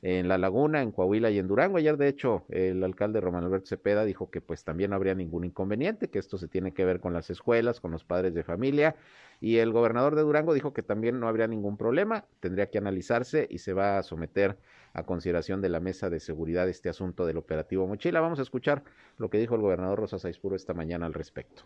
en 0.00 0.28
La 0.28 0.38
Laguna, 0.38 0.80
en 0.80 0.90
Coahuila 0.90 1.30
y 1.30 1.38
en 1.38 1.48
Durango. 1.48 1.76
Ayer, 1.76 1.98
de 1.98 2.08
hecho, 2.08 2.46
el 2.48 2.82
alcalde 2.82 3.20
Román 3.20 3.44
Alberto 3.44 3.66
Cepeda 3.66 4.06
dijo 4.06 4.30
que 4.30 4.40
pues 4.40 4.64
también 4.64 4.90
no 4.90 4.96
habría 4.96 5.14
ningún 5.14 5.44
inconveniente, 5.44 6.08
que 6.08 6.18
esto 6.18 6.38
se 6.38 6.48
tiene 6.48 6.72
que 6.72 6.86
ver 6.86 6.98
con 6.98 7.12
las 7.12 7.28
escuelas, 7.28 7.78
con 7.78 7.90
los 7.90 8.04
padres 8.04 8.32
de 8.32 8.42
familia. 8.42 8.96
Y 9.38 9.58
el 9.58 9.72
gobernador 9.72 10.14
de 10.14 10.22
Durango 10.22 10.54
dijo 10.54 10.72
que 10.72 10.82
también 10.82 11.20
no 11.20 11.28
habría 11.28 11.46
ningún 11.46 11.76
problema, 11.76 12.24
tendría 12.40 12.70
que 12.70 12.78
analizarse 12.78 13.46
y 13.50 13.58
se 13.58 13.74
va 13.74 13.98
a 13.98 14.02
someter 14.02 14.56
a 14.94 15.02
consideración 15.02 15.60
de 15.60 15.68
la 15.68 15.80
mesa 15.80 16.08
de 16.08 16.20
seguridad 16.20 16.68
este 16.68 16.88
asunto 16.88 17.26
del 17.26 17.36
operativo 17.36 17.86
Mochila. 17.86 18.20
Vamos 18.20 18.38
a 18.38 18.42
escuchar 18.42 18.82
lo 19.18 19.28
que 19.28 19.38
dijo 19.38 19.54
el 19.54 19.60
gobernador 19.60 19.98
Rosa 19.98 20.18
Saizpuro 20.18 20.56
esta 20.56 20.72
mañana 20.72 21.04
al 21.04 21.12
respecto 21.12 21.64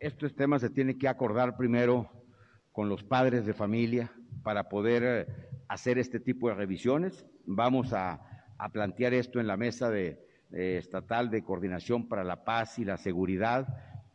estos 0.00 0.34
temas 0.34 0.60
se 0.60 0.70
tienen 0.70 0.98
que 0.98 1.08
acordar 1.08 1.56
primero 1.56 2.10
con 2.72 2.88
los 2.88 3.02
padres 3.02 3.46
de 3.46 3.54
familia 3.54 4.12
para 4.42 4.68
poder 4.68 5.02
eh, 5.04 5.26
hacer 5.68 5.98
este 5.98 6.20
tipo 6.20 6.48
de 6.48 6.54
revisiones. 6.54 7.26
Vamos 7.44 7.92
a, 7.92 8.20
plantear 8.72 9.12
esto 9.12 9.38
en 9.38 9.46
la 9.46 9.58
mesa 9.58 9.90
de, 9.90 10.18
estatal 10.50 11.30
de 11.30 11.42
coordinación 11.42 12.08
para 12.08 12.24
la 12.24 12.42
paz 12.44 12.78
y 12.78 12.86
la 12.86 12.96
seguridad 12.96 13.66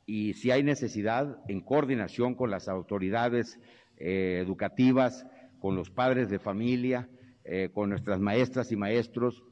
y 0.07 0.33
si 0.33 0.49
hay 0.49 0.63
necesidad, 0.63 1.37
en 1.47 1.61
coordinación 1.61 2.33
con 2.33 2.49
las 2.49 2.67
autoridades 2.67 3.59
eh, 3.97 4.39
educativas, 4.43 5.27
con 5.59 5.75
los 5.75 5.91
padres 5.91 6.29
de 6.29 6.39
familia, 6.39 7.07
eh, 7.43 7.69
con 7.73 7.89
nuestras 7.89 8.19
maestras 8.19 8.71
y 8.71 8.75
maestros, 8.75 9.43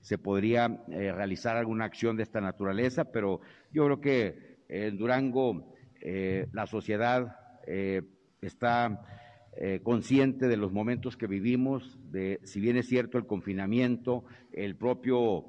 se 0.00 0.18
podría 0.18 0.68
realizar 0.86 1.56
alguna 1.56 1.86
acción 1.86 2.14
de 2.14 2.24
esta 2.24 2.42
naturaleza, 2.42 3.10
pero 3.10 3.40
yo 3.72 3.86
creo 3.86 4.00
que 4.02 4.50
en 4.68 4.96
Durango 4.98 5.74
eh, 6.00 6.46
la 6.52 6.66
sociedad 6.66 7.36
eh, 7.66 8.02
está 8.40 9.02
eh, 9.56 9.80
consciente 9.82 10.48
de 10.48 10.56
los 10.56 10.72
momentos 10.72 11.16
que 11.16 11.26
vivimos, 11.26 11.98
de 12.10 12.40
si 12.44 12.60
bien 12.60 12.76
es 12.76 12.86
cierto 12.86 13.18
el 13.18 13.26
confinamiento, 13.26 14.24
el 14.52 14.76
propio 14.76 15.46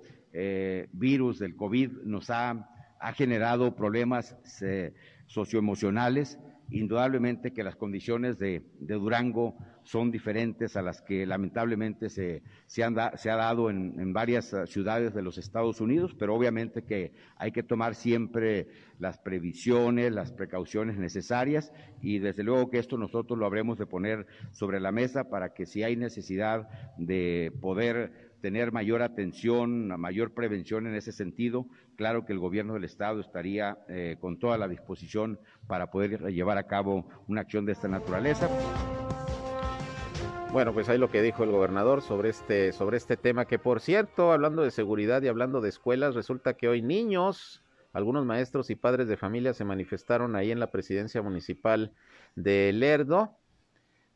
virus 0.94 1.40
del 1.40 1.58
COVID 1.58 2.04
nos 2.06 2.30
ha, 2.30 2.70
ha 3.02 3.12
generado 3.12 3.76
problemas 3.76 4.38
socioemocionales, 5.28 6.40
indudablemente 6.70 7.52
que 7.52 7.66
las 7.66 7.76
condiciones 7.76 8.40
de, 8.40 8.64
Durango 8.80 9.58
son 9.84 10.12
diferentes 10.12 10.76
a 10.76 10.82
las 10.82 11.02
que 11.02 11.26
lamentablemente 11.26 12.10
se, 12.10 12.44
se, 12.68 12.84
han 12.84 12.96
se 13.16 13.30
ha 13.30 13.36
dado 13.36 13.70
en, 13.70 14.00
en, 14.00 14.14
varias 14.14 14.54
ah, 14.54 14.66
ciudades 14.66 15.14
de 15.14 15.22
los 15.22 15.38
Estados 15.38 15.82
Unidos, 15.82 16.16
pero 16.18 16.36
obviamente 16.36 16.84
que 16.84 17.14
hay 17.38 17.52
que 17.52 17.64
tomar 17.64 17.96
siempre 17.96 18.68
las 19.00 19.18
previsiones, 19.18 20.12
las 20.12 20.32
precauciones 20.32 20.98
necesarias 20.98 21.72
y 22.02 22.20
desde 22.20 22.44
luego 22.44 22.70
que 22.70 22.80
esto 22.80 22.98
nosotros 22.98 23.38
lo 23.38 23.46
habremos 23.46 23.78
de 23.78 23.88
poner 23.88 24.28
sobre 24.52 24.80
la 24.80 24.92
mesa 24.92 25.30
para 25.30 25.54
que 25.54 25.66
si 25.66 25.84
hay 25.84 25.96
necesidad 25.96 26.68
de 26.98 27.52
poder 27.62 28.32
tener 28.42 28.72
mayor 28.72 29.02
atención, 29.02 29.88
mayor 30.00 30.34
prevención 30.34 30.88
en 30.88 30.96
ese 30.96 31.12
sentido. 31.12 31.68
Claro 31.96 32.26
que 32.26 32.34
el 32.34 32.40
gobierno 32.40 32.74
del 32.74 32.84
Estado 32.84 33.22
estaría 33.22 33.78
eh, 33.88 34.18
con 34.20 34.40
toda 34.40 34.58
la 34.58 34.68
disposición 34.68 35.40
para 35.68 35.92
poder 35.92 36.32
llevar 36.32 36.58
a 36.58 36.68
cabo 36.68 37.08
una 37.28 37.42
acción 37.42 37.66
de 37.66 37.74
esta 37.74 37.88
naturaleza. 37.88 38.50
Bueno, 40.52 40.74
pues 40.74 40.90
ahí 40.90 40.98
lo 40.98 41.10
que 41.10 41.22
dijo 41.22 41.46
el 41.46 41.52
gobernador 41.52 42.02
sobre 42.02 42.28
este, 42.28 42.74
sobre 42.74 42.98
este 42.98 43.16
tema, 43.16 43.46
que 43.46 43.58
por 43.58 43.80
cierto, 43.80 44.34
hablando 44.34 44.64
de 44.64 44.72
seguridad 44.72 45.22
y 45.22 45.30
hablando 45.30 45.62
de 45.62 45.70
escuelas, 45.70 46.14
resulta 46.14 46.56
que 46.56 46.68
hoy 46.68 46.82
niños, 46.82 47.64
algunos 47.94 48.26
maestros 48.26 48.70
y 48.70 48.76
padres 48.76 49.08
de 49.08 49.16
familia 49.16 49.54
se 49.54 49.64
manifestaron 49.64 50.36
ahí 50.36 50.52
en 50.52 50.60
la 50.60 50.70
presidencia 50.70 51.22
municipal 51.22 51.94
de 52.36 52.74
Lerdo. 52.74 53.38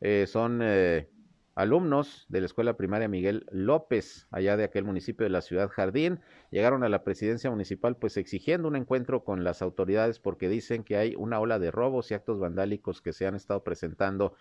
Eh, 0.02 0.26
son 0.26 0.60
eh, 0.62 1.08
alumnos 1.54 2.26
de 2.28 2.40
la 2.40 2.46
escuela 2.46 2.76
primaria 2.76 3.08
Miguel 3.08 3.46
López, 3.50 4.26
allá 4.30 4.58
de 4.58 4.64
aquel 4.64 4.84
municipio 4.84 5.24
de 5.24 5.30
la 5.30 5.40
ciudad 5.40 5.70
Jardín, 5.70 6.20
llegaron 6.50 6.84
a 6.84 6.90
la 6.90 7.02
presidencia 7.02 7.50
municipal 7.50 7.96
pues 7.96 8.18
exigiendo 8.18 8.68
un 8.68 8.76
encuentro 8.76 9.24
con 9.24 9.42
las 9.42 9.62
autoridades 9.62 10.20
porque 10.20 10.50
dicen 10.50 10.84
que 10.84 10.98
hay 10.98 11.14
una 11.16 11.40
ola 11.40 11.58
de 11.58 11.70
robos 11.70 12.10
y 12.10 12.14
actos 12.14 12.38
vandálicos 12.38 13.00
que 13.00 13.14
se 13.14 13.26
han 13.26 13.34
estado 13.34 13.64
presentando 13.64 14.34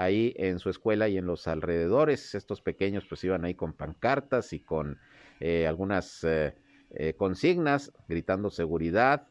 ahí 0.00 0.34
en 0.36 0.58
su 0.58 0.70
escuela 0.70 1.08
y 1.08 1.18
en 1.18 1.26
los 1.26 1.46
alrededores. 1.46 2.34
Estos 2.34 2.62
pequeños 2.62 3.04
pues 3.06 3.22
iban 3.24 3.44
ahí 3.44 3.54
con 3.54 3.72
pancartas 3.72 4.52
y 4.52 4.60
con 4.60 4.98
eh, 5.40 5.66
algunas 5.66 6.24
eh, 6.24 6.54
eh, 6.90 7.14
consignas 7.14 7.92
gritando 8.08 8.50
seguridad, 8.50 9.26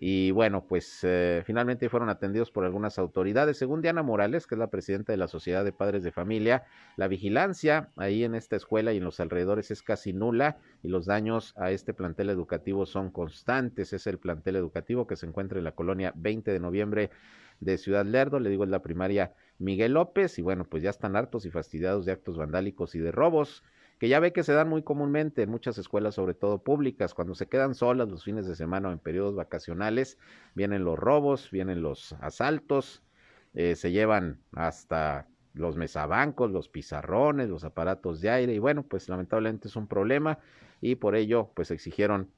y 0.00 0.30
bueno, 0.30 0.64
pues 0.68 1.04
finalmente 1.44 1.88
fueron 1.88 2.08
atendidos 2.08 2.52
por 2.52 2.64
algunas 2.64 3.00
autoridades. 3.00 3.56
Según 3.56 3.82
Diana 3.82 4.04
Morales, 4.04 4.46
que 4.46 4.54
es 4.54 4.58
la 4.60 4.70
presidenta 4.70 5.12
de 5.12 5.16
la 5.16 5.26
Sociedad 5.26 5.64
de 5.64 5.72
Padres 5.72 6.04
de 6.04 6.12
Familia, 6.12 6.62
la 6.96 7.08
vigilancia 7.08 7.90
ahí 7.96 8.22
en 8.22 8.36
esta 8.36 8.54
escuela 8.54 8.92
y 8.92 8.98
en 8.98 9.04
los 9.04 9.18
alrededores 9.18 9.72
es 9.72 9.82
casi 9.82 10.12
nula 10.12 10.58
y 10.84 10.88
los 10.88 11.06
daños 11.06 11.52
a 11.56 11.72
este 11.72 11.94
plantel 11.94 12.30
educativo 12.30 12.86
son 12.86 13.10
constantes. 13.10 13.92
Es 13.92 14.06
el 14.06 14.18
plantel 14.18 14.54
educativo 14.54 15.08
que 15.08 15.16
se 15.16 15.26
encuentra 15.26 15.58
en 15.58 15.64
la 15.64 15.72
colonia 15.72 16.12
20 16.14 16.52
de 16.52 16.60
noviembre 16.60 17.10
de 17.60 17.78
Ciudad 17.78 18.06
Lerdo, 18.06 18.38
le 18.40 18.50
digo 18.50 18.64
es 18.64 18.70
la 18.70 18.82
primaria 18.82 19.34
Miguel 19.58 19.94
López 19.94 20.38
y 20.38 20.42
bueno, 20.42 20.64
pues 20.64 20.82
ya 20.82 20.90
están 20.90 21.16
hartos 21.16 21.44
y 21.44 21.50
fastidiados 21.50 22.06
de 22.06 22.12
actos 22.12 22.36
vandálicos 22.36 22.94
y 22.94 22.98
de 22.98 23.12
robos 23.12 23.62
que 23.98 24.08
ya 24.08 24.20
ve 24.20 24.32
que 24.32 24.44
se 24.44 24.52
dan 24.52 24.68
muy 24.68 24.82
comúnmente 24.82 25.42
en 25.42 25.50
muchas 25.50 25.76
escuelas, 25.76 26.14
sobre 26.14 26.34
todo 26.34 26.62
públicas, 26.62 27.14
cuando 27.14 27.34
se 27.34 27.48
quedan 27.48 27.74
solas 27.74 28.08
los 28.08 28.24
fines 28.24 28.46
de 28.46 28.54
semana 28.54 28.88
o 28.88 28.92
en 28.92 29.00
periodos 29.00 29.34
vacacionales, 29.34 30.18
vienen 30.54 30.84
los 30.84 30.96
robos, 30.96 31.50
vienen 31.50 31.82
los 31.82 32.12
asaltos, 32.20 33.02
eh, 33.54 33.74
se 33.74 33.90
llevan 33.90 34.40
hasta 34.52 35.26
los 35.52 35.76
mesabancos, 35.76 36.52
los 36.52 36.68
pizarrones, 36.68 37.48
los 37.48 37.64
aparatos 37.64 38.20
de 38.20 38.30
aire, 38.30 38.54
y 38.54 38.60
bueno, 38.60 38.84
pues 38.84 39.08
lamentablemente 39.08 39.66
es 39.66 39.74
un 39.74 39.88
problema 39.88 40.38
y 40.80 40.94
por 40.94 41.16
ello 41.16 41.50
pues 41.54 41.72
exigieron 41.72 42.30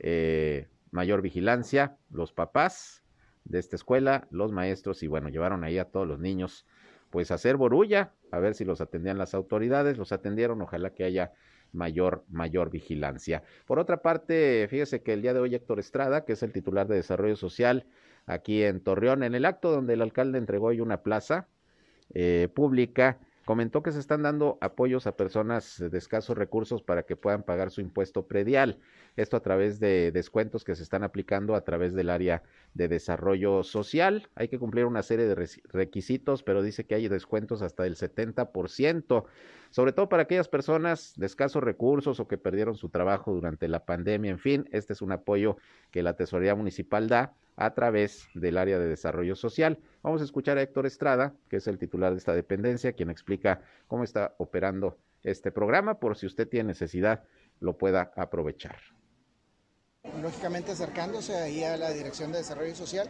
eh, 0.00 0.66
mayor 0.90 1.22
vigilancia 1.22 1.96
los 2.10 2.32
papás 2.32 3.03
de 3.44 3.58
esta 3.58 3.76
escuela, 3.76 4.26
los 4.30 4.52
maestros 4.52 5.02
y 5.02 5.06
bueno, 5.06 5.28
llevaron 5.28 5.64
ahí 5.64 5.78
a 5.78 5.86
todos 5.86 6.06
los 6.06 6.18
niños 6.18 6.66
pues 7.10 7.30
hacer 7.30 7.56
borulla, 7.56 8.12
a 8.32 8.40
ver 8.40 8.54
si 8.54 8.64
los 8.64 8.80
atendían 8.80 9.18
las 9.18 9.34
autoridades, 9.34 9.96
los 9.98 10.10
atendieron, 10.10 10.60
ojalá 10.62 10.90
que 10.90 11.04
haya 11.04 11.32
mayor, 11.72 12.24
mayor 12.28 12.70
vigilancia. 12.70 13.44
Por 13.66 13.78
otra 13.78 14.02
parte, 14.02 14.66
fíjese 14.68 15.02
que 15.02 15.12
el 15.12 15.22
día 15.22 15.32
de 15.32 15.40
hoy 15.40 15.54
Héctor 15.54 15.78
Estrada, 15.78 16.24
que 16.24 16.32
es 16.32 16.42
el 16.42 16.52
titular 16.52 16.88
de 16.88 16.96
Desarrollo 16.96 17.36
Social 17.36 17.86
aquí 18.26 18.64
en 18.64 18.80
Torreón, 18.80 19.22
en 19.22 19.34
el 19.34 19.44
acto 19.44 19.70
donde 19.70 19.94
el 19.94 20.02
alcalde 20.02 20.38
entregó 20.38 20.66
hoy 20.68 20.80
una 20.80 21.02
plaza 21.02 21.46
eh, 22.14 22.48
pública, 22.52 23.18
comentó 23.44 23.82
que 23.82 23.92
se 23.92 24.00
están 24.00 24.22
dando 24.22 24.58
apoyos 24.60 25.06
a 25.06 25.16
personas 25.16 25.78
de 25.78 25.98
escasos 25.98 26.36
recursos 26.36 26.82
para 26.82 27.04
que 27.04 27.16
puedan 27.16 27.42
pagar 27.42 27.70
su 27.70 27.80
impuesto 27.80 28.26
predial. 28.26 28.78
Esto 29.16 29.36
a 29.36 29.40
través 29.40 29.80
de 29.80 30.10
descuentos 30.12 30.64
que 30.64 30.74
se 30.74 30.82
están 30.82 31.04
aplicando 31.04 31.54
a 31.54 31.62
través 31.62 31.94
del 31.94 32.10
área 32.10 32.42
de 32.74 32.88
desarrollo 32.88 33.62
social. 33.62 34.28
Hay 34.34 34.48
que 34.48 34.58
cumplir 34.58 34.86
una 34.86 35.02
serie 35.02 35.26
de 35.26 35.48
requisitos, 35.68 36.42
pero 36.42 36.62
dice 36.62 36.84
que 36.84 36.94
hay 36.94 37.08
descuentos 37.08 37.62
hasta 37.62 37.84
del 37.84 37.96
70%, 37.96 39.24
sobre 39.70 39.92
todo 39.92 40.08
para 40.08 40.22
aquellas 40.24 40.48
personas 40.48 41.12
de 41.16 41.26
escasos 41.26 41.62
recursos 41.62 42.20
o 42.20 42.28
que 42.28 42.38
perdieron 42.38 42.76
su 42.76 42.88
trabajo 42.88 43.32
durante 43.32 43.68
la 43.68 43.84
pandemia. 43.84 44.30
En 44.30 44.38
fin, 44.38 44.68
este 44.72 44.94
es 44.94 45.02
un 45.02 45.12
apoyo 45.12 45.56
que 45.90 46.02
la 46.02 46.16
Tesorería 46.16 46.54
Municipal 46.54 47.08
da 47.08 47.34
a 47.56 47.74
través 47.74 48.28
del 48.34 48.58
área 48.58 48.78
de 48.78 48.88
desarrollo 48.88 49.36
social. 49.36 49.78
Vamos 50.02 50.20
a 50.20 50.24
escuchar 50.24 50.58
a 50.58 50.62
Héctor 50.62 50.86
Estrada, 50.86 51.34
que 51.48 51.56
es 51.56 51.66
el 51.66 51.78
titular 51.78 52.12
de 52.12 52.18
esta 52.18 52.34
dependencia, 52.34 52.92
quien 52.92 53.10
explica 53.10 53.62
cómo 53.86 54.04
está 54.04 54.34
operando 54.38 54.98
este 55.22 55.52
programa, 55.52 55.98
por 56.00 56.16
si 56.16 56.26
usted 56.26 56.48
tiene 56.48 56.68
necesidad, 56.68 57.24
lo 57.60 57.78
pueda 57.78 58.12
aprovechar. 58.16 58.76
Lógicamente 60.20 60.72
acercándose 60.72 61.34
ahí 61.36 61.64
a 61.64 61.78
la 61.78 61.90
Dirección 61.90 62.30
de 62.30 62.38
Desarrollo 62.38 62.74
Social, 62.74 63.08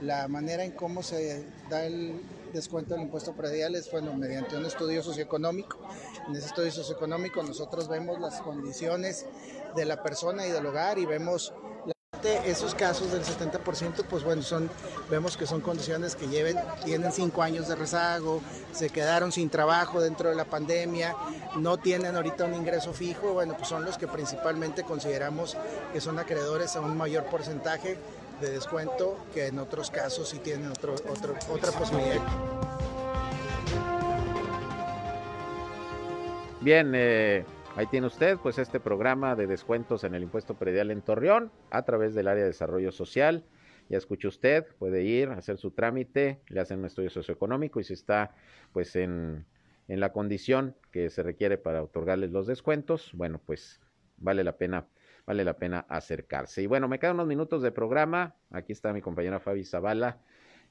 la 0.00 0.26
manera 0.26 0.64
en 0.64 0.72
cómo 0.72 1.02
se 1.02 1.44
da 1.68 1.84
el, 1.84 2.18
descuento 2.52 2.94
del 2.94 3.04
impuesto 3.04 3.32
predial 3.34 3.74
es 3.74 3.90
bueno, 3.90 4.14
mediante 4.14 4.56
un 4.56 4.64
estudio 4.64 5.02
socioeconómico. 5.02 5.78
En 6.28 6.34
ese 6.34 6.46
estudio 6.46 6.70
socioeconómico 6.70 7.42
nosotros 7.42 7.88
vemos 7.88 8.20
las 8.20 8.40
condiciones 8.40 9.26
de 9.76 9.84
la 9.84 10.02
persona 10.02 10.46
y 10.46 10.50
del 10.50 10.66
hogar 10.66 10.98
y 10.98 11.06
vemos 11.06 11.54
esos 12.24 12.74
casos 12.74 13.12
del 13.12 13.22
70%, 13.22 14.04
pues 14.08 14.24
bueno, 14.24 14.42
son, 14.42 14.70
vemos 15.10 15.36
que 15.36 15.46
son 15.46 15.60
condiciones 15.60 16.16
que 16.16 16.28
lleven, 16.28 16.56
tienen 16.84 17.12
cinco 17.12 17.42
años 17.42 17.68
de 17.68 17.74
rezago, 17.74 18.40
se 18.72 18.90
quedaron 18.90 19.32
sin 19.32 19.50
trabajo 19.50 20.00
dentro 20.00 20.28
de 20.28 20.36
la 20.36 20.44
pandemia, 20.44 21.14
no 21.56 21.78
tienen 21.78 22.16
ahorita 22.16 22.44
un 22.44 22.54
ingreso 22.54 22.92
fijo, 22.92 23.32
bueno, 23.32 23.54
pues 23.56 23.68
son 23.68 23.84
los 23.84 23.98
que 23.98 24.06
principalmente 24.06 24.82
consideramos 24.82 25.56
que 25.92 26.00
son 26.00 26.18
acreedores 26.18 26.76
a 26.76 26.80
un 26.80 26.96
mayor 26.96 27.24
porcentaje 27.24 27.96
de 28.40 28.50
descuento 28.50 29.16
que 29.34 29.46
en 29.46 29.58
otros 29.58 29.90
casos 29.90 30.28
sí 30.28 30.38
tienen 30.38 30.70
otro, 30.70 30.94
otra 30.94 31.72
posibilidad. 31.72 32.20
Bien, 36.60 36.92
eh, 36.94 37.44
Ahí 37.80 37.86
tiene 37.86 38.08
usted 38.08 38.36
pues 38.36 38.58
este 38.58 38.78
programa 38.78 39.34
de 39.36 39.46
descuentos 39.46 40.04
en 40.04 40.14
el 40.14 40.22
impuesto 40.22 40.52
predial 40.52 40.90
en 40.90 41.00
Torreón 41.00 41.50
a 41.70 41.82
través 41.82 42.14
del 42.14 42.28
área 42.28 42.42
de 42.42 42.50
desarrollo 42.50 42.92
social. 42.92 43.46
Ya 43.88 43.96
escuchó 43.96 44.28
usted, 44.28 44.66
puede 44.78 45.02
ir 45.02 45.30
a 45.30 45.38
hacer 45.38 45.56
su 45.56 45.70
trámite, 45.70 46.42
le 46.48 46.60
hacen 46.60 46.80
un 46.80 46.84
estudio 46.84 47.08
socioeconómico 47.08 47.80
y 47.80 47.84
si 47.84 47.94
está 47.94 48.34
pues 48.74 48.96
en, 48.96 49.46
en 49.88 49.98
la 49.98 50.12
condición 50.12 50.76
que 50.92 51.08
se 51.08 51.22
requiere 51.22 51.56
para 51.56 51.82
otorgarles 51.82 52.32
los 52.32 52.46
descuentos, 52.46 53.12
bueno, 53.14 53.40
pues 53.46 53.80
vale 54.18 54.44
la 54.44 54.58
pena 54.58 54.86
vale 55.24 55.42
la 55.42 55.54
pena 55.54 55.86
acercarse. 55.88 56.60
Y 56.60 56.66
bueno, 56.66 56.86
me 56.86 56.98
quedan 56.98 57.14
unos 57.14 57.28
minutos 57.28 57.62
de 57.62 57.72
programa. 57.72 58.34
Aquí 58.50 58.72
está 58.72 58.92
mi 58.92 59.00
compañera 59.00 59.40
Fabi 59.40 59.64
Zavala 59.64 60.18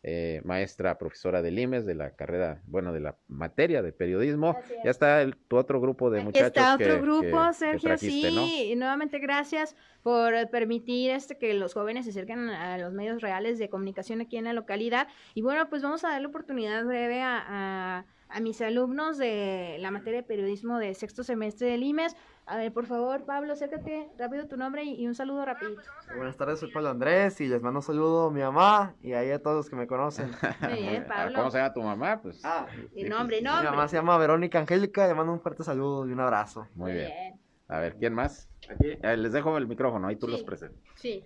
eh, 0.02 0.41
maestra 0.45 0.97
profesora 0.97 1.41
de 1.41 1.52
Limes, 1.52 1.86
de 1.86 1.95
la 1.95 2.16
carrera, 2.16 2.62
bueno, 2.66 2.93
de 2.93 3.02
la 3.02 3.18
materia 3.28 3.82
de 3.82 3.91
periodismo. 3.91 4.58
Ya 4.84 4.91
está 4.91 5.22
el, 5.22 5.36
tu 5.36 5.58
otro 5.58 5.82
grupo 5.82 6.10
de 6.10 6.22
muchachos. 6.22 6.47
Está 6.47 6.76
otro 6.76 7.02
grupo, 7.02 7.54
Sergio, 7.54 7.97
sí. 7.97 8.72
Y 8.72 8.76
nuevamente 8.76 9.20
gracias 9.20 9.76
por 10.02 10.34
permitir 10.50 11.12
este 11.12 11.38
que 11.38 11.54
los 11.54 11.74
jóvenes 11.74 12.06
se 12.06 12.12
acerquen 12.12 12.50
a 12.50 12.78
los 12.78 12.93
medios 12.93 13.22
reales 13.22 13.60
de 13.60 13.70
comunicación 13.70 14.22
aquí 14.22 14.38
en 14.38 14.45
la 14.45 14.54
localidad. 14.54 15.08
Y 15.34 15.41
bueno, 15.41 15.70
pues 15.70 15.84
vamos 15.84 16.04
a 16.06 16.10
darle 16.10 16.28
oportunidad 16.28 16.86
breve 16.86 17.22
a, 17.22 18.06
a 18.30 18.39
mis 18.39 18.62
alumnos 18.62 19.18
de 19.18 19.78
la 19.80 19.91
materia 19.91 20.22
de 20.22 20.28
periodismo 20.28 20.78
de 20.78 20.93
sexto 20.93 21.24
semestre 21.24 21.68
de 21.68 21.78
Limes. 21.78 22.16
A 22.50 22.58
ver, 22.58 22.74
por 22.74 22.88
favor, 22.88 23.26
Pablo, 23.26 23.54
acércate 23.54 24.10
rápido 24.18 24.47
tu 24.47 24.58
nombre 24.58 24.84
y, 24.84 25.06
un 25.06 25.14
saludo 25.14 25.45
rapidito. 25.45 25.84
Buenas 26.16 26.36
tardes, 26.36 26.60
soy 26.60 26.72
Pablo 26.72 26.89
Andrés 26.89 27.39
y 27.41 27.47
les 27.47 27.62
mando 27.62 27.78
un 27.78 27.84
saludo 27.84 28.30
a 28.30 28.32
mi 28.32 28.41
mamá 28.41 28.95
y 29.04 29.14
ahí 29.14 29.30
a 29.30 29.39
todos 29.39 29.58
los 29.58 29.70
que 29.70 29.76
me 29.76 29.86
conocen. 29.86 30.32
Muy 30.62 30.82
bien, 30.82 31.06
Pablo. 31.08 31.36
¿Cómo 31.36 31.52
se 31.52 31.60
llama 31.60 31.74
tu 31.74 31.84
mamá? 31.84 32.20
Pues. 32.20 32.41
Ah, 32.43 32.66
y 32.95 33.04
nombre, 33.04 33.39
nombre. 33.39 33.70
Mi 33.70 33.70
mamá 33.70 33.88
se 33.88 33.97
llama 33.97 34.18
Verónica 34.18 34.58
Angélica, 34.58 35.08
le 35.08 35.14
mando 35.14 35.32
un 35.32 35.41
fuerte 35.41 35.64
saludo 35.64 36.10
y 36.10 36.12
un 36.12 36.20
abrazo. 36.22 36.68
Muy, 36.74 36.93
bien. 36.93 37.39
A 37.68 37.78
ver, 37.78 37.97
¿quién 37.97 38.16
más? 38.16 38.50
Aquí, 38.68 38.97
eh, 39.00 39.16
les 39.16 39.32
dejo 39.32 39.56
el 39.56 39.68
micrófono, 39.68 40.08
ahí 40.08 40.16
tú 40.16 40.28
los 40.28 40.41
presentas. 40.41 40.82
Sí. 40.95 41.24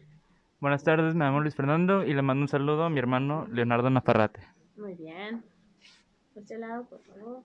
Buenas 0.60 0.84
tardes, 0.84 1.16
me 1.16 1.24
llamo 1.24 1.40
Luis 1.40 1.56
Fernando 1.56 2.04
y 2.04 2.14
le 2.14 2.22
mando 2.22 2.42
un 2.42 2.50
saludo 2.50 2.84
a 2.84 2.90
mi 2.90 3.00
hermano 3.00 3.48
Leonardo 3.50 3.90
Nafarrate. 3.90 4.42
Muy 4.76 4.96
bien. 4.96 5.42
Este 6.36 6.58
lado, 6.58 6.84
por 6.84 7.02
favor. 7.04 7.44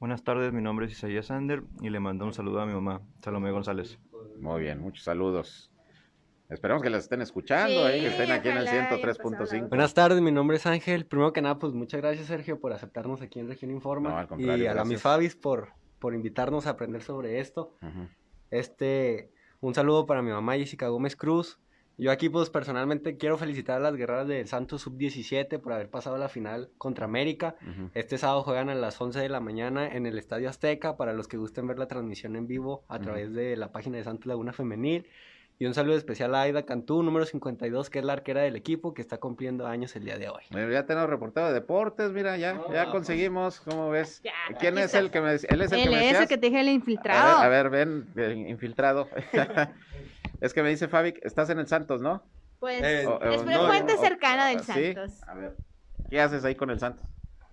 Buenas 0.00 0.22
tardes, 0.22 0.52
mi 0.52 0.62
nombre 0.62 0.86
es 0.86 0.92
Isaías 0.92 1.26
Sander 1.26 1.64
y 1.80 1.90
le 1.90 1.98
mando 1.98 2.24
un 2.24 2.32
saludo 2.32 2.60
a 2.60 2.66
mi 2.66 2.72
mamá, 2.72 3.02
Salomé 3.20 3.50
González. 3.50 3.98
Muy 4.40 4.60
bien, 4.60 4.80
muchos 4.80 5.02
saludos. 5.02 5.72
Esperamos 6.48 6.84
que 6.84 6.88
las 6.88 7.02
estén 7.02 7.20
escuchando, 7.20 7.88
¿eh? 7.88 7.98
que 7.98 8.06
estén 8.06 8.30
aquí 8.30 8.48
en 8.48 8.58
el 8.58 8.68
103.5. 8.68 9.68
Buenas 9.68 9.94
tardes, 9.94 10.20
mi 10.20 10.30
nombre 10.30 10.56
es 10.56 10.66
Ángel. 10.66 11.04
Primero 11.04 11.32
que 11.32 11.42
nada, 11.42 11.58
pues 11.58 11.72
muchas 11.72 12.00
gracias, 12.00 12.28
Sergio, 12.28 12.60
por 12.60 12.72
aceptarnos 12.72 13.22
aquí 13.22 13.40
en 13.40 13.48
Región 13.48 13.72
Informa. 13.72 14.28
y 14.38 14.66
a 14.66 14.74
la 14.74 14.84
mi 14.84 14.96
Fabis 14.96 15.34
por, 15.34 15.70
por 15.98 16.14
invitarnos 16.14 16.68
a 16.68 16.70
aprender 16.70 17.02
sobre 17.02 17.40
esto. 17.40 17.74
Este, 18.50 19.32
un 19.60 19.74
saludo 19.74 20.06
para 20.06 20.22
mi 20.22 20.30
mamá 20.30 20.54
Jessica 20.54 20.86
Gómez 20.86 21.16
Cruz, 21.16 21.58
yo 21.98 22.12
aquí 22.12 22.28
pues 22.28 22.48
personalmente 22.48 23.16
quiero 23.16 23.36
felicitar 23.36 23.76
a 23.76 23.80
las 23.80 23.96
guerreras 23.96 24.28
del 24.28 24.46
Santos 24.46 24.82
Sub-17 24.82 25.58
por 25.58 25.72
haber 25.72 25.90
pasado 25.90 26.16
la 26.16 26.28
final 26.28 26.70
contra 26.78 27.06
América. 27.06 27.56
Este 27.92 28.18
sábado 28.18 28.44
juegan 28.44 28.70
a 28.70 28.76
las 28.76 29.00
11 29.00 29.18
de 29.18 29.28
la 29.28 29.40
mañana 29.40 29.88
en 29.88 30.06
el 30.06 30.16
Estadio 30.16 30.48
Azteca 30.48 30.96
para 30.96 31.12
los 31.12 31.26
que 31.26 31.36
gusten 31.36 31.66
ver 31.66 31.78
la 31.78 31.88
transmisión 31.88 32.36
en 32.36 32.46
vivo 32.46 32.84
a 32.88 33.00
través 33.00 33.34
de 33.34 33.56
la 33.56 33.72
página 33.72 33.98
de 33.98 34.04
Santos 34.04 34.26
Laguna 34.26 34.52
Femenil. 34.52 35.08
Y 35.60 35.66
un 35.66 35.74
saludo 35.74 35.96
especial 35.96 36.36
a 36.36 36.42
Aida 36.42 36.64
Cantú, 36.64 37.02
número 37.02 37.26
52, 37.26 37.90
que 37.90 37.98
es 37.98 38.04
la 38.04 38.12
arquera 38.12 38.42
del 38.42 38.54
equipo, 38.54 38.94
que 38.94 39.02
está 39.02 39.18
cumpliendo 39.18 39.66
años 39.66 39.96
el 39.96 40.04
día 40.04 40.16
de 40.16 40.28
hoy. 40.28 40.44
ya 40.52 40.86
tenemos 40.86 41.10
reportado 41.10 41.48
de 41.48 41.54
deportes, 41.54 42.12
mira, 42.12 42.36
ya, 42.36 42.60
ya 42.72 42.92
conseguimos, 42.92 43.58
¿cómo 43.58 43.90
ves? 43.90 44.22
¿Quién 44.60 44.78
es 44.78 44.94
el 44.94 45.10
que 45.10 45.20
me 45.20 45.32
Él 45.32 45.62
es 45.62 45.72
el 45.72 45.82
que 45.82 45.90
me 45.90 46.10
es 46.10 46.20
el 46.20 46.28
que 46.28 46.38
te 46.38 46.46
dije 46.46 46.60
el 46.60 46.68
infiltrado. 46.68 47.38
A 47.38 47.48
ver, 47.48 47.70
ven, 47.70 48.06
infiltrado. 48.46 49.08
Es 50.40 50.54
que 50.54 50.62
me 50.62 50.68
dice 50.68 50.88
Fabi, 50.88 51.14
estás 51.22 51.50
en 51.50 51.58
el 51.58 51.66
Santos, 51.66 52.00
¿no? 52.00 52.22
Pues 52.60 52.82
es 52.82 53.42
frecuente 53.42 53.96
cercana 53.98 54.46
del 54.46 54.60
Santos. 54.60 55.22
A 55.26 55.34
ver, 55.34 55.56
¿qué 56.10 56.20
haces 56.20 56.44
ahí 56.44 56.54
con 56.54 56.70
el 56.70 56.78
Santos? 56.78 57.04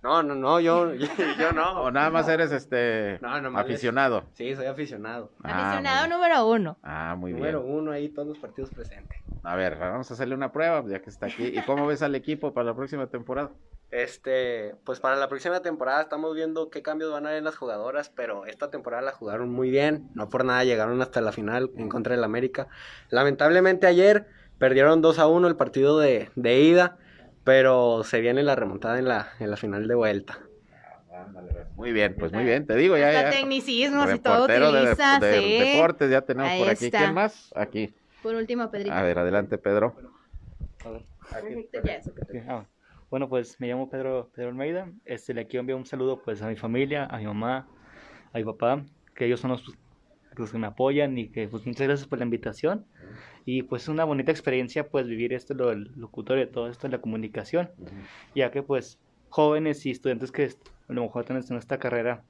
No, 0.02 0.22
no, 0.22 0.36
no, 0.36 0.60
yo, 0.60 0.94
yo, 1.38 1.52
no. 1.52 1.82
O 1.82 1.90
nada 1.90 2.10
más 2.10 2.28
eres 2.28 2.52
este 2.52 3.18
aficionado. 3.56 4.24
Sí, 4.34 4.54
soy 4.54 4.66
aficionado. 4.66 5.32
Ah, 5.42 5.70
aficionado 5.70 6.06
número 6.08 6.48
uno. 6.48 6.76
Ah, 6.82 7.16
muy 7.18 7.32
bien. 7.32 7.40
Número 7.40 7.62
uno 7.62 7.90
ahí, 7.90 8.08
todos 8.08 8.28
los 8.28 8.38
partidos 8.38 8.70
presentes. 8.70 9.18
A 9.42 9.56
ver, 9.56 9.76
vamos 9.78 10.08
a 10.10 10.14
hacerle 10.14 10.34
una 10.34 10.52
prueba, 10.52 10.84
ya 10.86 11.00
que 11.00 11.10
está 11.10 11.26
aquí. 11.26 11.46
¿Y 11.46 11.60
cómo 11.62 11.86
ves 11.86 12.02
al 12.02 12.14
equipo 12.14 12.52
para 12.52 12.66
la 12.66 12.74
próxima 12.74 13.08
temporada? 13.08 13.50
Este, 13.90 14.74
pues 14.84 14.98
para 14.98 15.16
la 15.16 15.28
próxima 15.28 15.60
temporada 15.60 16.02
estamos 16.02 16.34
viendo 16.34 16.70
qué 16.70 16.82
cambios 16.82 17.12
van 17.12 17.24
a 17.24 17.28
haber 17.28 17.38
en 17.38 17.44
las 17.44 17.56
jugadoras, 17.56 18.10
pero 18.10 18.44
esta 18.44 18.68
temporada 18.68 19.02
la 19.02 19.12
jugaron 19.12 19.50
muy 19.50 19.70
bien, 19.70 20.08
no 20.14 20.28
por 20.28 20.44
nada 20.44 20.64
llegaron 20.64 21.00
hasta 21.00 21.20
la 21.20 21.30
final 21.30 21.70
en 21.76 21.88
contra 21.88 22.14
del 22.14 22.24
América. 22.24 22.66
Lamentablemente 23.10 23.86
ayer 23.86 24.26
perdieron 24.58 25.02
2 25.02 25.18
a 25.20 25.28
1 25.28 25.46
el 25.46 25.56
partido 25.56 25.98
de, 25.98 26.30
de 26.34 26.60
ida, 26.60 26.98
pero 27.44 28.02
se 28.02 28.20
viene 28.20 28.42
la 28.42 28.56
remontada 28.56 28.98
en 28.98 29.06
la, 29.06 29.28
en 29.38 29.50
la 29.50 29.56
final 29.56 29.86
de 29.86 29.94
vuelta. 29.94 30.40
Muy 31.76 31.92
bien, 31.92 32.16
pues 32.18 32.32
muy 32.32 32.44
bien, 32.44 32.66
te 32.66 32.74
digo 32.74 32.96
ya. 32.96 33.12
ya 33.12 33.30
tecnicismos 33.30 34.12
y 34.12 34.18
todo 34.18 34.44
utilizas, 34.44 35.20
de, 35.20 35.40
deportes 35.72 36.10
ya 36.10 36.22
tenemos 36.22 36.52
por 36.58 36.68
aquí. 36.70 36.90
¿Quién 36.90 37.14
más? 37.14 37.52
Aquí. 37.54 37.94
Por 38.22 38.34
último, 38.34 38.70
Pedrito. 38.70 38.94
A 38.94 39.02
ver, 39.02 39.18
adelante, 39.18 39.58
Pedro. 39.58 39.94
A 40.84 41.40
ver. 41.40 42.66
Bueno, 43.08 43.28
pues 43.28 43.60
me 43.60 43.68
llamo 43.68 43.88
Pedro, 43.88 44.30
Pedro 44.34 44.48
Almeida. 44.48 44.90
Este, 45.04 45.32
le 45.32 45.46
quiero 45.46 45.60
enviar 45.60 45.78
un 45.78 45.86
saludo 45.86 46.20
pues 46.24 46.42
a 46.42 46.48
mi 46.48 46.56
familia, 46.56 47.04
a 47.04 47.18
mi 47.18 47.26
mamá, 47.26 47.68
a 48.32 48.38
mi 48.38 48.44
papá, 48.44 48.84
que 49.14 49.26
ellos 49.26 49.38
son 49.38 49.52
los, 49.52 49.62
que 50.50 50.58
me 50.58 50.66
apoyan 50.66 51.16
y 51.16 51.28
que 51.28 51.46
pues 51.46 51.64
muchas 51.64 51.86
gracias 51.86 52.08
por 52.08 52.18
la 52.18 52.24
invitación. 52.24 52.84
Y 53.44 53.62
pues 53.62 53.82
es 53.82 53.88
una 53.88 54.04
bonita 54.04 54.32
experiencia 54.32 54.88
pues 54.88 55.06
vivir 55.06 55.32
esto, 55.32 55.54
lo 55.54 55.68
del 55.68 55.92
locutorio, 55.96 56.48
todo 56.48 56.68
esto 56.68 56.88
de 56.88 56.96
la 56.96 57.00
comunicación, 57.00 57.70
ya 58.34 58.50
que 58.50 58.64
pues 58.64 58.98
jóvenes 59.28 59.86
y 59.86 59.92
estudiantes 59.92 60.32
que 60.32 60.50
a 60.88 60.92
lo 60.92 61.02
mejor 61.02 61.22
están 61.22 61.36
en 61.48 61.58
esta 61.58 61.78
carrera 61.78 62.24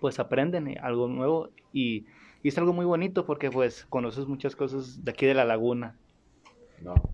pues 0.00 0.18
aprenden 0.18 0.78
algo 0.82 1.08
nuevo 1.08 1.48
y, 1.72 2.04
y 2.42 2.48
es 2.48 2.58
algo 2.58 2.74
muy 2.74 2.84
bonito 2.84 3.24
porque 3.24 3.50
pues 3.50 3.86
conoces 3.86 4.26
muchas 4.26 4.54
cosas 4.54 5.04
de 5.04 5.10
aquí 5.10 5.24
de 5.24 5.34
la 5.34 5.44
laguna 5.44 5.96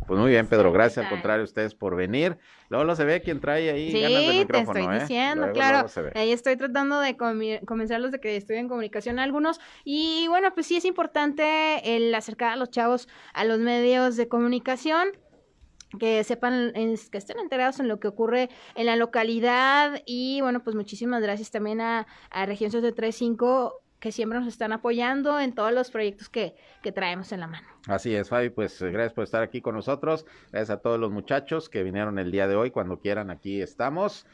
pues 0.07 0.21
muy 0.21 0.31
bien, 0.31 0.47
Pedro, 0.47 0.73
gracias 0.73 1.05
al 1.05 1.11
contrario 1.11 1.45
ustedes 1.45 1.75
por 1.75 1.97
venir. 1.97 2.39
Luego 2.69 2.85
lo 2.85 2.97
se 2.97 3.05
ve 3.05 3.23
quien 3.23 3.41
trae 3.41 3.71
ahí 3.71 3.91
sí, 3.91 4.01
ganas 4.01 4.27
del 4.27 4.39
micrófono, 4.39 4.73
te 4.73 4.81
estoy 4.81 4.97
¿eh? 4.97 5.01
diciendo, 5.01 5.53
claro. 5.53 5.89
ahí 6.15 6.33
estoy 6.33 6.57
tratando 6.57 7.01
de 7.01 7.17
convencerlos 7.17 8.13
de 8.13 8.21
que 8.21 8.37
estoy 8.37 8.57
en 8.57 8.69
comunicación 8.69 9.19
algunos. 9.19 9.61
Y 9.85 10.27
bueno, 10.29 10.55
pues 10.55 10.67
sí 10.67 10.77
es 10.77 10.85
importante 10.85 11.97
el 11.97 12.15
acercar 12.15 12.53
a 12.53 12.57
los 12.57 12.71
chavos 12.71 13.09
a 13.33 13.45
los 13.45 13.59
medios 13.59 14.17
de 14.17 14.29
comunicación 14.29 15.09
que 15.99 16.25
sepan, 16.25 16.73
que 16.75 17.19
estén 17.19 17.39
enterados 17.39 17.79
en 17.81 17.89
lo 17.89 18.01
que 18.01 18.09
ocurre 18.09 18.51
en 18.75 18.87
la 18.87 18.97
localidad 18.97 20.03
y 20.07 20.41
bueno, 20.41 20.63
pues 20.65 20.75
muchísimas 20.75 21.23
gracias 21.23 21.51
también 21.51 21.81
a, 21.81 22.07
a 22.31 22.47
Región 22.47 22.71
735 22.71 23.84
que 24.05 24.13
siempre 24.13 24.39
nos 24.39 24.49
están 24.49 24.71
apoyando 24.71 25.41
en 25.41 25.55
todos 25.55 25.73
los 25.73 25.91
proyectos 25.91 26.29
que, 26.29 26.55
que 26.83 26.93
traemos 26.93 27.33
en 27.33 27.41
la 27.41 27.47
mano. 27.47 27.67
Así 27.87 28.15
es, 28.15 28.29
Fabi, 28.29 28.51
pues 28.51 28.83
eh, 28.83 28.91
gracias 28.91 29.15
por 29.15 29.25
estar 29.25 29.43
aquí 29.43 29.63
con 29.63 29.75
nosotros, 29.75 30.27
gracias 30.53 30.69
a 30.69 30.83
todos 30.83 31.01
los 31.01 31.11
muchachos 31.11 31.71
que 31.71 31.83
vinieron 31.83 32.19
el 32.19 32.31
día 32.31 32.47
de 32.47 32.55
hoy, 32.55 32.71
cuando 32.71 32.99
quieran 32.99 33.31
aquí 33.31 33.63
estamos. 33.63 34.27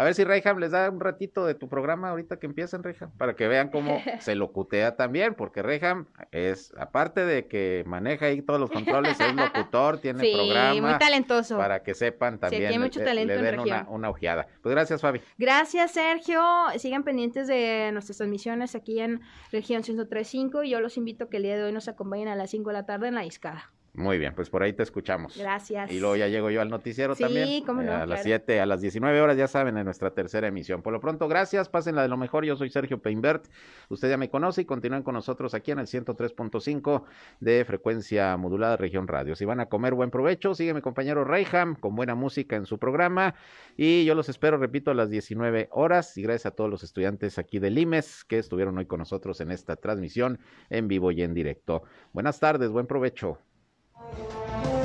A 0.00 0.04
ver 0.04 0.14
si 0.14 0.24
Reyham 0.24 0.56
les 0.56 0.70
da 0.70 0.88
un 0.88 0.98
ratito 0.98 1.44
de 1.44 1.54
tu 1.54 1.68
programa 1.68 2.08
ahorita 2.08 2.38
que 2.38 2.46
empiecen, 2.46 2.82
Reyham, 2.82 3.10
para 3.18 3.36
que 3.36 3.46
vean 3.48 3.68
cómo 3.68 4.00
se 4.20 4.34
locutea 4.34 4.96
también, 4.96 5.34
porque 5.34 5.60
Reyham 5.60 6.06
es, 6.32 6.72
aparte 6.78 7.26
de 7.26 7.48
que 7.48 7.84
maneja 7.86 8.24
ahí 8.24 8.40
todos 8.40 8.58
los 8.58 8.70
controles, 8.70 9.20
es 9.20 9.34
locutor, 9.34 9.98
tiene 10.00 10.20
sí, 10.20 10.32
programa. 10.32 10.88
muy 10.88 10.98
talentoso. 10.98 11.58
Para 11.58 11.82
que 11.82 11.92
sepan 11.92 12.38
también. 12.38 12.62
Sí, 12.62 12.68
tiene 12.68 12.82
mucho 12.82 13.04
talento 13.04 13.34
le, 13.34 13.42
den 13.42 13.60
una, 13.60 13.86
una, 13.90 14.08
ojeada. 14.08 14.46
Pues 14.62 14.74
gracias, 14.74 15.02
Fabi. 15.02 15.20
Gracias, 15.36 15.90
Sergio. 15.90 16.42
Sigan 16.78 17.04
pendientes 17.04 17.46
de 17.46 17.90
nuestras 17.92 18.16
transmisiones 18.16 18.74
aquí 18.74 19.00
en 19.00 19.20
Región 19.52 19.82
103.5 19.82 20.64
y 20.66 20.70
yo 20.70 20.80
los 20.80 20.96
invito 20.96 21.24
a 21.24 21.28
que 21.28 21.36
el 21.36 21.42
día 21.42 21.58
de 21.58 21.64
hoy 21.64 21.72
nos 21.72 21.88
acompañen 21.88 22.28
a 22.28 22.36
las 22.36 22.48
5 22.48 22.70
de 22.70 22.72
la 22.72 22.86
tarde 22.86 23.08
en 23.08 23.16
la 23.16 23.20
discada. 23.20 23.70
Muy 23.92 24.18
bien, 24.18 24.34
pues 24.34 24.48
por 24.48 24.62
ahí 24.62 24.72
te 24.72 24.84
escuchamos. 24.84 25.36
Gracias. 25.36 25.90
Y 25.90 25.98
luego 25.98 26.14
ya 26.14 26.28
llego 26.28 26.48
yo 26.50 26.60
al 26.60 26.70
noticiero 26.70 27.16
también. 27.16 27.46
Sí, 27.46 27.64
cómo 27.66 27.82
no. 27.82 27.92
a 27.92 28.06
las 28.06 28.22
7, 28.22 28.60
a 28.60 28.66
las 28.66 28.80
19 28.80 29.20
horas, 29.20 29.36
ya 29.36 29.48
saben, 29.48 29.76
en 29.76 29.84
nuestra 29.84 30.12
tercera 30.12 30.46
emisión. 30.46 30.80
Por 30.82 30.92
lo 30.92 31.00
pronto, 31.00 31.26
gracias, 31.26 31.68
pasen 31.68 31.96
la 31.96 32.02
de 32.02 32.08
lo 32.08 32.16
mejor. 32.16 32.44
Yo 32.44 32.56
soy 32.56 32.70
Sergio 32.70 33.02
Peinbert. 33.02 33.48
Usted 33.88 34.08
ya 34.08 34.16
me 34.16 34.30
conoce 34.30 34.62
y 34.62 34.64
continúen 34.64 35.02
con 35.02 35.14
nosotros 35.14 35.54
aquí 35.54 35.72
en 35.72 35.80
el 35.80 35.86
103.5 35.86 37.02
de 37.40 37.64
frecuencia 37.64 38.36
modulada 38.36 38.76
Región 38.76 39.08
Radio. 39.08 39.34
Si 39.34 39.44
van 39.44 39.58
a 39.58 39.66
comer, 39.66 39.94
buen 39.94 40.10
provecho. 40.10 40.54
Sigue 40.54 40.72
mi 40.72 40.82
compañero 40.82 41.24
Reyham 41.24 41.74
con 41.74 41.96
buena 41.96 42.14
música 42.14 42.54
en 42.54 42.66
su 42.66 42.78
programa. 42.78 43.34
Y 43.76 44.04
yo 44.04 44.14
los 44.14 44.28
espero, 44.28 44.56
repito, 44.56 44.92
a 44.92 44.94
las 44.94 45.10
19 45.10 45.68
horas. 45.72 46.16
Y 46.16 46.22
gracias 46.22 46.46
a 46.46 46.50
todos 46.52 46.70
los 46.70 46.84
estudiantes 46.84 47.38
aquí 47.38 47.58
de 47.58 47.70
Limes 47.70 48.24
que 48.24 48.38
estuvieron 48.38 48.78
hoy 48.78 48.86
con 48.86 49.00
nosotros 49.00 49.40
en 49.40 49.50
esta 49.50 49.74
transmisión 49.74 50.38
en 50.68 50.86
vivo 50.86 51.10
y 51.10 51.22
en 51.22 51.34
directo. 51.34 51.82
Buenas 52.12 52.38
tardes, 52.38 52.70
buen 52.70 52.86
provecho. 52.86 53.38
Música 54.00 54.79